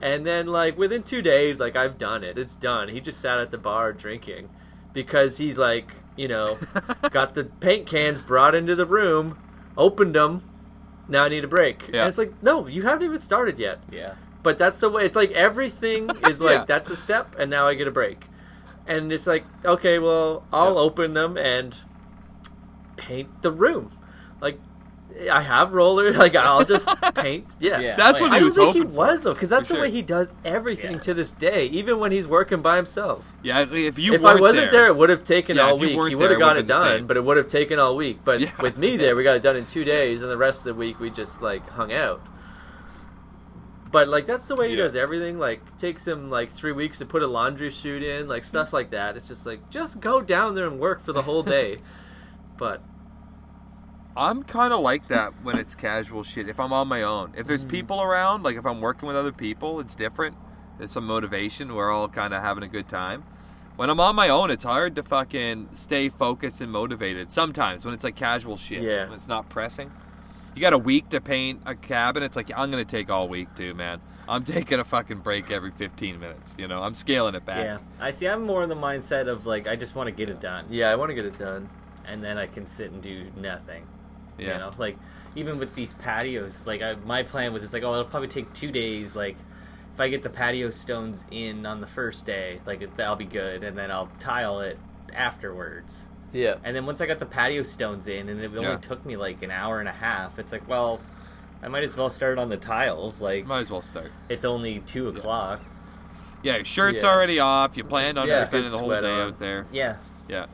And 0.00 0.26
then 0.26 0.46
like 0.48 0.76
within 0.78 1.02
two 1.04 1.22
days, 1.22 1.60
like 1.60 1.76
I've 1.76 1.98
done 1.98 2.24
it, 2.24 2.36
it's 2.38 2.56
done. 2.56 2.88
He 2.88 3.00
just 3.00 3.20
sat 3.20 3.38
at 3.40 3.50
the 3.52 3.58
bar 3.58 3.92
drinking 3.92 4.48
because 4.92 5.38
he's 5.38 5.56
like, 5.58 5.92
you 6.20 6.28
know, 6.28 6.58
got 7.10 7.34
the 7.34 7.44
paint 7.44 7.86
cans 7.86 8.20
brought 8.20 8.54
into 8.54 8.76
the 8.76 8.84
room, 8.84 9.38
opened 9.74 10.14
them. 10.14 10.42
Now 11.08 11.24
I 11.24 11.30
need 11.30 11.44
a 11.44 11.48
break. 11.48 11.88
Yeah. 11.90 12.00
And 12.02 12.08
it's 12.10 12.18
like, 12.18 12.34
no, 12.42 12.66
you 12.66 12.82
haven't 12.82 13.06
even 13.06 13.18
started 13.18 13.58
yet. 13.58 13.80
Yeah. 13.90 14.14
But 14.42 14.58
that's 14.58 14.78
the 14.80 14.90
way. 14.90 15.06
It's 15.06 15.16
like 15.16 15.30
everything 15.32 16.10
is 16.28 16.38
like 16.38 16.58
Yeah. 16.58 16.64
that's 16.66 16.90
a 16.90 16.96
step, 16.96 17.36
and 17.38 17.50
now 17.50 17.66
I 17.66 17.72
get 17.74 17.88
a 17.88 17.90
break. 17.90 18.26
And 18.86 19.10
it's 19.12 19.26
like, 19.26 19.44
okay, 19.64 19.98
well, 19.98 20.44
I'll 20.52 20.74
Yeah. 20.74 20.80
open 20.80 21.14
them 21.14 21.38
and 21.38 21.74
paint 22.98 23.40
the 23.40 23.50
room. 23.50 23.90
Like, 24.42 24.60
I 25.28 25.40
have 25.42 25.72
rollers. 25.72 26.16
Like, 26.20 26.34
I'll 26.36 26.64
just 26.64 26.88
paint. 27.14 27.46
Yeah. 27.60 27.80
Yeah. 27.80 27.96
That's 27.96 28.20
what 28.20 28.28
yeah. 28.28 28.32
I 28.32 28.34
he 28.36 28.40
don't 28.40 28.44
was 28.46 28.54
think 28.56 28.66
hoping 28.68 28.82
he 28.82 28.88
for. 28.88 28.94
was 28.94 29.22
though, 29.22 29.32
because 29.34 29.48
that's 29.48 29.68
For 29.68 29.74
the 29.74 29.80
way 29.80 29.86
sure. 29.88 29.94
he 29.96 30.02
does 30.02 30.28
everything 30.44 30.92
Yeah. 30.94 30.98
to 31.00 31.14
this 31.14 31.30
day, 31.30 31.66
even 31.66 31.98
when 31.98 32.12
he's 32.12 32.26
working 32.26 32.62
by 32.62 32.76
himself. 32.76 33.24
Yeah, 33.42 33.60
if 33.70 33.98
you 33.98 34.14
if 34.14 34.20
I 34.22 34.30
weren't 34.32 34.40
wasn't 34.40 34.70
there, 34.72 34.86
it 34.86 34.96
would 34.96 35.10
have 35.10 35.24
taken 35.24 35.56
Yeah, 35.56 35.64
all 35.70 35.74
if 35.76 35.80
you 35.82 35.88
week. 35.88 35.96
weren't 35.96 36.08
He 36.10 36.14
there, 36.14 36.22
would 36.28 36.30
have 36.30 36.40
got 36.40 36.56
would've 36.56 36.64
it 36.64 36.66
been 36.68 36.76
the 36.78 36.84
done, 36.84 36.98
same. 37.00 37.06
but 37.06 37.16
it 37.16 37.24
would 37.24 37.36
have 37.36 37.48
taken 37.48 37.78
all 37.78 37.96
week. 37.96 38.20
But 38.24 38.40
Yeah. 38.40 38.52
with 38.60 38.78
me 38.78 38.96
there, 38.96 39.14
we 39.16 39.24
got 39.24 39.36
it 39.36 39.42
done 39.42 39.56
in 39.56 39.66
two 39.66 39.84
days, 39.96 40.22
and 40.22 40.30
the 40.30 40.36
rest 40.36 40.60
of 40.60 40.64
the 40.64 40.74
week 40.74 40.98
we 41.00 41.10
just 41.10 41.42
like 41.42 41.68
hung 41.70 41.92
out. 41.92 42.22
But 43.92 44.08
like 44.08 44.24
that's 44.26 44.46
the 44.46 44.54
way 44.54 44.70
he 44.70 44.76
Yeah. 44.76 44.84
does 44.84 44.94
everything. 44.96 45.38
Like 45.38 45.76
takes 45.78 46.06
him 46.06 46.30
like 46.30 46.50
three 46.50 46.72
weeks 46.72 46.98
to 46.98 47.06
put 47.06 47.22
a 47.22 47.26
laundry 47.26 47.70
chute 47.70 48.02
in, 48.04 48.28
like 48.28 48.44
stuff 48.44 48.72
like 48.72 48.90
that. 48.90 49.16
It's 49.16 49.26
just 49.26 49.46
like 49.46 49.68
just 49.70 50.00
go 50.00 50.20
down 50.20 50.54
there 50.54 50.66
and 50.66 50.78
work 50.78 51.02
for 51.02 51.12
the 51.12 51.22
whole 51.22 51.42
day. 51.42 51.78
but 52.56 52.82
I'm 54.16 54.42
kind 54.42 54.72
of 54.72 54.80
like 54.80 55.08
that 55.08 55.32
when 55.42 55.56
it's 55.58 55.74
casual 55.74 56.22
shit. 56.24 56.48
If 56.48 56.58
I'm 56.58 56.72
on 56.72 56.88
my 56.88 57.02
own, 57.02 57.32
if 57.36 57.44
Mm. 57.44 57.48
there's 57.48 57.64
people 57.64 58.02
around, 58.02 58.42
like 58.42 58.56
if 58.56 58.66
I'm 58.66 58.80
working 58.80 59.06
with 59.06 59.16
other 59.16 59.32
people, 59.32 59.80
it's 59.80 59.94
different. 59.94 60.36
There's 60.78 60.90
some 60.90 61.06
motivation. 61.06 61.74
We're 61.74 61.90
all 61.92 62.08
kind 62.08 62.34
of 62.34 62.42
having 62.42 62.62
a 62.64 62.68
good 62.68 62.88
time. 62.88 63.22
When 63.76 63.88
I'm 63.88 64.00
on 64.00 64.14
my 64.16 64.28
own, 64.28 64.50
it's 64.50 64.64
hard 64.64 64.94
to 64.96 65.02
fucking 65.02 65.68
stay 65.74 66.08
focused 66.08 66.60
and 66.60 66.70
motivated. 66.72 67.32
Sometimes 67.32 67.84
when 67.84 67.94
it's 67.94 68.04
like 68.04 68.16
casual 68.16 68.56
shit, 68.56 68.82
Yeah. 68.82 69.04
when 69.04 69.12
it's 69.14 69.28
not 69.28 69.48
pressing. 69.48 69.90
You 70.54 70.60
got 70.60 70.72
a 70.72 70.78
week 70.78 71.08
to 71.10 71.20
paint 71.20 71.62
a 71.64 71.74
cabin. 71.76 72.22
It's 72.24 72.36
like 72.36 72.50
I'm 72.56 72.70
gonna 72.70 72.84
take 72.84 73.08
all 73.08 73.28
week 73.28 73.54
too, 73.54 73.72
man. 73.74 74.00
I'm 74.28 74.42
taking 74.44 74.80
a 74.80 74.84
fucking 74.84 75.18
break 75.18 75.50
every 75.50 75.70
15 75.70 76.18
minutes. 76.18 76.56
You 76.58 76.66
know, 76.66 76.82
I'm 76.82 76.94
scaling 76.94 77.34
it 77.36 77.46
back. 77.46 77.64
Yeah, 77.64 77.78
I 78.00 78.10
see. 78.10 78.26
I'm 78.26 78.42
more 78.42 78.62
in 78.64 78.68
the 78.68 78.74
mindset 78.76 79.28
of 79.28 79.46
like 79.46 79.68
I 79.68 79.76
just 79.76 79.94
want 79.94 80.08
to 80.08 80.12
get 80.12 80.28
it 80.28 80.40
done, 80.40 80.64
yeah, 80.68 80.90
I 80.90 80.96
want 80.96 81.10
to 81.10 81.14
get 81.14 81.24
it 81.24 81.38
done. 81.38 81.68
and 82.06 82.24
then 82.24 82.38
I 82.38 82.46
can 82.46 82.66
sit 82.66 82.90
and 82.90 83.00
do 83.00 83.26
nothing. 83.36 83.84
Yeah. 84.40 84.52
You 84.54 84.58
know, 84.58 84.70
like 84.78 84.96
even 85.36 85.58
with 85.58 85.74
these 85.74 85.92
patios, 85.94 86.56
like 86.64 86.82
I, 86.82 86.94
my 87.04 87.22
plan 87.22 87.52
was 87.52 87.62
it's 87.64 87.72
like 87.72 87.82
oh 87.82 87.92
it'll 87.92 88.04
probably 88.04 88.28
take 88.28 88.52
two 88.52 88.70
days. 88.72 89.14
Like 89.16 89.36
if 89.94 90.00
I 90.00 90.08
get 90.08 90.22
the 90.22 90.30
patio 90.30 90.70
stones 90.70 91.24
in 91.30 91.66
on 91.66 91.80
the 91.80 91.86
first 91.86 92.26
day, 92.26 92.60
like 92.66 92.96
that'll 92.96 93.16
be 93.16 93.24
good, 93.24 93.62
and 93.64 93.76
then 93.76 93.90
I'll 93.90 94.10
tile 94.20 94.60
it 94.60 94.78
afterwards. 95.14 96.08
Yeah. 96.32 96.56
And 96.64 96.74
then 96.76 96.86
once 96.86 97.00
I 97.00 97.06
got 97.06 97.18
the 97.18 97.26
patio 97.26 97.62
stones 97.64 98.06
in, 98.06 98.28
and 98.28 98.40
it 98.40 98.46
only 98.56 98.62
Yeah. 98.62 98.76
took 98.76 99.04
me 99.04 99.16
like 99.16 99.42
an 99.42 99.50
hour 99.50 99.80
and 99.80 99.88
a 99.88 99.92
half, 99.92 100.38
it's 100.38 100.52
like 100.52 100.68
well. 100.68 101.00
I 101.62 101.68
might 101.68 101.84
as 101.84 101.94
well 101.94 102.08
start 102.08 102.38
on 102.38 102.48
the 102.48 102.56
tiles. 102.56 103.20
Like 103.20 103.44
Might 103.44 103.58
as 103.60 103.70
well 103.70 103.82
start. 103.82 104.10
it's 104.30 104.46
only 104.46 104.78
two 104.80 105.08
o'clock. 105.08 105.60
Yeah, 106.42 106.56
your 106.56 106.64
shirt's 106.64 107.02
Yeah. 107.02 107.10
already 107.10 107.38
off. 107.38 107.76
You 107.76 107.84
planned 107.84 108.18
on 108.18 108.26
Yeah. 108.28 108.44
spending 108.44 108.70
the 108.70 108.78
whole 108.78 108.88
day 108.88 108.96
on. 109.12 109.20
out 109.28 109.38
there. 109.38 109.66
Yeah, 109.70 109.96
Yeah. 110.26 110.46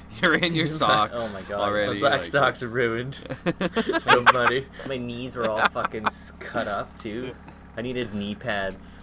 You're 0.22 0.34
in 0.34 0.54
your 0.54 0.66
socks. 0.82 1.14
Oh 1.16 1.32
my 1.32 1.42
God. 1.42 1.60
Already. 1.60 1.94
My 1.94 1.98
black 2.00 2.20
like- 2.20 2.26
socks 2.26 2.62
are 2.62 2.68
ruined. 2.68 3.16
so 4.00 4.22
muddy. 4.32 4.66
My 4.86 4.96
knees 4.96 5.36
were 5.36 5.50
all 5.50 5.66
fucking 5.68 6.06
cut 6.38 6.68
up 6.68 6.98
too. 7.00 7.32
I 7.76 7.82
needed 7.82 8.14
knee 8.14 8.34
pads. 8.34 8.98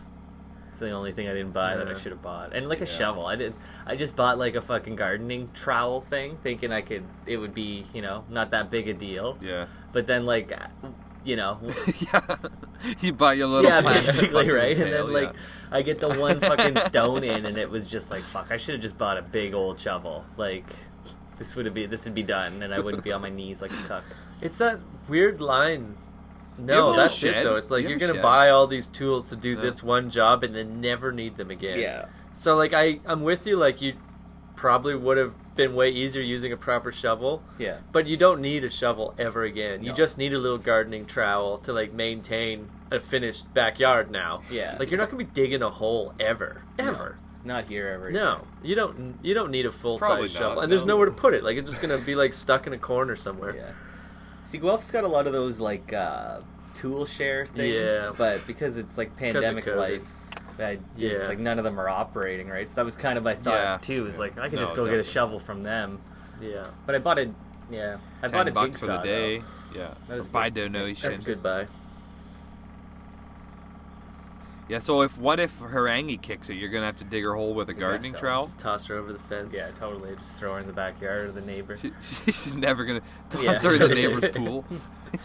It's 0.69 0.79
the 0.79 0.91
only 0.91 1.11
thing 1.11 1.27
I 1.27 1.33
didn't 1.33 1.51
buy 1.51 1.75
that 1.75 1.89
I 1.89 1.93
should 1.93 2.13
have 2.13 2.21
bought, 2.21 2.55
and 2.55 2.69
like 2.69 2.79
a 2.79 2.85
shovel. 2.85 3.25
I 3.25 3.35
did. 3.35 3.53
I 3.85 3.97
just 3.97 4.15
bought 4.15 4.37
like 4.37 4.55
a 4.55 4.61
fucking 4.61 4.95
gardening 4.95 5.49
trowel 5.53 6.01
thing, 6.01 6.37
thinking 6.41 6.71
I 6.71 6.81
could. 6.81 7.03
It 7.25 7.35
would 7.35 7.53
be 7.53 7.85
you 7.93 8.01
know 8.01 8.23
not 8.29 8.51
that 8.51 8.69
big 8.69 8.87
a 8.87 8.93
deal. 8.93 9.37
Yeah. 9.41 9.65
But 9.91 10.07
then 10.07 10.25
like, 10.25 10.53
you 11.29 11.35
know, 11.35 11.59
yeah. 12.13 12.37
You 13.01 13.11
bought 13.13 13.35
your 13.37 13.47
little 13.47 13.69
yeah, 13.69 13.81
basically 13.81 14.29
fucking 14.29 14.51
right. 14.51 14.77
And 14.77 14.89
pail, 14.89 15.07
then 15.07 15.13
like. 15.13 15.35
I 15.71 15.81
get 15.83 15.99
the 15.99 16.09
one 16.17 16.39
fucking 16.39 16.77
stone 16.87 17.23
in, 17.23 17.45
and 17.45 17.57
it 17.57 17.69
was 17.69 17.87
just 17.87 18.09
like 18.09 18.23
fuck. 18.23 18.47
I 18.51 18.57
should 18.57 18.73
have 18.75 18.81
just 18.81 18.97
bought 18.97 19.17
a 19.17 19.21
big 19.21 19.53
old 19.53 19.79
shovel. 19.79 20.25
Like, 20.37 20.65
this 21.37 21.55
would 21.55 21.71
be 21.73 21.85
this 21.85 22.05
would 22.05 22.15
be 22.15 22.23
done, 22.23 22.63
and 22.63 22.73
I 22.73 22.79
wouldn't 22.79 23.03
be 23.03 23.11
on 23.11 23.21
my 23.21 23.29
knees 23.29 23.61
like 23.61 23.71
a 23.71 23.83
cuck. 23.83 24.03
It's 24.41 24.57
that 24.59 24.79
weird 25.07 25.41
line. 25.41 25.95
No, 26.57 26.87
little 26.87 26.93
that's 26.93 27.13
shed. 27.13 27.37
it 27.37 27.43
though. 27.43 27.55
It's 27.57 27.69
like 27.69 27.83
You 27.83 27.89
you 27.89 27.93
have 27.95 28.01
are 28.01 28.07
gonna 28.07 28.17
shed. 28.19 28.23
buy 28.23 28.49
all 28.49 28.65
these 28.65 28.87
tools 28.87 29.29
to 29.29 29.35
do 29.35 29.51
Yeah. 29.51 29.61
this 29.61 29.83
one 29.83 30.09
job 30.09 30.43
and 30.43 30.55
then 30.55 30.81
never 30.81 31.11
need 31.11 31.37
them 31.37 31.51
again. 31.51 31.79
Yeah. 31.79 32.05
So 32.33 32.55
like 32.55 32.73
I, 32.73 32.99
I'm 33.05 33.21
with 33.23 33.45
you. 33.45 33.55
Like 33.57 33.81
you 33.81 33.93
probably 34.55 34.95
would 34.95 35.17
have 35.17 35.33
been 35.59 35.75
way 35.75 35.89
easier 35.89 36.21
using 36.21 36.51
a 36.53 36.57
proper 36.57 36.91
shovel, 36.91 37.43
Yeah. 37.57 37.79
but 37.91 38.07
you 38.07 38.15
don't 38.15 38.39
need 38.41 38.63
a 38.63 38.69
shovel 38.69 39.13
ever 39.19 39.43
again. 39.43 39.83
You 39.83 39.91
just 39.93 40.17
need 40.17 40.33
a 40.33 40.37
little 40.39 40.57
gardening 40.57 41.05
trowel 41.05 41.57
to 41.59 41.73
like 41.73 41.91
maintain 41.93 42.69
a 42.91 42.99
finished 42.99 43.53
backyard 43.53 44.09
now. 44.09 44.41
Yeah. 44.49 44.77
Like 44.79 44.89
you're 44.89 44.97
not 44.97 45.11
gonna 45.11 45.23
be 45.23 45.29
digging 45.29 45.61
a 45.61 45.69
hole 45.69 46.13
ever, 46.19 46.63
ever. 46.79 47.17
Not 47.43 47.65
here 47.65 47.87
ever. 47.89 48.09
No, 48.11 48.45
you 48.63 48.75
don't. 48.75 49.17
You 49.21 49.33
don't 49.33 49.51
need 49.51 49.65
a 49.65 49.71
full 49.71 49.97
Probably 49.97 50.27
size 50.27 50.35
not, 50.35 50.39
shovel, 50.39 50.61
and 50.61 50.71
there's 50.71 50.85
nowhere 50.85 51.05
to 51.05 51.11
put 51.11 51.33
it. 51.33 51.43
Like 51.43 51.57
it's 51.57 51.69
just 51.69 51.81
gonna 51.81 51.97
be 51.97 52.15
like 52.15 52.33
stuck 52.33 52.67
in 52.67 52.73
a 52.73 52.77
corner 52.77 53.15
somewhere. 53.15 53.55
Yeah. 53.55 53.71
See, 54.45 54.59
Guelph's 54.59 54.91
got 54.91 55.03
a 55.03 55.07
lot 55.07 55.27
of 55.27 55.33
those 55.33 55.59
like 55.59 55.91
uh, 55.93 56.39
tool 56.73 57.05
share 57.05 57.45
things, 57.45 57.73
Yeah. 57.75 58.11
but 58.17 58.45
because 58.47 58.77
it's 58.77 58.97
like 58.97 59.15
pandemic 59.17 59.65
COVID. 59.65 59.75
life, 59.77 60.07
I, 60.61 60.79
Yeah. 60.97 61.11
it's 61.11 61.27
like 61.29 61.39
none 61.39 61.57
of 61.57 61.63
them 61.63 61.79
are 61.79 61.89
operating 61.89 62.47
right. 62.49 62.67
So 62.67 62.75
that 62.75 62.85
was 62.85 62.95
kind 62.95 63.17
of 63.17 63.23
my 63.23 63.35
thought 63.35 63.53
Yeah. 63.55 63.77
too. 63.81 64.05
Is 64.07 64.17
like 64.19 64.37
I 64.37 64.49
could 64.49 64.59
No, 64.59 64.65
just 64.65 64.75
go 64.75 64.85
get 64.85 64.99
a 64.99 65.03
shovel 65.03 65.39
from 65.39 65.63
them, 65.63 65.99
Yeah. 66.41 66.67
but 66.85 66.95
I 66.95 66.99
bought 66.99 67.19
a 67.19 67.31
yeah, 67.71 67.97
I 68.23 68.27
bought 68.27 68.41
a 68.41 68.51
Ten 68.51 68.53
bucks 68.53 68.79
jigsaw 68.79 68.85
for 68.85 68.91
the 68.97 69.03
day. 69.03 69.37
though. 69.39 69.79
Yeah. 69.79 69.93
That 70.07 70.17
was 70.17 70.27
By 70.27 70.49
good. 70.49 70.71
donation. 70.73 71.09
That's 71.11 71.21
a 71.21 71.23
good 71.25 71.43
buy. 71.43 71.67
Yeah. 74.67 74.79
So 74.79 75.01
if 75.01 75.17
what 75.17 75.39
if 75.39 75.59
Harangi 75.59 76.21
kicks 76.21 76.49
it, 76.49 76.55
you're 76.55 76.69
gonna 76.69 76.85
have 76.85 76.97
to 76.97 77.03
dig 77.03 77.23
her 77.23 77.33
hole 77.35 77.53
with 77.55 77.69
a 77.69 77.73
guess 77.73 77.81
gardening 77.81 78.13
so. 78.13 78.19
trowel. 78.19 78.45
Just 78.45 78.59
toss 78.59 78.85
her 78.85 78.95
over 78.97 79.11
the 79.13 79.19
fence. 79.19 79.53
Yeah, 79.55 79.69
totally. 79.79 80.15
Just 80.15 80.37
throw 80.37 80.53
her 80.53 80.59
in 80.59 80.67
the 80.67 80.73
backyard 80.73 81.27
of 81.29 81.35
the 81.35 81.41
neighbor. 81.41 81.75
She, 81.77 81.91
she's 82.01 82.53
never 82.53 82.85
gonna 82.85 83.01
toss 83.29 83.41
Yeah. 83.43 83.59
her 83.59 83.73
in 83.73 83.79
the 83.79 83.87
neighbor's 83.95 84.31
pool. 84.35 84.65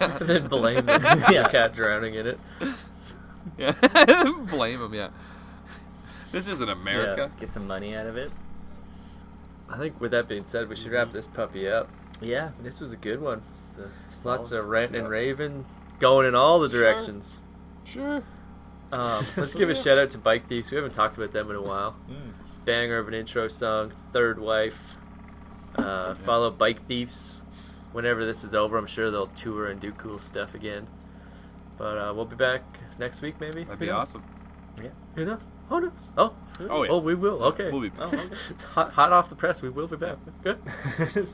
and 0.00 0.18
then 0.20 0.46
blame 0.48 0.86
the 0.86 1.48
cat 1.50 1.74
drowning 1.74 2.14
in 2.14 2.26
it. 2.26 2.38
Yeah. 3.58 3.72
Blame 4.50 4.80
them. 4.80 4.94
Yeah. 4.94 5.10
This 6.32 6.48
isn't 6.48 6.68
America. 6.68 7.30
Yeah, 7.32 7.40
get 7.40 7.52
some 7.52 7.66
money 7.66 7.94
out 7.94 8.06
of 8.06 8.16
it. 8.16 8.32
I 9.70 9.78
think 9.78 10.00
with 10.00 10.10
that 10.10 10.28
being 10.28 10.44
said, 10.44 10.68
we 10.68 10.76
should 10.76 10.92
wrap 10.92 11.12
this 11.12 11.26
puppy 11.26 11.68
up. 11.68 11.88
Yeah, 12.20 12.50
This 12.62 12.80
was 12.80 12.92
a 12.92 12.96
good 12.96 13.20
one. 13.20 13.42
It's, 13.52 13.76
uh, 13.78 13.88
lots 14.28 14.48
Solid. 14.50 14.60
of 14.64 14.68
ranting 14.68 14.96
and 15.00 15.04
Yeah. 15.06 15.10
raving, 15.10 15.64
going 16.00 16.26
in 16.26 16.34
all 16.34 16.60
the 16.60 16.68
directions. 16.68 17.40
Sure. 17.84 18.22
Um, 18.92 19.24
let's 19.36 19.54
give 19.54 19.68
a 19.68 19.74
shout 19.74 19.98
out 19.98 20.10
to 20.10 20.18
Bike 20.18 20.48
Thieves. 20.48 20.70
We 20.70 20.76
haven't 20.76 20.94
talked 20.94 21.16
about 21.16 21.32
them 21.32 21.50
in 21.50 21.56
a 21.56 21.62
while. 21.62 21.96
Banger 22.64 22.98
of 22.98 23.08
an 23.08 23.14
intro 23.14 23.48
song, 23.48 23.92
Third 24.12 24.38
Wife. 24.38 24.96
Uh, 25.76 26.14
follow 26.14 26.50
Bike 26.50 26.86
Thieves. 26.86 27.42
Whenever 27.92 28.24
this 28.24 28.42
is 28.44 28.54
over, 28.54 28.76
I'm 28.78 28.86
sure 28.86 29.10
they'll 29.10 29.26
tour 29.28 29.66
and 29.68 29.80
do 29.80 29.92
cool 29.92 30.18
stuff 30.18 30.54
again. 30.54 30.86
But 31.76 31.98
uh, 31.98 32.12
we'll 32.14 32.24
be 32.26 32.36
back 32.36 32.62
next 32.98 33.20
week, 33.22 33.34
maybe. 33.40 33.64
That'd 33.64 33.68
Who 33.68 33.76
be 33.76 33.86
knows? 33.86 33.96
awesome. 34.08 34.22
Yeah. 34.82 34.88
Who 35.14 35.24
knows? 35.24 35.40
Oh, 35.70 35.76
who 35.76 35.80
knows? 35.82 36.10
Oh, 36.18 36.34
Oh, 36.68 36.82
yeah. 36.84 36.90
oh, 36.90 36.98
we 36.98 37.14
will. 37.14 37.42
Okay. 37.44 37.70
We'll 37.70 37.80
be 37.80 37.90
Oh, 37.98 38.04
okay. 38.12 38.28
hot, 38.74 38.92
hot 38.92 39.12
off 39.12 39.28
the 39.28 39.34
press. 39.36 39.62
We 39.62 39.70
will 39.70 39.86
be 39.88 39.96
back. 39.96 40.16
Good. 40.42 40.58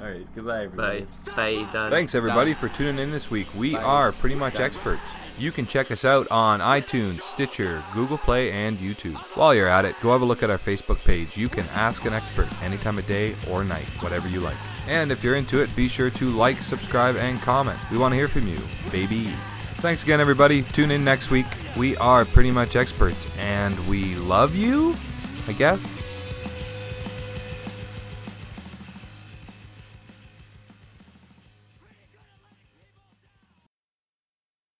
All 0.00 0.08
right. 0.08 0.26
Goodbye, 0.34 0.64
everybody. 0.64 1.06
Bye. 1.26 1.34
Bye. 1.64 1.68
Done. 1.72 1.90
Thanks 1.90 2.14
everybody 2.14 2.54
for 2.54 2.68
tuning 2.68 2.98
in 2.98 3.10
this 3.10 3.30
week. 3.30 3.46
We 3.54 3.74
Bye. 3.74 3.82
are 3.82 4.12
pretty 4.12 4.34
much 4.34 4.60
experts. 4.60 5.08
You 5.38 5.50
can 5.52 5.66
check 5.66 5.90
us 5.90 6.04
out 6.04 6.30
on 6.30 6.60
iTunes, 6.60 7.20
Stitcher, 7.22 7.82
Google 7.92 8.18
Play, 8.18 8.50
and 8.52 8.78
YouTube. 8.78 9.16
While 9.36 9.54
you're 9.54 9.68
at 9.68 9.84
it, 9.84 9.96
go 10.00 10.12
have 10.12 10.22
a 10.22 10.24
look 10.24 10.42
at 10.42 10.50
our 10.50 10.58
Facebook 10.58 10.98
page. 11.04 11.36
You 11.36 11.48
can 11.48 11.66
ask 11.74 12.04
an 12.04 12.12
expert 12.14 12.48
any 12.62 12.76
time 12.78 12.98
of 12.98 13.06
day 13.06 13.34
or 13.50 13.64
night, 13.64 13.86
whatever 14.02 14.28
you 14.28 14.40
like. 14.40 14.56
And 14.86 15.10
if 15.10 15.24
you're 15.24 15.36
into 15.36 15.62
it, 15.62 15.74
be 15.74 15.88
sure 15.88 16.10
to 16.10 16.30
like, 16.30 16.58
subscribe, 16.62 17.16
and 17.16 17.40
comment. 17.40 17.78
We 17.90 17.98
want 17.98 18.12
to 18.12 18.16
hear 18.16 18.28
from 18.28 18.46
you, 18.46 18.58
baby. 18.90 19.32
Thanks 19.76 20.02
again, 20.02 20.20
everybody. 20.20 20.62
Tune 20.62 20.90
in 20.90 21.04
next 21.04 21.30
week. 21.30 21.46
We 21.76 21.96
are 21.96 22.24
pretty 22.24 22.50
much 22.50 22.76
experts, 22.76 23.26
and 23.38 23.78
we 23.88 24.14
love 24.16 24.54
you, 24.54 24.94
I 25.46 25.52
guess. 25.52 26.03